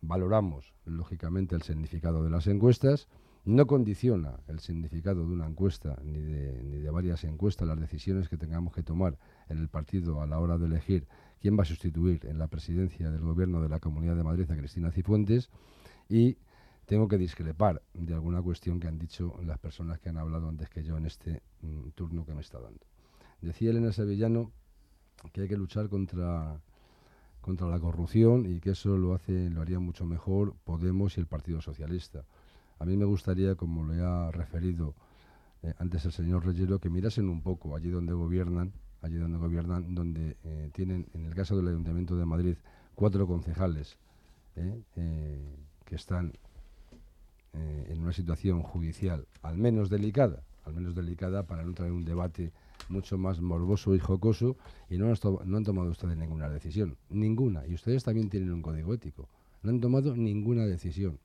valoramos, 0.00 0.74
lógicamente, 0.84 1.54
el 1.54 1.62
significado 1.62 2.24
de 2.24 2.30
las 2.30 2.46
encuestas. 2.46 3.08
No 3.44 3.66
condiciona 3.66 4.40
el 4.46 4.60
significado 4.60 5.26
de 5.26 5.32
una 5.32 5.46
encuesta 5.46 5.98
ni 6.04 6.20
de, 6.20 6.62
ni 6.64 6.78
de 6.78 6.90
varias 6.90 7.24
encuestas 7.24 7.66
las 7.66 7.80
decisiones 7.80 8.28
que 8.28 8.36
tengamos 8.36 8.74
que 8.74 8.82
tomar 8.82 9.18
en 9.48 9.58
el 9.58 9.68
partido 9.68 10.20
a 10.20 10.26
la 10.26 10.38
hora 10.38 10.58
de 10.58 10.66
elegir 10.66 11.06
quién 11.40 11.56
va 11.56 11.62
a 11.62 11.66
sustituir 11.66 12.26
en 12.26 12.38
la 12.38 12.48
presidencia 12.48 13.10
del 13.10 13.22
gobierno 13.22 13.62
de 13.62 13.68
la 13.68 13.80
Comunidad 13.80 14.16
de 14.16 14.24
Madrid 14.24 14.50
a 14.50 14.56
Cristina 14.56 14.90
Cifuentes 14.90 15.50
y 16.08 16.36
tengo 16.88 17.06
que 17.06 17.18
discrepar 17.18 17.82
de 17.92 18.14
alguna 18.14 18.40
cuestión 18.40 18.80
que 18.80 18.88
han 18.88 18.98
dicho 18.98 19.38
las 19.44 19.58
personas 19.58 20.00
que 20.00 20.08
han 20.08 20.16
hablado 20.16 20.48
antes 20.48 20.70
que 20.70 20.82
yo 20.82 20.96
en 20.96 21.04
este 21.04 21.42
mm, 21.60 21.90
turno 21.90 22.24
que 22.24 22.32
me 22.32 22.40
está 22.40 22.58
dando. 22.58 22.80
Decía 23.42 23.70
Elena 23.70 23.92
Sevillano 23.92 24.50
que 25.34 25.42
hay 25.42 25.48
que 25.48 25.58
luchar 25.58 25.90
contra, 25.90 26.62
contra 27.42 27.68
la 27.68 27.78
corrupción 27.78 28.46
y 28.46 28.58
que 28.60 28.70
eso 28.70 28.96
lo 28.96 29.14
hace 29.14 29.50
lo 29.50 29.60
haría 29.60 29.78
mucho 29.78 30.06
mejor 30.06 30.54
Podemos 30.64 31.18
y 31.18 31.20
el 31.20 31.26
Partido 31.26 31.60
Socialista. 31.60 32.24
A 32.78 32.86
mí 32.86 32.96
me 32.96 33.04
gustaría, 33.04 33.54
como 33.54 33.84
le 33.84 34.00
ha 34.00 34.30
referido 34.30 34.94
eh, 35.62 35.74
antes 35.78 36.06
el 36.06 36.12
señor 36.12 36.46
Reyero, 36.46 36.78
que 36.78 36.88
mirasen 36.88 37.28
un 37.28 37.42
poco 37.42 37.76
allí 37.76 37.90
donde 37.90 38.14
gobiernan, 38.14 38.72
allí 39.02 39.16
donde 39.16 39.36
gobiernan, 39.36 39.94
donde 39.94 40.38
eh, 40.42 40.70
tienen, 40.72 41.06
en 41.12 41.26
el 41.26 41.34
caso 41.34 41.54
del 41.54 41.68
Ayuntamiento 41.68 42.16
de 42.16 42.24
Madrid, 42.24 42.56
cuatro 42.94 43.26
concejales 43.26 43.98
eh, 44.56 44.82
que 45.84 45.94
están 45.94 46.32
eh, 47.54 47.86
en 47.90 48.00
una 48.00 48.12
situación 48.12 48.62
judicial 48.62 49.26
al 49.42 49.56
menos 49.58 49.90
delicada, 49.90 50.42
al 50.64 50.74
menos 50.74 50.94
delicada 50.94 51.46
para 51.46 51.64
no 51.64 51.72
traer 51.74 51.92
un 51.92 52.04
debate 52.04 52.52
mucho 52.88 53.18
más 53.18 53.40
morboso 53.40 53.94
y 53.94 53.98
jocoso 53.98 54.56
y 54.88 54.98
no, 54.98 55.12
no 55.44 55.56
han 55.56 55.64
tomado 55.64 55.90
ustedes 55.90 56.16
ninguna 56.16 56.48
decisión, 56.48 56.96
ninguna. 57.10 57.66
Y 57.66 57.74
ustedes 57.74 58.04
también 58.04 58.28
tienen 58.28 58.52
un 58.52 58.62
código 58.62 58.94
ético. 58.94 59.28
No 59.62 59.70
han 59.70 59.80
tomado 59.80 60.14
ninguna 60.14 60.66
decisión. 60.66 61.18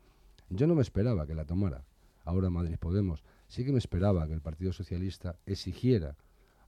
Yo 0.50 0.68
no 0.68 0.76
me 0.76 0.82
esperaba 0.82 1.28
que 1.28 1.36
la 1.36 1.46
tomara. 1.46 1.84
Ahora 2.26 2.50
Madrid 2.50 2.78
Podemos. 2.80 3.24
Sí 3.48 3.66
que 3.66 3.72
me 3.72 3.78
esperaba 3.78 4.28
que 4.28 4.34
el 4.34 4.42
Partido 4.42 4.74
Socialista 4.74 5.36
exigiera 5.46 6.16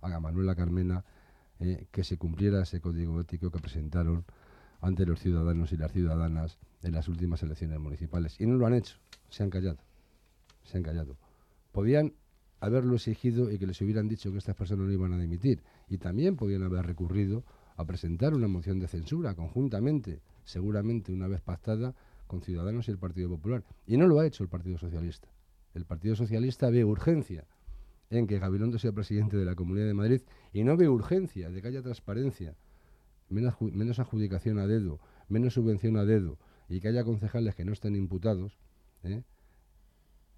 a 0.02 0.20
Manuela 0.20 0.56
Carmena 0.56 1.04
eh, 1.60 1.88
que 1.92 2.04
se 2.04 2.18
cumpliera 2.18 2.62
ese 2.62 2.82
código 2.82 3.20
ético 3.22 3.50
que 3.50 3.60
presentaron 3.60 4.26
ante 4.86 5.06
los 5.06 5.20
ciudadanos 5.20 5.72
y 5.72 5.78
las 5.78 5.92
ciudadanas 5.92 6.58
en 6.84 6.94
las 6.94 7.08
últimas 7.08 7.42
elecciones 7.42 7.80
municipales. 7.80 8.40
Y 8.40 8.46
no 8.46 8.56
lo 8.56 8.68
han 8.68 8.76
hecho 8.76 8.98
se 9.30 9.44
han 9.44 9.50
callado. 9.50 9.80
Se 10.64 10.78
han 10.78 10.84
callado. 10.84 11.18
Podían 11.72 12.14
haberlo 12.60 12.96
exigido 12.96 13.52
y 13.52 13.58
que 13.58 13.68
les 13.68 13.82
hubieran 13.82 14.08
dicho 14.08 14.32
que 14.32 14.38
estas 14.38 14.56
personas 14.56 14.88
no 14.88 14.94
iban 14.94 15.14
a 15.14 15.18
dimitir. 15.18 15.64
Y 15.90 15.98
también 15.98 16.36
podían 16.36 16.64
haber 16.64 16.86
recurrido 16.86 17.44
a 17.76 17.86
presentar 17.86 18.34
una 18.34 18.48
moción 18.48 18.80
de 18.80 18.88
censura 18.88 19.36
conjuntamente, 19.36 20.22
seguramente 20.46 21.12
una 21.12 21.28
vez 21.28 21.42
pactada, 21.42 21.96
con 22.28 22.42
Ciudadanos 22.42 22.88
y 22.88 22.92
el 22.92 22.98
Partido 22.98 23.30
Popular. 23.30 23.64
Y 23.86 23.98
no 23.98 24.08
lo 24.08 24.20
ha 24.20 24.26
hecho 24.26 24.44
el 24.44 24.50
Partido 24.50 24.78
Socialista. 24.78 25.28
El 25.74 25.86
Partido 25.86 26.16
Socialista 26.16 26.70
ve 26.70 26.86
urgencia 26.86 27.46
en 28.10 28.28
que 28.28 28.40
Gabilondo 28.40 28.80
sea 28.80 28.94
presidente 28.94 29.36
de 29.36 29.46
la 29.46 29.56
Comunidad 29.56 29.88
de 29.88 29.94
Madrid 29.94 30.22
y 30.54 30.64
no 30.64 30.78
ve 30.78 30.88
urgencia 30.88 31.50
de 31.50 31.62
que 31.62 31.68
haya 31.68 31.82
transparencia, 31.82 32.56
menos, 33.30 34.00
adjudicación 34.00 34.60
a 34.60 34.68
dedo, 34.68 35.00
menos 35.30 35.54
subvención 35.54 35.98
a 35.98 36.06
dedo 36.06 36.38
y 36.70 36.80
que 36.80 36.88
haya 36.88 37.04
concejales 37.04 37.56
que 37.56 37.66
no 37.66 37.74
estén 37.74 37.96
imputados 37.96 38.58
¿eh? 39.04 39.24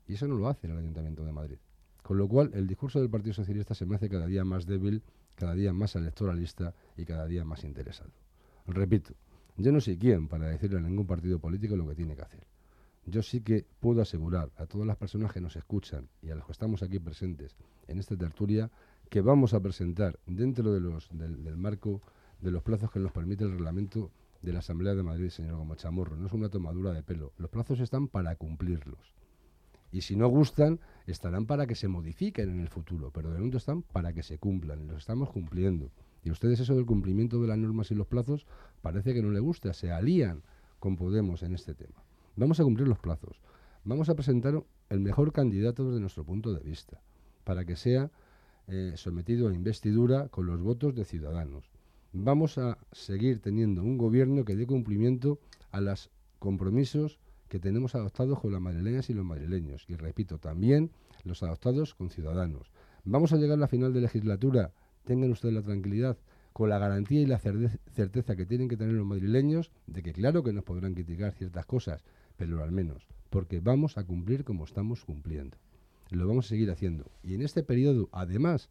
Y 0.07 0.13
eso 0.13 0.27
no 0.27 0.35
lo 0.35 0.47
hace 0.47 0.67
el 0.67 0.77
Ayuntamiento 0.77 1.25
de 1.25 1.31
Madrid. 1.31 1.57
Con 2.01 2.17
lo 2.17 2.27
cual, 2.27 2.51
el 2.53 2.67
discurso 2.67 2.99
del 2.99 3.09
Partido 3.09 3.33
Socialista 3.33 3.73
se 3.73 3.85
me 3.85 3.95
hace 3.95 4.09
cada 4.09 4.25
día 4.25 4.45
más 4.45 4.65
débil, 4.65 5.03
cada 5.35 5.53
día 5.53 5.73
más 5.73 5.95
electoralista 5.95 6.73
y 6.95 7.03
cada 7.03 7.27
día 7.27 7.43
más 7.43 7.65
interesado. 7.65 8.11
Repito, 8.65 9.13
yo 9.57 9.71
no 9.71 9.81
soy 9.81 9.97
quien 9.97 10.27
para 10.27 10.47
decirle 10.47 10.77
a 10.77 10.81
ningún 10.81 11.05
partido 11.05 11.39
político 11.39 11.75
lo 11.75 11.87
que 11.87 11.95
tiene 11.95 12.15
que 12.15 12.21
hacer. 12.21 12.45
Yo 13.05 13.23
sí 13.23 13.41
que 13.41 13.65
puedo 13.79 14.01
asegurar 14.01 14.51
a 14.57 14.65
todas 14.65 14.87
las 14.87 14.97
personas 14.97 15.33
que 15.33 15.41
nos 15.41 15.55
escuchan 15.55 16.07
y 16.21 16.29
a 16.29 16.35
los 16.35 16.45
que 16.45 16.51
estamos 16.51 16.83
aquí 16.83 16.99
presentes 16.99 17.55
en 17.87 17.99
esta 17.99 18.15
tertulia 18.15 18.69
que 19.09 19.21
vamos 19.21 19.53
a 19.53 19.61
presentar 19.61 20.19
dentro 20.25 20.73
de 20.73 20.81
los, 20.81 21.09
del 21.11 21.57
marco 21.57 22.01
de 22.41 22.51
los 22.51 22.63
plazos 22.63 22.91
que 22.91 22.99
nos 22.99 23.11
permite 23.11 23.43
el 23.43 23.51
reglamento 23.51 24.11
de 24.41 24.53
la 24.53 24.59
Asamblea 24.59 24.93
de 24.95 25.03
Madrid, 25.03 25.29
señor 25.29 25.57
Gómez 25.57 25.79
Chamorro. 25.79 26.15
No 26.15 26.27
es 26.27 26.33
una 26.33 26.49
tomadura 26.49 26.93
de 26.93 27.03
pelo. 27.03 27.33
Los 27.37 27.49
plazos 27.49 27.79
están 27.79 28.07
para 28.07 28.35
cumplirlos. 28.35 29.13
Y 29.91 30.01
si 30.01 30.15
no 30.15 30.27
gustan, 30.27 30.79
estarán 31.07 31.45
para 31.45 31.65
que 31.65 31.75
se 31.75 31.87
modifiquen 31.87 32.49
en 32.49 32.59
el 32.59 32.67
futuro, 32.67 33.11
pero 33.11 33.29
de 33.29 33.37
momento 33.37 33.57
están 33.57 33.81
para 33.81 34.13
que 34.13 34.21
se 34.21 34.37
cumplan. 34.37 34.81
Y 34.81 34.85
los 34.85 34.97
estamos 34.97 35.29
cumpliendo. 35.29 35.91
Y 36.23 36.31
ustedes 36.31 36.59
eso 36.59 36.75
del 36.75 36.85
cumplimiento 36.85 37.41
de 37.41 37.47
las 37.47 37.57
normas 37.57 37.89
y 37.91 37.95
los 37.95 38.07
plazos 38.07 38.45
parece 38.81 39.13
que 39.13 39.21
no 39.21 39.31
le 39.31 39.39
gusta. 39.39 39.73
Se 39.73 39.91
alían 39.91 40.43
con 40.79 40.97
Podemos 40.97 41.41
en 41.41 41.55
este 41.55 41.73
tema. 41.73 42.03
Vamos 42.35 42.59
a 42.59 42.63
cumplir 42.63 42.87
los 42.87 42.99
plazos. 42.99 43.41
Vamos 43.83 44.09
a 44.09 44.15
presentar 44.15 44.61
el 44.89 44.99
mejor 44.99 45.31
candidato 45.31 45.85
desde 45.85 46.01
nuestro 46.01 46.25
punto 46.25 46.53
de 46.53 46.61
vista, 46.61 47.01
para 47.45 47.65
que 47.65 47.77
sea 47.77 48.11
eh, 48.67 48.93
sometido 48.95 49.47
a 49.47 49.53
investidura 49.53 50.27
con 50.27 50.45
los 50.45 50.61
votos 50.61 50.93
de 50.93 51.05
ciudadanos 51.05 51.76
vamos 52.13 52.57
a 52.57 52.77
seguir 52.91 53.39
teniendo 53.39 53.83
un 53.83 53.97
gobierno 53.97 54.45
que 54.45 54.55
dé 54.55 54.65
cumplimiento 54.65 55.39
a 55.71 55.81
los 55.81 56.09
compromisos 56.39 57.19
que 57.47 57.59
tenemos 57.59 57.95
adoptados 57.95 58.39
con 58.39 58.51
las 58.51 58.61
madrileñas 58.61 59.09
y 59.09 59.13
los 59.13 59.25
madrileños. 59.25 59.85
Y 59.87 59.95
repito, 59.95 60.37
también 60.37 60.91
los 61.23 61.43
adoptados 61.43 61.93
con 61.93 62.09
ciudadanos. 62.09 62.71
Vamos 63.05 63.31
a 63.33 63.37
llegar 63.37 63.57
a 63.57 63.61
la 63.61 63.67
final 63.67 63.93
de 63.93 64.01
legislatura, 64.01 64.71
tengan 65.05 65.31
ustedes 65.31 65.53
la 65.53 65.61
tranquilidad, 65.61 66.17
con 66.51 66.69
la 66.69 66.79
garantía 66.79 67.21
y 67.21 67.27
la 67.27 67.37
certeza 67.39 68.35
que 68.35 68.45
tienen 68.47 68.67
que 68.67 68.77
tener 68.77 68.95
los 68.95 69.05
madrileños 69.05 69.71
de 69.85 70.01
que 70.01 70.11
claro 70.11 70.43
que 70.43 70.53
nos 70.53 70.63
podrán 70.63 70.95
criticar 70.95 71.31
ciertas 71.33 71.67
cosas, 71.67 72.03
pero 72.35 72.63
al 72.63 72.71
menos, 72.71 73.07
porque 73.29 73.59
vamos 73.59 73.97
a 73.97 74.03
cumplir 74.03 74.43
como 74.43 74.65
estamos 74.65 75.05
cumpliendo. 75.05 75.55
Lo 76.09 76.27
vamos 76.27 76.47
a 76.47 76.49
seguir 76.49 76.71
haciendo. 76.71 77.11
Y 77.21 77.35
en 77.35 77.43
este 77.43 77.61
periodo, 77.61 78.09
además, 78.11 78.69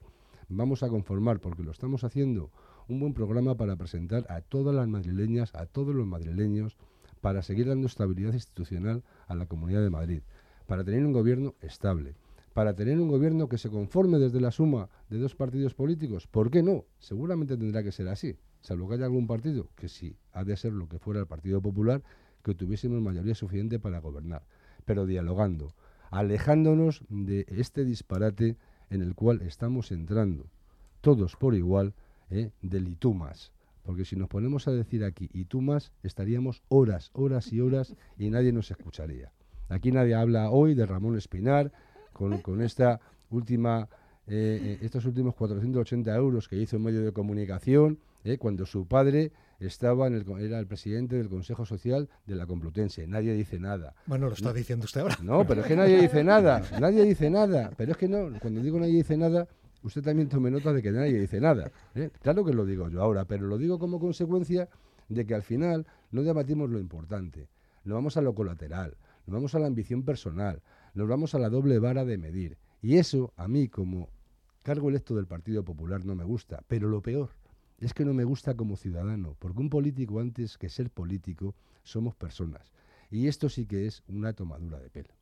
vamos 0.49 0.82
a 0.82 0.89
conformar, 0.89 1.39
porque 1.39 1.62
lo 1.62 1.70
estamos 1.70 2.03
haciendo, 2.03 2.51
un 2.89 3.01
buen 3.01 3.14
programa 3.14 3.57
para 3.57 3.76
presentar 3.76 4.26
a 4.28 4.41
todas 4.41 4.74
las 4.74 4.89
madrileñas, 4.89 5.55
a 5.55 5.66
todos 5.66 5.95
los 5.95 6.07
madrileños, 6.07 6.76
para 7.20 7.43
seguir 7.43 7.66
dando 7.66 7.87
estabilidad 7.87 8.32
institucional 8.32 9.03
a 9.26 9.34
la 9.34 9.47
Comunidad 9.47 9.82
de 9.82 9.91
Madrid, 9.91 10.22
para 10.66 10.84
tener 10.84 11.05
un 11.05 11.12
gobierno 11.12 11.55
estable, 11.61 12.14
para 12.53 12.74
tener 12.74 13.01
un 13.01 13.09
gobierno 13.09 13.49
que 13.49 13.59
se 13.59 13.70
conforme 13.70 14.18
desde 14.18 14.41
la 14.41 14.51
suma 14.51 14.89
de 15.11 15.18
dos 15.18 15.34
partidos 15.34 15.74
políticos. 15.74 16.26
¿Por 16.26 16.51
qué 16.51 16.62
no? 16.62 16.84
Seguramente 16.99 17.57
tendrá 17.57 17.82
que 17.82 17.93
ser 17.93 18.09
así, 18.09 18.37
salvo 18.61 18.89
que 18.89 18.95
haya 18.95 19.07
algún 19.07 19.26
partido 19.26 19.68
que 19.74 19.89
sí 19.89 20.16
ha 20.32 20.45
de 20.45 20.57
ser 20.57 20.72
lo 20.72 20.89
que 20.89 20.99
fuera 20.99 21.20
el 21.20 21.26
Partido 21.26 21.61
Popular, 21.61 22.03
que 22.43 22.55
tuviésemos 22.55 23.03
mayoría 23.03 23.34
suficiente 23.34 23.80
para 23.80 23.99
gobernar, 23.99 24.47
pero 24.84 25.07
dialogando, 25.07 25.74
alejándonos 26.11 27.03
de 27.09 27.45
este 27.49 27.84
disparate 27.84 28.57
en 28.91 29.03
el 29.03 29.16
cual 29.16 29.43
estamos 29.43 29.91
entrando, 29.91 30.47
todos 31.01 31.34
por 31.34 31.57
igual, 31.57 31.93
¿eh? 32.30 32.50
del 32.62 32.96
más. 33.14 33.52
Porque 33.82 34.04
si 34.04 34.16
nos 34.16 34.28
ponemos 34.28 34.66
a 34.66 34.72
decir 34.72 35.04
aquí 35.04 35.30
más, 35.60 35.92
estaríamos 36.02 36.62
horas, 36.68 37.10
horas 37.12 37.52
y 37.52 37.60
horas 37.60 37.94
y 38.18 38.30
nadie 38.30 38.52
nos 38.52 38.70
escucharía. 38.70 39.32
Aquí 39.68 39.92
nadie 39.92 40.14
habla 40.14 40.50
hoy 40.50 40.74
de 40.74 40.86
Ramón 40.86 41.16
Espinar, 41.16 41.72
con, 42.12 42.62
esta 42.62 43.00
última, 43.30 43.88
eh, 44.26 44.60
eh, 44.62 44.78
estos 44.80 45.04
últimos 45.04 45.34
480 45.34 46.14
euros 46.16 46.48
que 46.48 46.56
hizo 46.56 46.76
en 46.76 46.82
medio 46.82 47.04
de 47.04 47.12
comunicación, 47.12 47.98
eh, 48.24 48.38
cuando 48.38 48.66
su 48.66 48.86
padre 48.88 49.32
estaba 49.60 50.08
en 50.08 50.14
el, 50.14 50.24
era 50.40 50.58
el 50.58 50.66
presidente 50.66 51.16
del 51.16 51.28
Consejo 51.28 51.64
Social 51.64 52.08
de 52.26 52.34
la 52.34 52.46
Complutense. 52.46 53.06
Nadie 53.06 53.34
dice 53.34 53.60
nada. 53.60 53.94
Bueno, 54.06 54.26
lo 54.26 54.34
está 54.34 54.52
diciendo 54.52 54.84
usted 54.84 55.02
ahora. 55.02 55.18
No, 55.22 55.46
pero 55.46 55.60
es 55.60 55.66
que 55.66 55.76
nadie 55.76 56.00
dice 56.00 56.24
nada. 56.24 56.62
Nadie 56.80 57.04
dice 57.04 57.30
nada. 57.30 57.70
Pero 57.76 57.92
es 57.92 57.98
que 57.98 58.08
no, 58.08 58.30
cuando 58.40 58.62
digo 58.62 58.80
nadie 58.80 58.96
dice 58.96 59.16
nada, 59.16 59.46
usted 59.87 60.03
también 60.03 60.28
tome 60.28 60.51
nota 60.51 60.72
de 60.72 60.82
que 60.82 60.91
nadie 60.91 61.18
dice 61.18 61.41
nada. 61.41 61.70
Claro 62.20 62.45
que 62.45 62.53
lo 62.53 62.64
digo 62.64 62.89
yo 62.89 63.03
ahora, 63.03 63.24
pero 63.24 63.47
lo 63.47 63.57
digo 63.57 63.78
como 63.78 63.99
consecuencia 63.99 64.68
de 65.09 65.24
que 65.24 65.34
al 65.34 65.43
final 65.43 65.87
no 66.11 66.22
debatimos 66.22 66.68
lo 66.70 66.78
importante. 66.78 67.49
No 67.84 67.95
vamos 67.95 68.16
a 68.16 68.20
lo 68.20 68.34
colateral, 68.34 68.97
no 69.26 69.34
vamos 69.34 69.55
a 69.55 69.61
la 69.61 69.68
ambición 69.68 70.03
personal, 70.03 70.61
nos 70.95 71.09
vamos 71.09 71.34
a 71.34 71.39
la 71.39 71.49
doble 71.49 71.78
vara 71.78 72.05
de 72.05 72.18
medir. 72.18 72.59
Y 72.82 72.97
eso 72.97 73.32
a 73.37 73.47
mí 73.49 73.68
como 73.68 74.11
cargo 74.62 74.89
electo 74.89 75.14
del 75.14 75.26
Partido 75.26 75.64
Popular 75.64 76.05
no 76.05 76.16
me 76.16 76.24
gusta. 76.24 76.62
Pero 76.66 76.89
lo 76.89 77.01
peor 77.01 77.30
es 77.78 77.95
que 77.95 78.05
no 78.05 78.12
me 78.12 78.24
gusta 78.24 78.55
como 78.55 78.76
ciudadano, 78.76 79.37
porque 79.39 79.61
un 79.61 79.70
político 79.70 80.18
antes 80.18 80.59
que 80.59 80.68
ser 80.68 80.91
político 80.91 81.55
somos 81.84 82.16
personas. 82.16 82.72
Y 83.11 83.28
esto 83.28 83.49
sí 83.49 83.66
que 83.66 83.87
es 83.87 84.03
una 84.09 84.32
tomadura 84.32 84.80
de 84.80 84.91
pelo. 84.91 85.15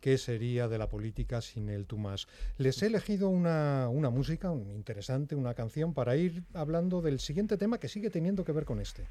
¿Qué 0.00 0.16
sería 0.16 0.66
de 0.66 0.78
la 0.78 0.88
política 0.88 1.42
sin 1.42 1.68
el 1.68 1.86
Tomás? 1.86 2.26
Les 2.56 2.82
he 2.82 2.86
elegido 2.86 3.28
una, 3.28 3.88
una 3.90 4.08
música 4.08 4.50
interesante, 4.74 5.34
una 5.34 5.52
canción, 5.52 5.92
para 5.92 6.16
ir 6.16 6.42
hablando 6.54 7.02
del 7.02 7.20
siguiente 7.20 7.58
tema 7.58 7.78
que 7.78 7.88
sigue 7.88 8.08
teniendo 8.08 8.44
que 8.44 8.52
ver 8.52 8.64
con 8.64 8.80
este. 8.80 9.06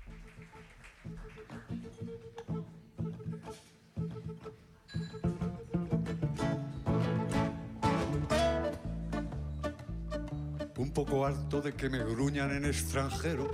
un 10.77 10.91
poco 10.91 11.25
harto 11.25 11.61
de 11.61 11.73
que 11.73 11.89
me 11.89 11.99
gruñan 11.99 12.51
en 12.51 12.65
extranjero 12.65 13.47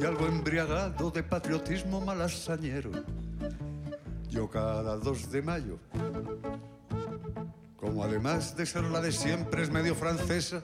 y 0.00 0.04
algo 0.04 0.26
embriagado 0.26 1.10
de 1.10 1.22
patriotismo 1.22 2.00
malasañero. 2.00 2.90
Yo 4.30 4.48
cada 4.48 4.96
2 4.96 5.32
de 5.32 5.42
mayo, 5.42 5.78
como 7.76 8.04
además 8.04 8.56
de 8.56 8.64
ser 8.64 8.84
la 8.84 9.00
de 9.00 9.10
siempre 9.10 9.62
es 9.62 9.70
medio 9.70 9.94
francesa, 9.96 10.62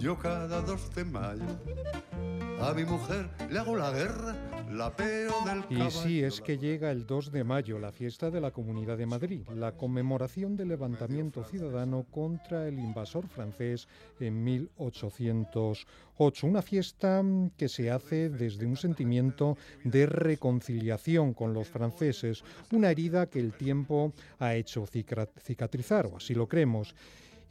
yo 0.00 0.18
cada 0.18 0.62
2 0.62 0.94
de 0.94 1.04
mayo 1.04 1.44
a 2.60 2.72
mi 2.72 2.84
mujer 2.84 3.28
le 3.50 3.58
hago 3.58 3.76
la 3.76 3.90
guerra 3.90 4.34
y 5.68 5.90
sí, 5.90 6.22
es 6.22 6.40
que 6.40 6.58
llega 6.58 6.90
el 6.90 7.06
2 7.06 7.32
de 7.32 7.44
mayo, 7.44 7.78
la 7.78 7.92
fiesta 7.92 8.30
de 8.30 8.40
la 8.40 8.50
Comunidad 8.50 8.96
de 8.96 9.06
Madrid, 9.06 9.42
la 9.54 9.76
conmemoración 9.76 10.56
del 10.56 10.68
levantamiento 10.68 11.44
ciudadano 11.44 12.06
contra 12.10 12.68
el 12.68 12.78
invasor 12.78 13.28
francés 13.28 13.88
en 14.20 14.42
1808. 14.42 16.46
Una 16.46 16.62
fiesta 16.62 17.22
que 17.56 17.68
se 17.68 17.90
hace 17.90 18.30
desde 18.30 18.66
un 18.66 18.76
sentimiento 18.76 19.56
de 19.84 20.06
reconciliación 20.06 21.34
con 21.34 21.52
los 21.52 21.68
franceses, 21.68 22.44
una 22.70 22.90
herida 22.90 23.26
que 23.26 23.40
el 23.40 23.52
tiempo 23.52 24.12
ha 24.38 24.54
hecho 24.54 24.86
cicatrizar, 24.86 26.06
o 26.06 26.16
así 26.16 26.34
lo 26.34 26.48
creemos. 26.48 26.94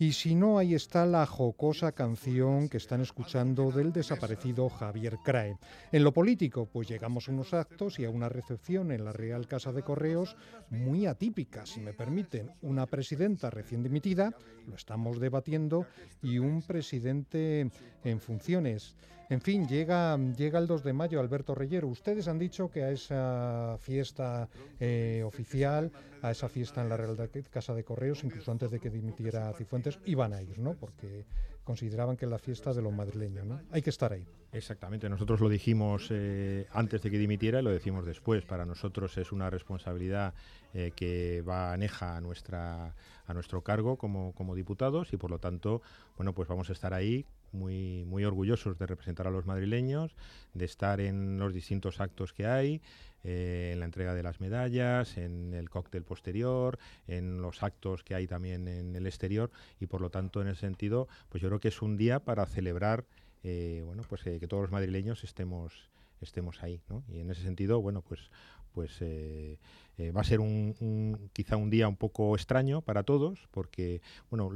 Y 0.02 0.14
si 0.14 0.34
no, 0.34 0.58
ahí 0.58 0.74
está 0.74 1.06
la 1.06 1.28
jocosa 1.28 1.92
canción 1.92 2.70
que 2.70 2.78
están 2.78 3.02
escuchando 3.02 3.70
del 3.70 3.94
desaparecido 3.94 4.68
Javier 4.68 5.20
Crae. 5.24 5.60
En 5.92 6.04
lo 6.04 6.12
político, 6.12 6.66
pues 6.66 6.88
llegamos 6.88 7.30
a 7.30 7.32
unos 7.32 7.54
actos 7.54 8.00
y 8.00 8.06
a 8.06 8.10
una 8.10 8.28
recepción 8.28 8.92
en 8.92 9.06
la 9.06 9.14
Real 9.14 9.48
Casa 9.48 9.72
de 9.72 9.84
Correos 9.84 10.36
muy 10.72 11.06
atípica, 11.06 11.68
si 11.68 11.82
me 11.82 11.94
permiten. 11.94 12.50
Una 12.64 12.88
presidenta 12.88 13.52
recién 13.52 13.84
dimitida, 13.84 14.36
lo 14.66 14.74
estamos 14.74 15.20
debatiendo, 15.20 15.86
y 16.24 16.40
un 16.40 16.64
presidente 16.64 17.70
en 18.04 18.20
funciones. 18.20 18.96
En 19.32 19.40
fin, 19.40 19.66
llega, 19.66 20.18
llega 20.36 20.60
el 20.60 20.68
2 20.68 20.84
de 20.84 20.92
mayo 20.92 21.22
Alberto 21.22 21.56
Reyero. 21.56 21.88
Ustedes 21.88 22.28
han 22.28 22.38
dicho 22.38 22.70
que 22.70 22.84
a 22.84 22.92
esa 22.92 23.78
fiesta 23.80 24.50
eh, 24.78 25.24
oficial, 25.26 25.90
a 26.22 26.32
esa 26.32 26.50
fiesta 26.50 26.82
en 26.82 26.90
la 26.90 26.98
Real 26.98 27.16
Casa 27.50 27.74
de 27.74 27.86
Correos, 27.86 28.26
incluso 28.26 28.52
antes 28.52 28.72
de 28.72 28.82
que 28.82 28.90
dimitiera 28.90 29.54
Cifuentes, 29.54 30.00
iban 30.04 30.34
a 30.34 30.42
ir, 30.42 30.60
¿no? 30.60 30.74
Porque 30.74 31.24
consideraban 31.64 32.18
que 32.18 32.26
es 32.26 32.32
la 32.32 32.40
fiesta 32.40 32.74
de 32.74 32.82
los 32.82 32.92
madrileños, 32.92 33.46
¿no? 33.46 33.62
Hay 33.72 33.82
que 33.82 33.92
estar 33.92 34.12
ahí. 34.12 34.28
Exactamente, 34.52 35.08
nosotros 35.08 35.40
lo 35.40 35.48
dijimos 35.48 36.10
eh, 36.10 36.68
antes 36.74 37.02
de 37.02 37.10
que 37.10 37.18
dimitiera 37.18 37.62
y 37.62 37.64
lo 37.64 37.72
decimos 37.72 38.06
después. 38.06 38.44
Para 38.44 38.66
nosotros 38.66 39.18
es 39.18 39.32
una 39.32 39.50
responsabilidad 39.50 40.34
eh, 40.74 40.92
que 40.94 41.42
va 41.42 41.72
aneja 41.72 42.18
a, 42.18 42.20
nuestra, 42.20 42.96
a 43.26 43.34
nuestro 43.34 43.62
cargo 43.62 43.96
como, 43.96 44.34
como 44.34 44.56
diputados 44.56 45.14
y 45.14 45.18
por 45.18 45.32
lo 45.32 45.40
tanto, 45.40 45.82
bueno, 46.18 46.34
pues 46.34 46.50
vamos 46.50 46.70
a 46.70 46.74
estar 46.74 46.94
ahí 46.94 47.26
muy, 47.54 48.06
muy 48.06 48.24
orgullosos 48.26 48.78
de 48.78 48.88
representar 48.88 49.28
a 49.28 49.32
los 49.32 49.46
madrileños, 49.46 50.16
de 50.54 50.66
estar 50.66 51.00
en 51.00 51.38
los 51.38 51.54
distintos 51.54 52.00
actos 52.00 52.34
que 52.34 52.46
hay, 52.46 52.82
eh, 53.24 53.72
en 53.74 53.80
la 53.80 53.86
entrega 53.86 54.16
de 54.16 54.24
las 54.24 54.40
medallas, 54.40 55.18
en 55.18 55.54
el 55.54 55.70
cóctel 55.70 56.04
posterior, 56.04 56.80
en 57.08 57.42
los 57.42 57.62
actos 57.62 58.04
que 58.04 58.16
hay 58.16 58.26
también 58.26 58.68
en 58.68 58.96
el 58.96 59.06
exterior 59.06 59.52
y 59.80 59.86
por 59.86 60.02
lo 60.02 60.10
tanto 60.10 60.42
en 60.42 60.48
ese 60.48 60.62
sentido, 60.62 61.08
pues 61.30 61.42
yo 61.42 61.50
creo 61.50 61.60
que 61.60 61.68
es 61.68 61.82
un 61.82 61.98
día 61.98 62.20
para 62.20 62.46
celebrar, 62.48 63.06
eh, 63.44 63.84
bueno, 63.86 64.04
pues 64.10 64.26
eh, 64.26 64.40
que 64.40 64.48
todos 64.48 64.62
los 64.62 64.72
madrileños 64.72 65.24
estemos 65.24 65.90
estemos 66.20 66.62
ahí. 66.62 66.80
Y 67.12 67.20
en 67.20 67.32
ese 67.32 67.42
sentido, 67.42 67.82
bueno, 67.82 68.02
pues 68.02 68.30
pues 68.74 69.02
va 69.02 70.22
a 70.22 70.24
ser 70.24 70.40
un, 70.40 71.30
quizá 71.34 71.58
un 71.58 71.70
día 71.70 71.90
un 71.90 71.98
poco 71.98 72.36
extraño 72.36 72.82
para 72.82 73.04
todos, 73.04 73.50
porque 73.52 74.02
bueno, 74.30 74.50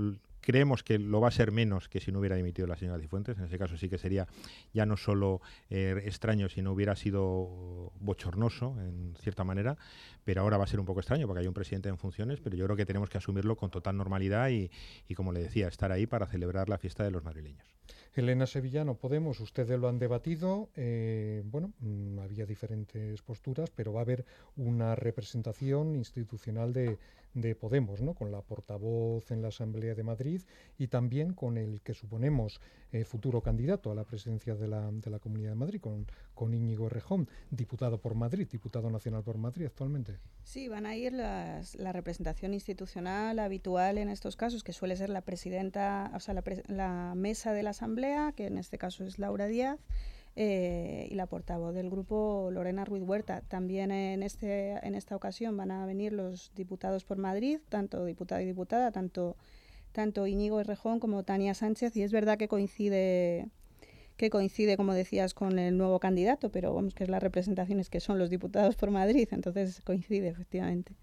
Creemos 0.46 0.84
que 0.84 1.00
lo 1.00 1.20
va 1.22 1.30
a 1.30 1.32
ser 1.32 1.52
menos 1.52 1.90
que 1.90 2.00
si 2.00 2.12
no 2.12 2.20
hubiera 2.20 2.36
dimitido 2.36 2.68
la 2.68 2.78
señora 2.78 3.00
Cifuentes. 3.00 3.36
En 3.40 3.46
ese 3.46 3.58
caso 3.58 3.78
sí 3.78 3.90
que 3.90 3.98
sería 3.98 4.28
ya 4.76 4.86
no 4.86 4.96
solo 4.96 5.42
eh, 5.72 6.00
extraño, 6.06 6.50
sino 6.50 6.72
hubiera 6.72 6.96
sido 6.96 7.92
bochornoso 8.00 8.76
en 8.80 9.16
cierta 9.20 9.44
manera. 9.44 9.76
Pero 10.24 10.42
ahora 10.42 10.58
va 10.58 10.66
a 10.66 10.68
ser 10.68 10.80
un 10.80 10.86
poco 10.86 11.00
extraño 11.00 11.26
porque 11.26 11.42
hay 11.42 11.48
un 11.48 11.56
presidente 11.56 11.90
en 11.90 11.98
funciones, 11.98 12.42
pero 12.42 12.56
yo 12.56 12.66
creo 12.66 12.78
que 12.78 12.86
tenemos 12.86 13.10
que 13.10 13.18
asumirlo 13.18 13.56
con 13.56 13.72
total 13.72 13.98
normalidad 13.98 14.50
y, 14.50 14.70
como 15.16 15.32
le 15.32 15.42
decía, 15.42 15.68
estar 15.68 15.92
ahí 15.92 16.06
para 16.06 16.28
celebrar 16.28 16.70
la 16.70 16.78
fiesta 16.78 17.04
de 17.04 17.10
los 17.10 17.24
madrileños. 17.24 17.66
Elena 18.14 18.46
Sevillano, 18.46 18.96
Podemos, 18.96 19.40
ustedes 19.40 19.80
lo 19.80 19.90
han 19.90 19.98
debatido. 19.98 20.70
Eh, 20.76 21.42
bueno, 21.46 21.74
mm, 21.80 22.20
había 22.20 22.46
diferentes 22.46 23.22
posturas, 23.24 23.72
pero 23.72 23.94
va 23.94 24.02
a 24.02 24.04
haber 24.04 24.26
una 24.56 24.96
representación 24.96 25.96
institucional 25.96 26.72
de, 26.72 26.98
Podemos, 27.60 28.02
¿no? 28.02 28.14
Con 28.14 28.32
la 28.32 28.42
portavoz 28.42 29.30
en 29.32 29.42
la 29.42 29.50
Asamblea 29.50 29.94
de 29.94 30.04
Madrid 30.04 30.42
y 30.78 30.88
también 30.88 31.34
con 31.34 31.58
el 31.58 31.82
que 31.82 31.94
suponemos 31.94 32.62
eh, 32.92 33.04
futuro 33.04 33.42
candidato 33.42 33.92
a 33.92 33.96
la 33.96 34.06
presidencia 34.06 34.56
de 34.56 34.68
la, 34.68 34.90
de 34.92 35.10
la 35.10 35.20
Comunidad 35.20 35.50
de 35.50 35.56
Madrid, 35.56 35.82
con, 35.82 36.08
con 36.34 36.54
Íñigo 36.54 36.88
Rejón, 36.88 37.28
diputado 37.52 38.00
por 38.00 38.16
Madrid, 38.16 38.48
diputado 38.50 38.90
nacional 38.90 39.24
por 39.24 39.38
Madrid 39.38 39.66
actualmente. 39.66 40.18
Sí, 40.44 40.70
van 40.70 40.86
a 40.86 40.96
ir 40.96 41.12
las, 41.12 41.76
la 41.76 41.92
representación 41.92 42.54
institucional 42.54 43.40
habitual 43.40 43.98
en 43.98 44.10
estos 44.10 44.36
casos, 44.36 44.64
que 44.64 44.72
suele 44.72 44.96
ser 44.96 45.10
la 45.10 45.22
presidenta, 45.22 46.12
o 46.16 46.20
sea, 46.20 46.42
la 46.68 47.14
mesa 47.16 47.52
de 47.52 47.64
la 47.64 47.72
Asamblea 47.72 48.32
que 48.36 48.48
en 48.48 48.58
este 48.58 48.78
caso 48.78 49.04
es 49.04 49.20
Laura 49.20 49.48
Díaz, 49.48 49.80
eh, 50.36 51.08
y 51.10 51.16
la 51.16 51.28
portavoz 51.28 51.74
del 51.74 51.90
grupo 51.90 52.50
Lorena 52.52 52.86
Ruiz 52.86 53.04
Huerta. 53.04 53.42
También 53.42 53.92
en, 53.92 54.24
este, 54.24 54.72
en 54.86 54.96
esta 54.96 55.16
ocasión 55.16 55.56
van 55.56 55.72
a 55.72 55.86
venir 55.86 56.14
los 56.14 56.52
diputados 56.56 57.06
por 57.06 57.18
Madrid, 57.18 57.60
tanto 57.70 58.06
diputado 58.06 58.42
y 58.42 58.46
diputada, 58.46 58.92
tanto, 58.92 59.38
tanto 59.92 60.28
Íñigo 60.28 60.60
Errejón 60.60 61.00
como 61.00 61.24
Tania 61.24 61.54
Sánchez, 61.54 61.96
y 61.96 62.04
es 62.04 62.12
verdad 62.12 62.38
que 62.38 62.48
coincide 62.48 63.50
que 64.18 64.30
coincide, 64.30 64.78
como 64.78 64.94
decías, 64.94 65.34
con 65.34 65.60
el 65.60 65.78
nuevo 65.78 66.00
candidato, 66.00 66.50
pero 66.50 66.74
vamos, 66.74 66.94
que 66.96 67.04
es 67.04 67.10
las 67.10 67.22
representaciones 67.22 67.90
que 67.90 68.00
son 68.00 68.18
los 68.18 68.30
diputados 68.30 68.76
por 68.78 68.92
Madrid, 68.92 69.28
entonces 69.32 69.82
coincide 69.82 70.30
efectivamente. 70.30 70.94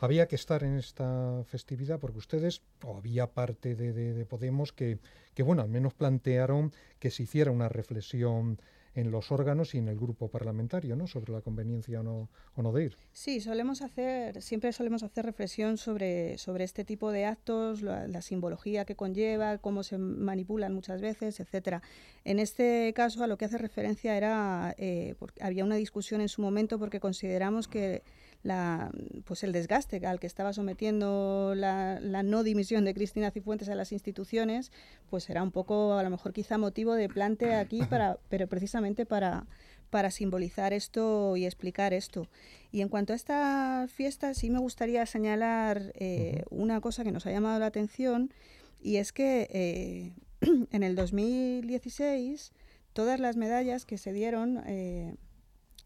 Había 0.00 0.28
que 0.28 0.36
estar 0.36 0.62
en 0.62 0.76
esta 0.76 1.42
festividad 1.44 1.98
porque 1.98 2.18
ustedes, 2.18 2.62
o 2.84 2.96
había 2.96 3.32
parte 3.32 3.74
de, 3.74 3.92
de 3.92 4.24
Podemos 4.26 4.72
que, 4.72 4.98
que, 5.34 5.42
bueno, 5.42 5.62
al 5.62 5.68
menos 5.68 5.94
plantearon 5.94 6.72
que 6.98 7.10
se 7.10 7.24
hiciera 7.24 7.50
una 7.50 7.68
reflexión 7.68 8.58
en 8.98 9.12
los 9.12 9.30
órganos 9.30 9.74
y 9.74 9.78
en 9.78 9.86
el 9.86 9.96
grupo 9.96 10.28
parlamentario, 10.28 10.96
¿no? 10.96 11.06
Sobre 11.06 11.32
la 11.32 11.40
conveniencia 11.40 12.00
o 12.00 12.02
no, 12.02 12.28
o 12.56 12.62
no 12.62 12.72
de 12.72 12.86
ir. 12.86 12.98
Sí, 13.12 13.40
solemos 13.40 13.80
hacer, 13.80 14.42
siempre 14.42 14.72
solemos 14.72 15.04
hacer 15.04 15.24
reflexión 15.24 15.76
sobre, 15.76 16.36
sobre 16.36 16.64
este 16.64 16.84
tipo 16.84 17.12
de 17.12 17.24
actos, 17.24 17.82
la, 17.82 18.22
simbología 18.22 18.84
que 18.84 18.96
conlleva, 18.96 19.58
cómo 19.58 19.84
se 19.84 19.98
manipulan 19.98 20.74
muchas 20.74 21.00
veces, 21.00 21.38
etcétera. 21.38 21.80
En 22.24 22.40
este 22.40 22.92
caso, 22.94 23.22
a 23.22 23.28
lo 23.28 23.38
que 23.38 23.44
hace 23.44 23.58
referencia 23.58 24.16
era, 24.16 24.74
eh, 24.78 25.14
porque 25.20 25.42
había 25.44 25.64
una 25.64 25.76
discusión 25.76 26.20
en 26.20 26.28
su 26.28 26.42
momento 26.42 26.80
porque 26.80 26.98
consideramos 26.98 27.68
que 27.68 28.02
la, 28.42 28.90
pues 29.24 29.42
el 29.42 29.52
desgaste 29.52 30.04
al 30.06 30.20
que 30.20 30.26
estaba 30.26 30.52
sometiendo 30.52 31.54
la, 31.56 32.00
no 32.00 32.42
dimisión 32.42 32.84
de 32.84 32.94
Cristina 32.94 33.30
Cifuentes 33.30 33.68
a 33.68 33.74
las 33.74 33.92
instituciones, 33.92 34.72
pues 35.10 35.28
era 35.28 35.42
un 35.42 35.50
poco, 35.50 35.94
a 35.94 36.02
lo 36.02 36.10
mejor 36.10 36.32
quizá 36.32 36.58
motivo 36.58 36.94
de 36.94 37.08
plante 37.08 37.54
aquí, 37.54 37.80
para, 37.90 38.18
pero 38.28 38.46
precisamente 38.46 39.06
para, 39.06 39.46
para 39.90 40.10
simbolizar 40.10 40.72
esto 40.72 41.36
y 41.36 41.46
explicar 41.46 41.92
esto. 41.92 42.28
Y 42.70 42.82
en 42.82 42.88
cuanto 42.88 43.12
a 43.12 43.16
esta 43.16 43.86
fiesta, 43.88 44.34
sí 44.34 44.50
me 44.50 44.58
gustaría 44.58 45.04
señalar 45.06 45.92
eh, 45.94 46.44
una 46.50 46.80
cosa 46.80 47.04
que 47.04 47.12
nos 47.12 47.26
ha 47.26 47.30
llamado 47.30 47.58
la 47.58 47.66
atención, 47.66 48.32
y 48.80 48.96
es 48.96 49.12
que 49.12 49.48
eh, 49.50 50.12
en 50.70 50.82
el 50.82 50.94
2016 50.94 52.52
todas 52.92 53.20
las 53.20 53.36
medallas 53.36 53.84
que 53.84 53.98
se 53.98 54.12
dieron 54.12 54.62
eh, 54.66 55.16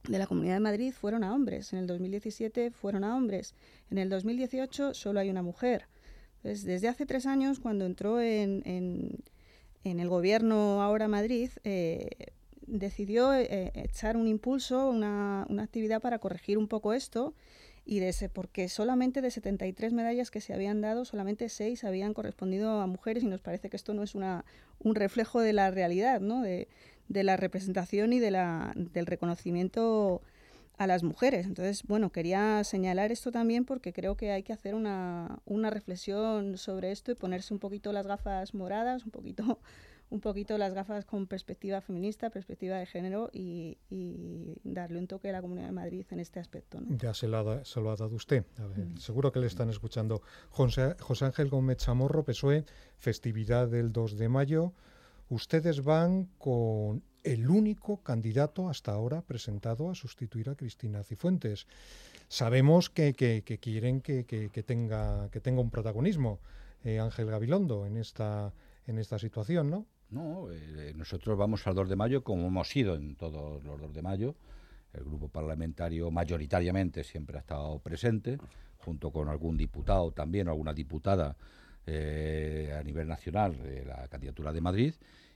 de 0.08 0.18
la 0.18 0.26
Comunidad 0.26 0.54
de 0.54 0.60
Madrid 0.60 0.92
fueron 0.92 1.24
a 1.24 1.34
hombres. 1.34 1.72
En 1.72 1.78
el 1.78 1.86
2017 1.86 2.70
fueron 2.70 3.04
a 3.04 3.16
hombres. 3.16 3.54
En 3.90 3.98
el 3.98 4.08
2018 4.08 4.94
solo 4.94 5.20
hay 5.20 5.30
una 5.30 5.42
mujer. 5.42 5.86
desde 6.42 6.88
hace 6.88 7.06
tres 7.06 7.26
años, 7.26 7.60
cuando 7.60 7.86
entró 7.86 8.20
en, 8.20 8.62
en, 9.84 10.00
el 10.00 10.08
gobierno 10.08 10.82
ahora 10.82 11.06
Madrid, 11.06 11.50
eh, 11.62 12.08
decidió 12.66 13.32
eh, 13.34 13.70
echar 13.74 14.16
un 14.16 14.26
impulso, 14.26 14.88
una, 14.88 15.46
una, 15.48 15.62
actividad 15.62 16.00
para 16.00 16.18
corregir 16.18 16.58
un 16.58 16.66
poco 16.66 16.92
esto. 16.92 17.34
Y 17.84 17.98
de 17.98 18.10
ese, 18.10 18.28
porque 18.28 18.68
solamente 18.68 19.20
de 19.20 19.30
73 19.30 19.92
medallas 19.92 20.30
que 20.30 20.40
se 20.40 20.54
habían 20.54 20.80
dado, 20.80 21.04
solamente 21.04 21.48
6 21.48 21.82
habían 21.82 22.14
correspondido 22.14 22.80
a 22.80 22.86
mujeres 22.86 23.24
y 23.24 23.26
nos 23.26 23.40
parece 23.40 23.70
que 23.70 23.76
esto 23.76 23.92
no 23.92 24.04
es 24.04 24.14
una, 24.14 24.44
un 24.78 24.94
reflejo 24.94 25.40
de 25.40 25.52
la 25.52 25.68
realidad, 25.72 26.20
¿no? 26.20 26.42
de, 26.42 26.68
de 27.12 27.24
la 27.24 27.36
representación 27.36 28.12
y 28.12 28.18
de 28.18 28.30
la, 28.30 28.72
del 28.74 29.06
reconocimiento 29.06 30.22
a 30.78 30.86
las 30.86 31.02
mujeres. 31.02 31.46
Entonces, 31.46 31.82
bueno, 31.84 32.10
quería 32.10 32.64
señalar 32.64 33.12
esto 33.12 33.30
también 33.30 33.64
porque 33.64 33.92
creo 33.92 34.16
que 34.16 34.32
hay 34.32 34.42
que 34.42 34.52
hacer 34.52 34.74
una, 34.74 35.38
una 35.44 35.70
reflexión 35.70 36.56
sobre 36.56 36.90
esto 36.90 37.12
y 37.12 37.14
ponerse 37.14 37.52
un 37.52 37.60
poquito 37.60 37.92
las 37.92 38.06
gafas 38.06 38.54
moradas, 38.54 39.04
un 39.04 39.10
poquito 39.10 39.58
un 40.12 40.20
poquito 40.20 40.58
las 40.58 40.74
gafas 40.74 41.06
con 41.06 41.26
perspectiva 41.26 41.80
feminista, 41.80 42.28
perspectiva 42.28 42.76
de 42.76 42.84
género 42.84 43.30
y, 43.32 43.78
darle 44.62 44.98
un 44.98 45.06
toque 45.06 45.30
a 45.30 45.32
la 45.32 45.40
Comunidad 45.40 45.66
de 45.66 45.72
Madrid 45.72 46.04
en 46.10 46.20
este 46.20 46.38
aspecto. 46.38 46.78
Ya 46.98 47.14
se 47.14 47.28
lo, 47.28 47.38
ha, 47.38 47.64
se 47.64 47.80
lo, 47.80 47.90
ha, 47.90 47.96
dado 47.96 48.14
usted. 48.14 48.44
Mm. 48.58 48.98
Seguro 48.98 49.32
que 49.32 49.40
le 49.40 49.46
están 49.46 49.70
escuchando. 49.70 50.20
José, 50.50 50.96
José 51.00 51.24
Ángel 51.24 51.48
Gómez 51.48 51.78
Chamorro, 51.78 52.24
PSOE, 52.24 52.64
festividad 52.98 53.68
del 53.68 53.90
2 53.90 54.18
de 54.18 54.28
mayo 54.28 54.74
ustedes 55.32 55.82
van 55.82 56.28
con 56.38 57.02
el 57.24 57.48
único 57.48 58.02
candidato 58.02 58.68
hasta 58.68 58.92
ahora 58.92 59.22
presentado 59.22 59.90
a 59.90 59.94
sustituir 59.94 60.50
a 60.50 60.56
Cristina 60.56 61.02
Cifuentes. 61.02 61.66
Sabemos 62.28 62.90
que, 62.90 63.14
quieren 63.14 64.02
que, 64.02 64.64
tenga, 64.66 65.30
que 65.30 65.50
un 65.50 65.70
protagonismo 65.70 66.40
eh, 66.84 66.98
Ángel 66.98 67.30
Gabilondo 67.30 67.86
en 67.86 67.96
esta, 67.96 68.52
situación, 69.18 69.70
¿no? 69.70 69.86
No, 70.10 70.50
eh, 70.52 70.92
nosotros 70.94 71.38
vamos 71.38 71.66
al 71.66 71.74
2 71.74 71.88
de 71.88 71.96
mayo 71.96 72.22
como 72.22 72.48
hemos 72.48 72.74
ido 72.76 72.94
en 72.94 73.16
todos 73.16 73.64
los 73.64 73.80
2 73.80 73.94
de 73.94 74.02
mayo. 74.02 74.34
El 74.92 75.04
grupo 75.04 75.28
parlamentario 75.28 76.10
mayoritariamente 76.10 77.02
siempre 77.04 77.38
ha 77.38 77.40
estado 77.40 77.78
presente, 77.78 78.36
junto 78.76 79.10
con 79.10 79.28
algún 79.28 79.56
diputado 79.56 80.12
también 80.12 80.48
alguna 80.48 80.74
diputada 80.74 81.36
eh, 81.86 82.76
a 82.78 82.82
nivel 82.82 83.08
nacional 83.08 83.56
de 83.62 83.84
la 83.84 84.08
candidatura 84.08 84.52
de 84.52 84.60
Madrid 84.60 84.94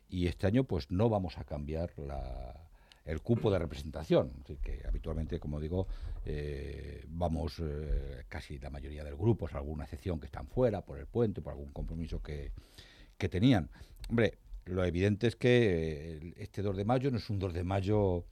y 0.08 0.26
este 0.26 0.46
año 0.46 0.64
pues 0.64 0.90
no 0.90 1.08
vamos 1.08 1.38
a 1.38 1.44
cambiar 1.44 1.92
el 3.04 3.20
cupo 3.22 3.50
de 3.50 3.58
representación, 3.58 4.32
que 4.62 4.82
habitualmente, 4.86 5.38
como 5.38 5.60
digo, 5.60 5.86
eh, 6.24 7.04
vamos 7.08 7.60
eh, 7.60 8.24
casi 8.28 8.58
la 8.58 8.70
mayoría 8.70 9.04
de 9.04 9.10
los 9.10 9.18
grupos, 9.18 9.54
alguna 9.54 9.84
excepción 9.84 10.18
que 10.18 10.26
están 10.26 10.48
fuera 10.48 10.84
por 10.84 10.98
el 10.98 11.06
puente, 11.06 11.40
por 11.40 11.52
algún 11.52 11.72
compromiso 11.72 12.20
que, 12.22 12.52
que 13.16 13.28
tenían. 13.28 13.70
Hombre, 14.08 14.38
lo 14.64 14.84
evidente 14.84 15.28
es 15.28 15.36
que 15.36 16.34
este 16.36 16.62
2 16.62 16.76
de 16.76 16.84
mayo 16.84 17.10
no 17.10 17.18
es 17.18 17.30
un 17.30 17.38
2 17.38 17.54
de 17.54 17.64
mayo 17.64 18.24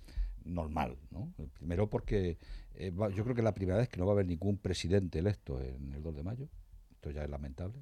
normal, 0.44 0.96
¿no? 1.10 1.32
Primero 1.54 1.88
porque 1.88 2.38
eh, 2.74 2.92
yo 3.14 3.24
creo 3.24 3.34
que 3.34 3.42
la 3.42 3.54
primera 3.54 3.78
vez 3.78 3.88
que 3.88 3.98
no 3.98 4.06
va 4.06 4.12
a 4.12 4.14
haber 4.14 4.26
ningún 4.26 4.58
presidente 4.58 5.20
electo 5.20 5.60
en 5.60 5.92
el 5.94 6.02
2 6.02 6.16
de 6.16 6.22
mayo, 6.22 6.48
esto 6.92 7.10
ya 7.10 7.22
es 7.22 7.30
lamentable. 7.30 7.78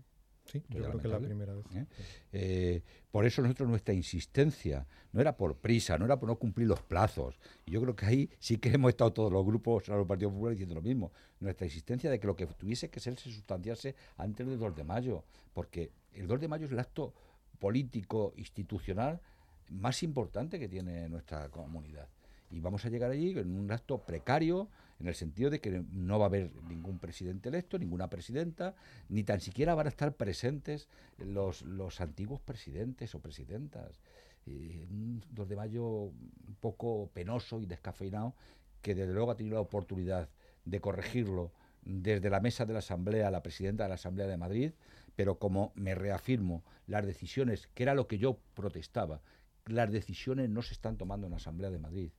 Sí, 0.53 0.63
yo 0.69 0.83
creo 0.83 0.99
que 0.99 1.07
es 1.07 1.13
la 1.13 1.19
primera 1.19 1.55
vez. 1.55 1.65
¿eh? 1.75 1.87
Eh, 2.33 2.83
por 3.11 3.25
eso 3.25 3.41
nosotros 3.41 3.71
nuestra 3.71 3.95
insistencia 3.95 4.87
no 5.13 5.21
era 5.23 5.35
por 5.35 5.57
prisa, 5.57 5.97
no 5.97 6.05
era 6.05 6.21
por 6.21 6.29
no 6.29 6.37
cumplir 6.37 6.69
los 6.69 6.83
plazos. 6.83 7.39
Y 7.65 7.71
yo 7.71 7.81
creo 7.81 7.97
que 7.97 8.05
ahí 8.05 8.31
sí 8.39 8.59
que 8.59 8.69
hemos 8.69 8.91
estado 8.91 9.15
todos 9.15 9.33
los 9.33 9.47
grupos, 9.47 9.89
los 9.89 10.07
partidos 10.07 10.35
populares 10.35 10.59
diciendo 10.59 10.75
lo 10.75 10.83
mismo. 10.83 11.11
Nuestra 11.41 11.67
insistencia 11.67 12.11
de 12.11 12.21
que 12.21 12.27
lo 12.27 12.37
que 12.37 12.47
tuviese 12.47 12.91
que 12.91 13.01
ser 13.01 13.19
se 13.19 13.31
sustanciase 13.31 13.95
antes 14.19 14.47
del 14.47 14.59
2 14.59 14.77
de 14.77 14.85
mayo, 14.85 15.25
porque 15.55 15.91
el 16.13 16.27
2 16.27 16.41
de 16.43 16.49
mayo 16.49 16.67
es 16.67 16.73
el 16.73 16.79
acto 16.79 17.15
político, 17.59 18.35
institucional 18.37 19.23
más 19.71 20.03
importante 20.03 20.59
que 20.59 20.69
tiene 20.69 21.09
nuestra 21.09 21.49
comunidad. 21.49 22.09
Y 22.51 22.61
vamos 22.61 22.85
a 22.85 22.91
llegar 22.91 23.11
allí 23.11 23.31
en 23.31 23.59
un 23.59 23.73
acto 23.73 24.05
precario, 24.05 24.69
en 25.03 25.09
el 25.09 25.15
sentido 25.17 25.51
de 25.51 25.61
que 25.61 25.85
no 25.91 26.21
va 26.21 26.27
a 26.27 26.29
haber 26.29 26.53
ningún 26.69 27.01
presidente 27.01 27.49
electo, 27.49 27.77
ninguna 27.77 28.09
presidenta, 28.09 28.77
ni 29.09 29.25
tan 29.25 29.41
siquiera 29.41 29.75
van 29.75 29.87
a 29.87 29.91
estar 29.91 30.15
presentes 30.15 30.89
los, 31.19 31.63
los 31.63 32.01
antiguos 32.01 32.41
presidentes 32.41 33.13
o 33.17 33.21
presidentas. 33.21 34.01
un 34.47 35.21
2 35.29 35.49
de 35.49 35.57
mayo 35.57 35.85
un 35.85 36.57
poco 36.61 37.11
penoso 37.13 37.61
y 37.61 37.67
descafeinado, 37.67 38.37
que 38.81 38.95
desde 38.95 39.13
luego 39.13 39.33
ha 39.33 39.37
tenido 39.37 39.57
la 39.57 39.63
oportunidad 39.63 40.29
de 40.65 40.81
corregirlo 40.81 41.53
desde 41.85 42.31
la 42.31 42.39
mesa 42.39 42.65
de 42.65 42.73
la 42.73 42.79
Asamblea, 42.79 43.33
la 43.33 43.43
presidenta 43.43 43.83
de 43.83 43.89
la 43.89 43.97
Asamblea 43.97 44.29
de 44.29 44.37
Madrid, 44.37 44.73
pero 45.17 45.41
como 45.41 45.73
me 45.75 45.97
reafirmo, 45.97 46.63
las 46.87 47.05
decisiones, 47.05 47.69
que 47.75 47.83
era 47.83 47.95
lo 47.95 48.07
que 48.07 48.19
yo 48.19 48.39
protestaba, 48.55 49.21
las 49.67 49.91
decisiones 49.91 50.49
no 50.49 50.63
se 50.63 50.75
están 50.75 50.97
tomando 50.97 51.27
en 51.27 51.33
la 51.33 51.39
Asamblea 51.39 51.71
de 51.71 51.81
Madrid 51.81 52.13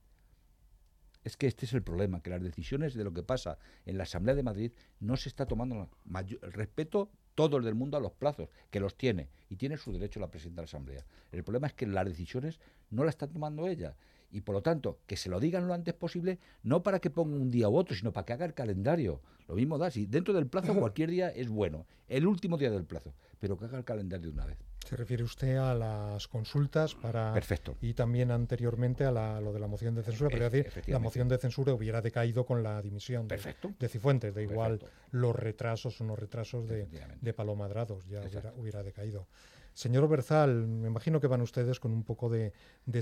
es 1.24 1.36
que 1.36 1.46
este 1.46 1.66
es 1.66 1.72
el 1.72 1.82
problema, 1.82 2.22
que 2.22 2.30
las 2.30 2.42
decisiones 2.42 2.94
de 2.94 3.02
lo 3.02 3.12
que 3.12 3.22
pasa 3.22 3.58
en 3.86 3.96
la 3.96 4.04
Asamblea 4.04 4.34
de 4.34 4.42
Madrid 4.42 4.72
no 5.00 5.16
se 5.16 5.28
está 5.28 5.46
tomando 5.46 5.88
el 6.06 6.52
respeto 6.52 7.10
todo 7.34 7.56
el 7.56 7.64
del 7.64 7.74
mundo 7.74 7.96
a 7.96 8.00
los 8.00 8.12
plazos, 8.12 8.48
que 8.70 8.78
los 8.78 8.96
tiene, 8.96 9.28
y 9.48 9.56
tiene 9.56 9.76
su 9.76 9.92
derecho 9.92 10.20
la 10.20 10.30
presidenta 10.30 10.60
de 10.60 10.66
la 10.66 10.70
Asamblea. 10.70 11.06
El 11.32 11.42
problema 11.42 11.66
es 11.66 11.72
que 11.72 11.86
las 11.86 12.04
decisiones 12.04 12.60
no 12.90 13.04
las 13.04 13.14
está 13.14 13.26
tomando 13.26 13.66
ella. 13.66 13.96
Y 14.30 14.40
por 14.40 14.54
lo 14.54 14.62
tanto, 14.62 14.98
que 15.06 15.16
se 15.16 15.28
lo 15.28 15.40
digan 15.40 15.66
lo 15.66 15.74
antes 15.74 15.94
posible, 15.94 16.38
no 16.62 16.82
para 16.82 17.00
que 17.00 17.10
ponga 17.10 17.36
un 17.36 17.50
día 17.50 17.68
u 17.68 17.76
otro, 17.76 17.96
sino 17.96 18.12
para 18.12 18.24
que 18.24 18.32
haga 18.32 18.44
el 18.44 18.54
calendario. 18.54 19.20
Lo 19.48 19.54
mismo 19.54 19.78
da, 19.78 19.90
si 19.90 20.06
dentro 20.06 20.34
del 20.34 20.46
plazo 20.46 20.74
cualquier 20.78 21.10
día 21.10 21.28
es 21.30 21.48
bueno, 21.48 21.86
el 22.08 22.26
último 22.26 22.56
día 22.56 22.70
del 22.70 22.84
plazo, 22.84 23.14
pero 23.38 23.56
que 23.56 23.64
haga 23.66 23.78
el 23.78 23.84
calendario 23.84 24.26
de 24.26 24.32
una 24.32 24.46
vez. 24.46 24.58
Se 24.84 24.96
refiere 24.96 25.22
usted 25.22 25.56
a 25.56 25.74
las 25.74 26.28
consultas 26.28 26.94
para 26.94 27.32
Perfecto. 27.32 27.76
y 27.80 27.94
también 27.94 28.30
anteriormente 28.30 29.04
a 29.04 29.40
lo 29.40 29.52
de 29.52 29.58
la 29.58 29.66
moción 29.66 29.94
de 29.94 30.02
censura, 30.02 30.28
pero 30.30 30.50
decir, 30.50 30.70
la 30.86 30.98
moción 30.98 31.26
de 31.28 31.38
censura 31.38 31.72
hubiera 31.72 32.02
decaído 32.02 32.44
con 32.44 32.62
la 32.62 32.80
dimisión 32.82 33.26
de, 33.26 33.40
de, 33.78 33.88
Cifuentes, 33.88 34.34
de 34.34 34.42
igual 34.42 34.80
los 35.10 35.34
retrasos 35.34 36.00
o 36.00 36.04
no 36.04 36.16
retrasos 36.16 36.68
de, 36.68 36.86
de 37.20 37.32
Palomadrados, 37.32 38.06
ya 38.06 38.22
hubiera, 38.56 38.82
decaído. 38.82 39.26
Señor 39.72 40.06
Berzal, 40.08 40.66
me 40.66 40.88
imagino 40.88 41.18
que 41.18 41.26
van 41.26 41.40
ustedes 41.40 41.80
con 41.80 41.92
un 41.92 42.04
poco 42.04 42.28
de, 42.28 42.52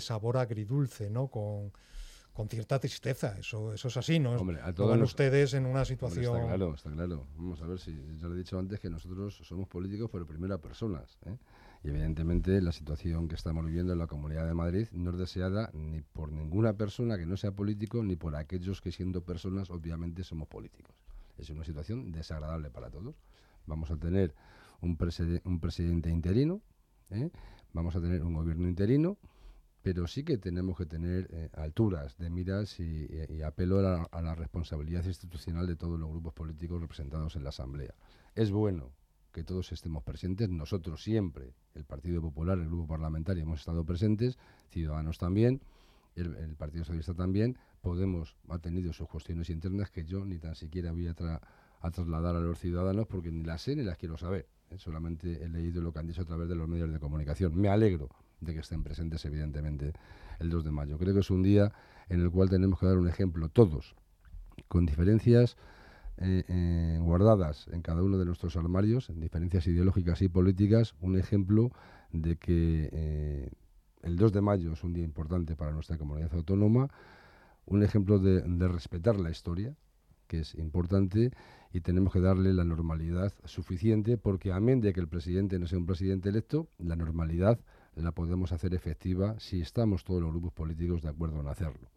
sabor 0.01 0.37
agridulce, 0.37 1.11
¿no? 1.11 1.27
Con, 1.27 1.73
con 2.33 2.49
cierta 2.49 2.79
tristeza, 2.79 3.37
eso, 3.39 3.75
eso 3.75 3.89
es 3.89 3.97
así, 3.97 4.19
¿no? 4.19 4.33
Hombre, 4.33 4.61
van 4.63 5.03
ustedes 5.03 5.53
en 5.55 5.67
una 5.67 5.85
situación... 5.85 6.37
está 6.37 6.47
claro, 6.47 6.75
está 6.75 6.91
claro. 6.91 7.27
Vamos 7.37 7.61
a 7.61 7.67
ver 7.67 7.79
si, 7.79 7.93
ya 8.17 8.29
lo 8.29 8.35
he 8.35 8.39
dicho 8.39 8.59
antes, 8.59 8.81
que 8.81 8.89
nosotros 8.89 9.43
somos 9.43 9.69
políticos, 9.69 10.09
pero 10.11 10.27
primero 10.27 10.59
personas, 10.61 11.19
¿eh? 11.27 11.37
Y 11.85 11.89
evidentemente 11.89 12.61
la 12.61 12.73
situación 12.73 13.29
que 13.29 13.35
estamos 13.35 13.67
viviendo 13.67 13.93
en 13.93 13.99
la 13.99 14.07
Comunidad 14.07 14.47
de 14.47 14.55
Madrid 14.55 14.89
no 14.93 15.11
es 15.11 15.19
deseada 15.19 15.71
ni 15.73 16.01
por 16.01 16.33
ninguna 16.33 16.75
persona 16.75 17.19
que 17.19 17.27
no 17.27 17.37
sea 17.37 17.53
político, 17.53 18.03
ni 18.05 18.17
por 18.17 18.37
aquellos 18.37 18.81
que 18.81 18.93
siendo 18.93 19.25
personas 19.25 19.71
obviamente 19.71 20.23
somos 20.23 20.49
políticos. 20.49 20.95
Es 21.39 21.51
una 21.51 21.65
situación 21.65 22.13
desagradable 22.13 22.71
para 22.71 22.91
todos. 22.91 23.17
Vamos 23.67 23.91
a 23.91 23.97
tener 23.97 24.35
un, 24.81 24.97
un 25.45 25.61
presidente 25.61 26.11
interino, 26.11 26.61
¿eh? 27.11 27.31
vamos 27.73 27.97
a 27.97 28.01
tener 28.01 28.23
un 28.23 28.35
gobierno 28.35 28.69
interino 28.69 29.19
pero 29.83 30.07
sí 30.07 30.23
que 30.23 30.39
tenemos 30.39 30.77
que 30.77 30.87
tener 30.87 31.29
eh, 31.33 31.51
alturas 31.55 32.17
de 32.17 32.31
miras 32.31 32.79
y, 32.79 33.43
apelo 33.43 33.81
a 33.81 34.23
la, 34.23 34.35
responsabilidad 34.35 35.05
institucional 35.05 35.67
de 35.67 35.77
todos 35.77 35.99
los 35.99 36.09
grupos 36.09 36.33
políticos 36.33 36.81
representados 36.81 37.37
en 37.37 37.43
la 37.43 37.51
Asamblea. 37.51 37.95
Es 38.35 38.51
bueno 38.51 38.93
que 39.33 39.45
todos 39.45 39.73
estemos 39.73 40.03
presentes, 40.03 40.49
nosotros 40.49 41.03
siempre, 41.03 41.55
el 41.75 41.85
Partido 41.85 42.21
Popular, 42.21 42.59
el 42.59 42.67
Grupo 42.67 42.87
Parlamentario, 42.87 43.43
hemos 43.43 43.61
estado 43.61 43.85
presentes, 43.85 44.39
Ciudadanos 44.71 45.19
también, 45.19 45.61
el, 46.15 46.55
Partido 46.57 46.85
Socialista 46.85 47.15
también, 47.15 47.57
Podemos 47.81 48.37
ha 48.49 48.61
tenido 48.61 48.93
sus 48.93 49.09
cuestiones 49.09 49.51
internas 49.51 49.91
que 49.91 50.05
yo 50.05 50.25
ni 50.25 50.39
tan 50.39 50.55
siquiera 50.55 50.93
voy 50.93 51.09
a, 51.09 51.15
a 51.81 51.91
trasladar 51.91 52.37
a 52.37 52.41
los 52.41 52.61
ciudadanos 52.61 53.09
porque 53.09 53.33
ni 53.33 53.43
las 53.43 53.63
sé 53.63 53.75
ni 53.75 53.83
las 53.83 53.99
quiero 53.99 54.17
saber. 54.17 54.47
¿eh? 54.71 54.79
Solamente 54.79 55.43
he 55.43 55.49
leído 55.49 55.83
lo 55.83 55.93
que 55.93 55.99
han 55.99 56.07
dicho 56.07 56.23
a 56.23 56.25
través 56.25 56.49
de 56.49 56.55
los 56.55 56.69
medios 56.69 56.93
de 56.93 57.01
comunicación. 57.01 57.61
Me 57.61 57.69
alegro 57.69 58.09
de 58.41 58.55
que 58.55 58.61
estén 58.61 58.85
presentes, 58.85 59.25
evidentemente, 59.25 59.95
el 60.39 60.49
2 60.49 60.65
de 60.65 60.71
mayo. 60.71 60.97
Creo 60.97 61.13
que 61.13 61.21
es 61.21 61.31
un 61.31 61.43
día 61.43 61.73
en 62.09 62.21
el 62.21 62.31
cual 62.31 62.49
tenemos 62.51 62.79
que 62.79 62.87
dar 62.87 62.99
un 62.99 63.09
ejemplo, 63.09 63.49
todos, 63.49 63.97
con 64.69 64.87
diferencias 64.87 65.57
eh, 66.19 66.45
eh, 66.49 66.99
guardadas 67.01 67.69
en 67.73 67.83
cada 67.83 68.03
uno 68.03 68.19
de 68.19 68.25
nuestros 68.25 68.57
armarios, 68.57 69.11
en 69.11 69.21
diferencias 69.21 69.67
ideológicas 69.67 70.23
y 70.23 70.29
políticas, 70.29 70.95
un 71.01 71.19
ejemplo 71.19 71.73
de 72.13 72.37
que 72.37 72.91
eh, 72.93 73.51
el 74.03 74.17
2 74.17 74.33
de 74.33 74.41
mayo 74.41 74.73
es 74.73 74.85
un 74.85 74.93
día 74.93 75.05
importante 75.05 75.57
para 75.57 75.73
nuestra 75.73 75.99
comunidad 75.99 76.33
autónoma, 76.35 76.89
un 77.65 77.83
ejemplo 77.83 78.19
de, 78.19 78.43
de 78.43 78.69
respetar 78.69 79.19
la 79.19 79.31
historia, 79.31 79.75
que 80.27 80.41
es 80.41 80.55
importante, 80.55 81.31
y 81.73 81.81
tenemos 81.81 82.13
que 82.13 82.21
darle 82.21 82.53
la 82.53 82.65
normalidad 82.65 83.33
suficiente, 83.45 84.19
porque 84.19 84.53
amén 84.53 84.81
de 84.81 84.93
que 84.93 85.01
el 85.01 85.09
presidente 85.09 85.59
no 85.59 85.67
sea 85.67 85.79
un 85.79 85.87
presidente 85.87 86.29
electo, 86.29 86.69
la 86.79 86.97
normalidad 86.97 87.59
la 87.95 88.13
podemos 88.13 88.53
hacer 88.53 88.75
efectiva 88.75 89.39
si 89.39 89.61
estamos 89.61 90.05
todos 90.05 90.23
los 90.23 90.31
grupos 90.31 90.53
políticos 90.53 91.03
de 91.03 91.09
acuerdo 91.09 91.41
en 91.41 91.49
hacerlo. 91.49 91.92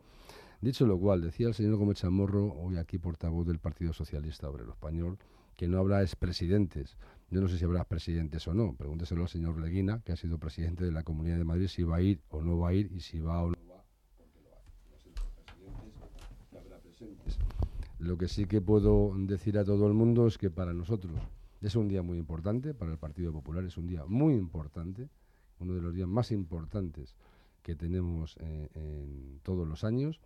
Dicho 0.66 0.88
lo 0.88 0.98
cual, 0.98 1.22
decía 1.22 1.48
el 1.48 1.54
señor 1.54 1.76
Gómez 1.76 2.00
Chamorro, 2.00 2.52
hoy 2.52 2.78
aquí 2.78 2.98
portavoz 2.98 3.46
del 3.46 3.60
Partido 3.60 3.94
Socialista 3.94 4.50
Obrero 4.50 4.72
Español, 4.72 5.20
que 5.56 5.68
no 5.68 5.78
habrá 5.78 6.02
expresidentes. 6.02 6.98
Yo 7.30 7.40
no 7.40 7.48
sé 7.48 7.60
si 7.60 7.66
habrá 7.66 7.84
presidentes 7.84 8.48
o 8.48 8.56
no. 8.56 8.74
Pregúnteselo 8.74 9.22
al 9.22 9.30
señor 9.30 9.60
Leguina, 9.62 10.02
que 10.04 10.12
ha 10.12 10.16
sido 10.16 10.40
presidente 10.40 10.84
de 10.84 10.92
la 10.92 11.04
Comunidad 11.04 11.38
de 11.38 11.44
Madrid, 11.44 11.68
si 11.68 11.84
va 11.84 11.98
a 11.98 12.02
ir 12.02 12.20
o 12.30 12.42
no 12.42 12.58
va 12.58 12.70
a 12.70 12.74
ir 12.74 12.92
y 12.92 13.02
si 13.02 13.20
va 13.20 13.44
o 13.44 13.52
no 13.52 13.58
va. 13.70 13.86
Lo 18.00 18.18
que 18.18 18.28
sí 18.28 18.46
que 18.48 18.60
puedo 18.60 19.14
decir 19.16 19.60
a 19.60 19.66
todo 19.66 19.86
el 19.86 19.94
mundo 19.94 20.26
es 20.26 20.40
que 20.40 20.50
para 20.50 20.74
nosotros 20.74 21.14
es 21.62 21.76
un 21.76 21.88
día 21.88 22.02
muy 22.02 22.18
importante, 22.18 22.74
para 22.74 22.92
el 22.92 22.98
Partido 22.98 23.32
Popular 23.32 23.64
es 23.66 23.78
un 23.78 23.86
día 23.86 24.04
muy 24.08 24.34
importante 24.34 25.10
uno 25.60 25.76
de 25.76 25.82
los 25.82 25.94
días 25.94 26.08
más 26.08 26.32
importantes 26.32 27.14
que 27.62 27.76
tenemos 27.76 28.36
eh, 28.40 28.68
en 28.74 29.40
todos 29.44 29.68
los 29.68 29.84
años. 29.84 30.20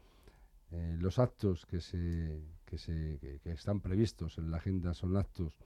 Eh, 0.72 0.98
los 1.00 1.20
actos 1.20 1.66
que, 1.66 1.82
se, 1.82 2.42
que, 2.66 2.78
se, 2.78 3.20
que, 3.44 3.52
están 3.52 3.80
previstos 3.80 4.38
en 4.38 4.52
la 4.52 4.58
agenda 4.58 4.94
son 4.94 5.18
actos 5.18 5.58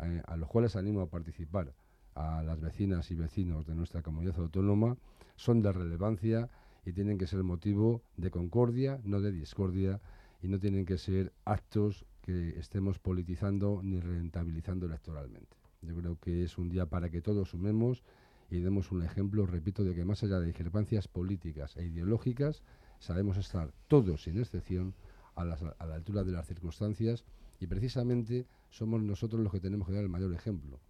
eh, 0.00 0.22
a 0.26 0.36
los 0.36 0.48
cuales 0.48 0.76
animo 0.76 1.00
a 1.00 1.08
participar 1.08 1.72
a 2.14 2.42
las 2.42 2.60
vecinas 2.60 3.10
y 3.10 3.14
vecinos 3.14 3.66
de 3.66 3.74
nuestra 3.74 4.02
comunidad 4.02 4.38
autónoma, 4.38 4.98
son 5.36 5.62
de 5.62 5.72
relevancia 5.72 6.50
y 6.84 6.92
tienen 6.92 7.16
que 7.16 7.26
ser 7.26 7.42
motivo 7.42 8.02
de 8.16 8.30
concordia, 8.30 9.00
no 9.04 9.20
de 9.20 9.32
discordia, 9.32 10.00
y 10.42 10.48
no 10.48 10.58
tienen 10.58 10.84
que 10.84 10.98
ser 10.98 11.32
actos 11.44 12.04
que 12.20 12.58
estemos 12.58 12.98
politizando 12.98 13.80
ni 13.82 14.00
rentabilizando 14.00 14.86
electoralmente. 14.86 15.56
Yo 15.82 15.96
creo 15.96 16.18
que 16.18 16.44
es 16.44 16.58
un 16.58 16.68
día 16.68 16.86
para 16.86 17.10
que 17.10 17.20
todos 17.20 17.50
sumemos 17.50 18.02
y 18.50 18.60
demos 18.60 18.92
un 18.92 19.02
ejemplo, 19.02 19.46
repito, 19.46 19.84
de 19.84 19.94
que 19.94 20.04
más 20.04 20.22
allá 20.22 20.38
de 20.38 20.46
discrepancias 20.46 21.08
políticas 21.08 21.76
e 21.76 21.86
ideológicas, 21.86 22.62
sabemos 23.02 23.36
estar 23.36 23.72
todos, 23.88 24.22
sin 24.22 24.38
excepción, 24.38 24.94
a, 25.34 25.42
a 25.42 25.86
la 25.86 25.94
altura 25.94 26.24
de 26.24 26.32
las 26.32 26.46
circunstancias 26.46 27.24
y 27.58 27.66
precisamente 27.66 28.46
somos 28.70 29.02
nosotros 29.02 29.42
los 29.42 29.52
que 29.52 29.60
tenemos 29.60 29.88
que 29.88 29.94
dar 29.94 30.02
el 30.02 30.08
mayor 30.08 30.32
ejemplo, 30.32 30.80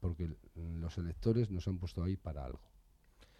porque 0.00 0.30
los 0.54 0.98
electores 0.98 1.50
nos 1.50 1.66
han 1.66 1.78
puesto 1.78 2.02
ahí 2.02 2.16
para 2.16 2.44
algo. 2.44 2.60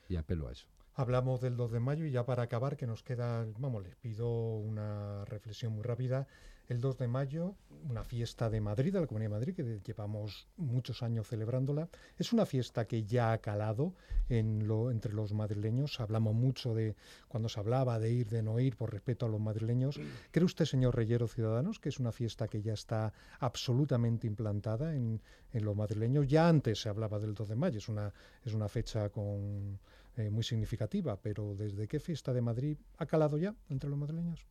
Y 0.09 0.17
apelo 0.17 0.49
a 0.49 0.53
eso. 0.53 0.67
Hablamos 0.95 1.41
del 1.41 1.57
2 1.57 1.73
de 1.73 1.81
mayo 1.81 2.07
y 2.07 2.11
ya 2.11 2.25
para 2.25 2.45
acabar, 2.45 2.77
que 2.77 2.87
nos 2.87 3.03
queda, 3.03 3.47
vamos, 3.59 3.83
les 3.83 3.97
pido 3.97 4.57
una 4.57 5.25
reflexión 5.27 5.75
muy 5.75 5.83
rápida 5.83 6.27
el 6.69 6.81
2 6.81 6.99
de 6.99 7.09
mayo, 7.09 7.55
una 7.89 8.03
fiesta 8.03 8.51
de 8.51 8.61
Madrid, 8.61 8.93
de 8.93 9.01
la 9.01 9.07
Comunidad 9.07 9.31
de 9.31 9.37
Madrid, 9.37 9.55
que 9.55 9.81
llevamos 9.85 10.49
muchos 10.57 11.03
años 11.03 11.29
celebrándola. 11.29 11.89
Es 12.19 12.33
una 12.33 12.47
fiesta 12.47 12.87
que 12.87 13.05
ya 13.05 13.33
ha 13.33 13.39
calado 13.39 13.95
en 14.29 14.67
lo, 14.67 14.91
entre 14.91 15.12
los 15.12 15.33
madrileños. 15.33 16.01
Hablamos 16.01 16.35
mucho 16.35 16.75
de 16.75 16.97
cuando 17.29 17.49
se 17.49 17.61
hablaba 17.61 17.99
de 17.99 18.11
ir, 18.11 18.29
de 18.29 18.43
no 18.43 18.59
ir, 18.59 18.77
por 18.77 18.93
respeto 18.93 19.27
a 19.27 19.29
los 19.29 19.41
madrileños. 19.41 20.01
¿Cree 20.31 20.45
usted, 20.45 20.64
señor 20.64 20.97
Reyero 20.97 21.29
Ciudadanos, 21.29 21.79
que 21.79 21.89
es 21.89 22.01
una 22.01 22.12
fiesta 22.12 22.49
que 22.49 22.62
ya 22.62 22.73
está 22.73 23.12
absolutamente 23.39 24.27
implantada 24.27 24.95
en, 24.95 25.21
en 25.53 25.64
los 25.64 25.77
madrileños? 25.77 26.27
Ya 26.27 26.49
antes 26.49 26.81
se 26.81 26.89
hablaba 26.89 27.19
del 27.19 27.35
2 27.35 27.49
de 27.49 27.57
mayo, 27.57 27.79
es 27.79 27.89
una, 27.89 28.12
es 28.45 28.55
una 28.55 28.69
fecha 28.69 29.09
con, 29.11 29.79
eh, 30.17 30.31
muy 30.31 30.43
significativa, 30.43 31.21
pero 31.21 31.55
¿desde 31.55 31.87
qué 31.87 32.01
fiesta 32.01 32.33
de 32.33 32.41
Madrid 32.41 32.79
ha 32.97 33.05
calado 33.05 33.37
ya 33.37 33.55
entre 33.69 33.91
los 33.91 33.99
madrileños? 33.99 34.47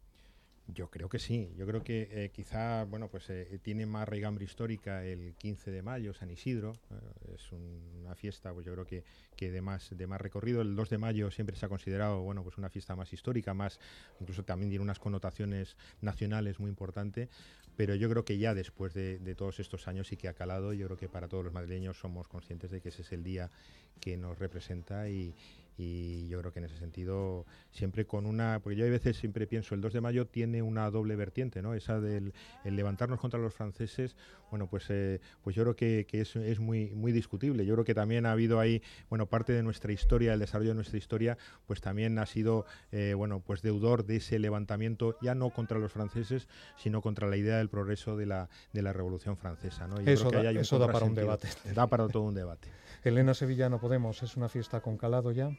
Yo 0.68 0.90
creo 0.90 1.10
que 1.10 1.20
sí. 1.20 1.54
Yo 1.58 1.68
creo 1.68 1.84
que 1.84 2.08
eh, 2.12 2.32
quizá, 2.34 2.86
bueno, 2.86 3.08
pues 3.08 3.30
eh, 3.30 3.60
tiene 3.62 3.86
más 3.86 4.10
regambre 4.10 4.46
histórica 4.46 5.06
el 5.06 5.36
15 5.36 5.70
de 5.70 5.84
mayo, 5.84 6.14
San 6.14 6.32
Isidro. 6.32 6.74
Eh, 6.90 7.36
es 7.36 7.52
una 7.52 8.16
fiesta, 8.16 8.52
pues 8.52 8.66
yo 8.66 8.74
creo 8.74 8.86
que, 8.86 9.04
que 9.36 9.52
de 9.52 9.62
más 9.62 9.96
de 9.96 10.08
más 10.08 10.20
recorrido. 10.20 10.62
El 10.62 10.76
2 10.76 10.90
de 10.90 10.98
mayo 10.98 11.30
siempre 11.30 11.56
se 11.56 11.68
ha 11.68 11.70
considerado, 11.70 12.22
bueno, 12.22 12.44
pues 12.44 12.58
una 12.58 12.70
fiesta 12.70 12.96
más 12.96 13.14
histórica, 13.14 13.54
más, 13.54 13.80
incluso 14.20 14.44
también 14.44 14.70
tiene 14.70 14.84
unas 14.84 14.98
connotaciones 14.98 15.78
nacionales 16.02 16.60
muy 16.60 16.70
importantes. 16.70 17.30
Pero 17.76 17.94
yo 17.94 18.10
creo 18.10 18.26
que 18.26 18.38
ya 18.38 18.54
después 18.54 18.94
de, 18.94 19.20
todos 19.36 19.60
estos 19.60 19.88
años 19.88 20.08
sí 20.08 20.18
que 20.18 20.30
ha 20.30 20.34
calado. 20.34 20.74
Yo 20.74 20.88
creo 20.88 20.98
que 20.98 21.10
para 21.10 21.28
todos 21.28 21.44
los 21.44 21.54
madrileños 21.54 22.00
somos 22.00 22.28
conscientes 22.28 22.72
de 22.72 22.82
que 22.82 22.90
ese 22.90 23.04
es 23.04 23.12
el 23.12 23.24
día 23.24 23.52
que 24.00 24.18
nos 24.18 24.40
representa 24.40 25.10
y, 25.10 25.34
y 25.78 26.28
yo 26.28 26.40
creo 26.40 26.54
que 26.54 26.60
en 26.60 26.66
ese 26.66 26.78
sentido 26.78 27.46
siempre 27.72 28.06
con 28.06 28.26
una 28.26 28.60
porque 28.64 28.78
yo 28.78 28.86
a 28.86 28.90
veces 28.90 29.18
siempre 29.18 29.46
pienso 29.46 29.76
el 29.76 29.82
2 29.82 29.94
de 29.94 30.02
mayo 30.02 30.26
tiene 30.26 30.62
una 30.62 30.90
doble 30.90 31.16
vertiente 31.16 31.62
no 31.62 31.74
esa 31.74 32.00
del 32.00 32.34
el 32.64 32.76
levantarnos 32.76 33.20
contra 33.20 33.40
los 33.40 33.54
franceses 33.54 34.16
bueno 34.50 34.68
pues 34.68 34.86
eh, 34.90 35.20
pues 35.44 35.56
yo 35.56 35.64
creo 35.64 35.76
que, 35.76 36.06
que 36.08 36.22
es, 36.22 36.36
es, 36.36 36.60
muy 36.60 36.92
muy 36.92 37.12
discutible. 37.12 37.66
Yo 37.66 37.74
creo 37.74 37.86
que 37.86 37.94
también 37.94 38.26
ha 38.26 38.32
habido 38.32 38.60
ahí 38.60 38.82
bueno 39.10 39.26
parte 39.26 39.54
de 39.54 39.64
nuestra 39.64 39.92
historia 39.92 40.34
el 40.34 40.40
desarrollo 40.40 40.70
de 40.70 40.76
nuestra 40.76 40.98
historia 40.98 41.38
pues 41.66 41.82
también 41.82 42.18
ha 42.20 42.26
sido 42.26 42.66
eh, 42.92 43.14
bueno 43.16 43.42
pues 43.46 43.62
deudor 43.62 44.06
de 44.06 44.18
ese 44.18 44.40
levantamiento 44.40 45.18
ya 45.22 45.36
no 45.36 45.50
contra 45.50 45.80
los 45.80 45.92
franceses 45.92 46.48
sino 46.78 47.02
contra 47.02 47.28
la 47.28 47.38
idea 47.38 47.58
del 47.58 47.70
progreso 47.70 48.16
de 48.16 48.28
la 48.28 48.50
de 48.72 48.82
la 48.82 48.94
revolución 48.94 49.36
francesa 49.36 49.88
¿no? 49.88 49.98
eso, 49.98 50.32
da, 50.32 50.50
eso 50.52 50.80
da 50.80 50.92
para 50.92 51.06
un 51.06 51.16
debate. 51.16 51.50
Da 51.74 51.88
para 51.88 52.08
todo 52.08 52.24
un 52.24 52.36
debate. 52.36 52.70
Elena 53.04 53.34
Sevilla 53.34 53.70
no 53.70 53.80
podemos 53.80 54.24
es 54.24 54.38
una 54.38 54.50
fiesta 54.50 54.82
con 54.82 54.98
calado 54.98 55.32
ya 55.32 55.52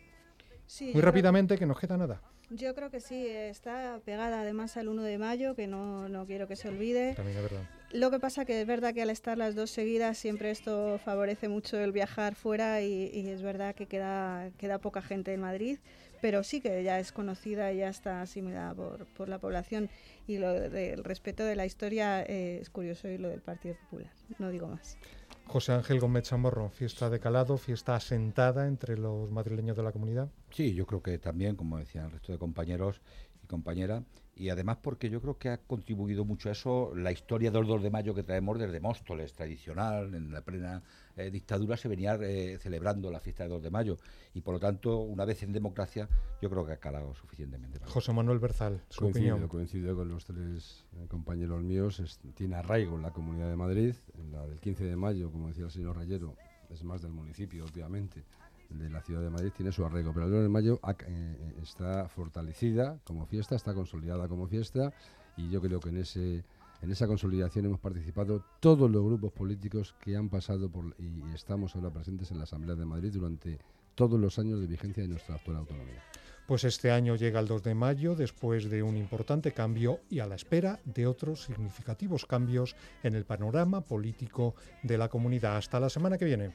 muy 0.93 1.03
rápidamente, 1.03 1.59
que, 1.59 1.67
nos 1.67 1.79
queda 1.79 1.97
nada. 1.97 2.21
Yo 2.51 2.75
creo 2.75 2.91
que 2.91 3.01
sí, 3.01 3.27
está 3.27 4.01
pegada 4.05 4.41
además 4.41 4.77
al 4.77 4.89
1 4.89 5.03
de 5.03 5.19
mayo, 5.19 5.57
que 5.57 5.67
no, 5.67 6.09
no 6.09 6.27
quiero 6.27 6.47
que 6.47 6.55
se 6.55 6.69
olvide. 6.69 7.15
También 7.15 7.39
es 7.39 7.43
verdad. 7.43 7.63
Lo 7.93 8.11
que 8.11 8.21
pasa 8.21 8.45
que 8.45 8.61
es 8.61 8.67
verdad 8.67 8.95
que 8.95 9.03
al 9.03 9.11
estar 9.11 9.37
las 9.37 9.55
dos 9.55 9.71
seguidas 9.71 10.19
siempre 10.19 10.51
esto 10.51 10.99
favorece 11.05 11.49
mucho 11.49 11.79
el 11.79 11.93
viajar 11.93 12.35
fuera 12.35 12.83
y, 12.83 13.29
es 13.29 13.43
verdad 13.43 13.75
que 13.75 13.87
queda, 13.87 14.51
queda 14.59 14.79
poca 14.79 15.03
gente 15.03 15.33
en 15.33 15.41
Madrid, 15.41 15.79
pero 16.21 16.43
sí 16.43 16.61
que 16.61 16.83
ya 16.85 17.01
es 17.01 17.11
conocida 17.11 17.73
y 17.73 17.79
ya 17.79 17.89
está 17.89 18.23
asimilada 18.23 18.75
por, 18.75 19.07
por 19.07 19.29
la 19.29 19.39
población. 19.39 19.89
Y 20.27 20.39
lo 20.39 20.53
del 20.53 21.05
respeto 21.05 21.45
de 21.45 21.57
la 21.57 21.67
historia 21.67 22.23
eh, 22.23 22.59
es 22.61 22.71
curioso 22.71 23.09
y 23.09 23.19
lo 23.19 23.29
del 23.29 23.41
Partido 23.41 23.77
Popular, 23.77 24.13
no 24.39 24.51
digo 24.51 24.67
más. 24.69 24.99
José 25.47 25.73
Ángel 25.73 26.01
Gómez 26.01 26.25
Chamorro, 26.25 26.69
fiesta 26.71 27.09
de 27.09 27.21
calado, 27.21 27.57
fiesta 27.57 27.95
asentada 27.95 28.67
entre 28.67 28.99
los 28.99 29.31
madrileños 29.31 29.77
de 29.77 29.83
la 29.85 29.93
comunidad. 29.93 30.29
Sí, 30.51 30.75
yo 30.75 30.87
creo 30.87 31.03
que 31.03 31.19
también, 31.19 31.55
como 31.55 31.79
decían 31.79 32.07
el 32.07 32.11
resto 32.13 32.33
de 32.33 32.39
compañeros 32.39 33.01
y 33.43 33.47
compañeras, 33.47 34.03
y 34.35 34.49
además 34.51 34.79
porque 34.83 35.09
yo 35.09 35.21
creo 35.23 35.39
que 35.39 35.49
ha 35.49 35.59
contribuido 35.59 36.25
mucho 36.25 36.49
a 36.49 36.53
eso 36.53 36.93
la 36.95 37.13
historia 37.13 37.51
del 37.51 37.65
2 37.65 37.83
de 37.83 37.91
mayo 37.91 38.15
que 38.15 38.25
traemos 38.25 38.59
desde 38.59 38.81
Móstoles, 38.81 39.33
tradicional, 39.33 40.15
en 40.15 40.33
la 40.33 40.43
plena 40.43 40.83
eh, 41.17 41.31
dictadura 41.31 41.77
se 41.77 41.89
venía 41.89 42.15
eh, 42.15 42.59
celebrando 42.59 43.11
la 43.11 43.21
fiesta 43.21 43.45
del 43.45 43.53
2 43.53 43.63
de 43.63 43.71
mayo 43.71 43.97
y 44.35 44.41
por 44.43 44.55
lo 44.55 44.61
tanto, 44.61 44.99
una 44.99 45.25
vez 45.25 45.43
en 45.43 45.53
democracia, 45.53 46.09
yo 46.43 46.51
creo 46.51 46.67
que 46.67 46.73
ha 46.73 46.77
calado 46.77 47.15
suficientemente. 47.15 47.81
José 47.85 48.13
Manuel 48.13 48.39
Berzal, 48.39 48.83
su 48.89 49.01
coincido, 49.01 49.35
opinión. 49.35 49.49
Coincido 49.49 49.97
con 49.97 50.09
los 50.09 50.25
tres 50.25 50.85
eh, 50.95 51.07
compañeros 51.09 51.63
míos, 51.63 52.21
tiene 52.35 52.57
arraigo 52.57 52.97
en 52.97 53.03
la 53.03 53.13
Comunidad 53.13 53.49
de 53.49 53.57
Madrid, 53.57 53.95
en 54.19 54.33
la 54.33 54.47
del 54.47 54.61
15 54.61 54.85
de 54.85 54.97
mayo, 54.97 55.33
como 55.33 55.49
decía 55.49 55.65
el 55.65 55.71
señor 55.71 55.97
Rayero, 55.97 56.35
es 56.71 56.85
más 56.85 57.03
del 57.03 57.13
municipio, 57.13 57.65
obviamente 57.65 58.25
de 58.71 58.91
la 58.91 59.01
ciudad 59.01 59.23
de 59.23 59.31
Madrid 59.31 59.53
tiene 59.57 59.73
su 59.73 59.85
arraigo, 59.85 60.13
pero 60.13 60.27
el 60.27 60.33
2 60.33 60.43
de 60.43 60.49
mayo 60.49 60.81
eh, 61.07 61.55
está 61.63 62.09
fortalecida 62.09 62.99
como 63.05 63.27
fiesta, 63.27 63.55
está 63.55 63.75
consolidada 63.75 64.29
como 64.29 64.47
fiesta 64.49 64.93
y 65.37 65.51
yo 65.51 65.61
creo 65.61 65.81
que 65.81 65.91
en 65.91 65.99
ese 65.99 66.45
en 66.83 66.91
esa 66.91 67.07
consolidación 67.07 67.67
hemos 67.67 67.81
participado 67.81 68.45
todos 68.61 68.91
los 68.91 69.05
grupos 69.05 69.33
políticos 69.33 69.95
que 70.01 70.17
han 70.17 70.29
pasado 70.29 70.71
por 70.71 70.95
y 70.99 71.23
estamos 71.35 71.75
ahora 71.75 71.91
presentes 71.91 72.31
en 72.31 72.39
la 72.39 72.45
Asamblea 72.45 72.77
de 72.77 72.87
Madrid 72.87 73.13
durante 73.13 73.59
todos 73.95 74.21
los 74.21 74.39
años 74.39 74.61
de 74.61 74.67
vigencia 74.67 75.03
de 75.03 75.09
nuestra 75.09 75.37
actual 75.37 75.57
autonomía. 75.57 76.03
Pues 76.47 76.63
este 76.63 76.93
año 76.93 77.17
llega 77.17 77.41
el 77.41 77.49
2 77.49 77.65
de 77.65 77.75
mayo 77.75 78.15
después 78.15 78.71
de 78.71 78.85
un 78.85 78.97
importante 78.97 79.51
cambio 79.53 80.01
y 80.09 80.21
a 80.21 80.27
la 80.27 80.37
espera 80.37 80.79
de 80.85 81.09
otros 81.09 81.43
significativos 81.43 82.25
cambios 82.25 82.77
en 83.03 83.17
el 83.17 83.25
panorama 83.25 83.81
político 83.81 84.55
de 84.85 84.97
la 84.97 85.09
comunidad. 85.09 85.57
Hasta 85.57 85.81
la 85.81 85.91
semana 85.91 86.19
que 86.19 86.25
viene. 86.25 86.55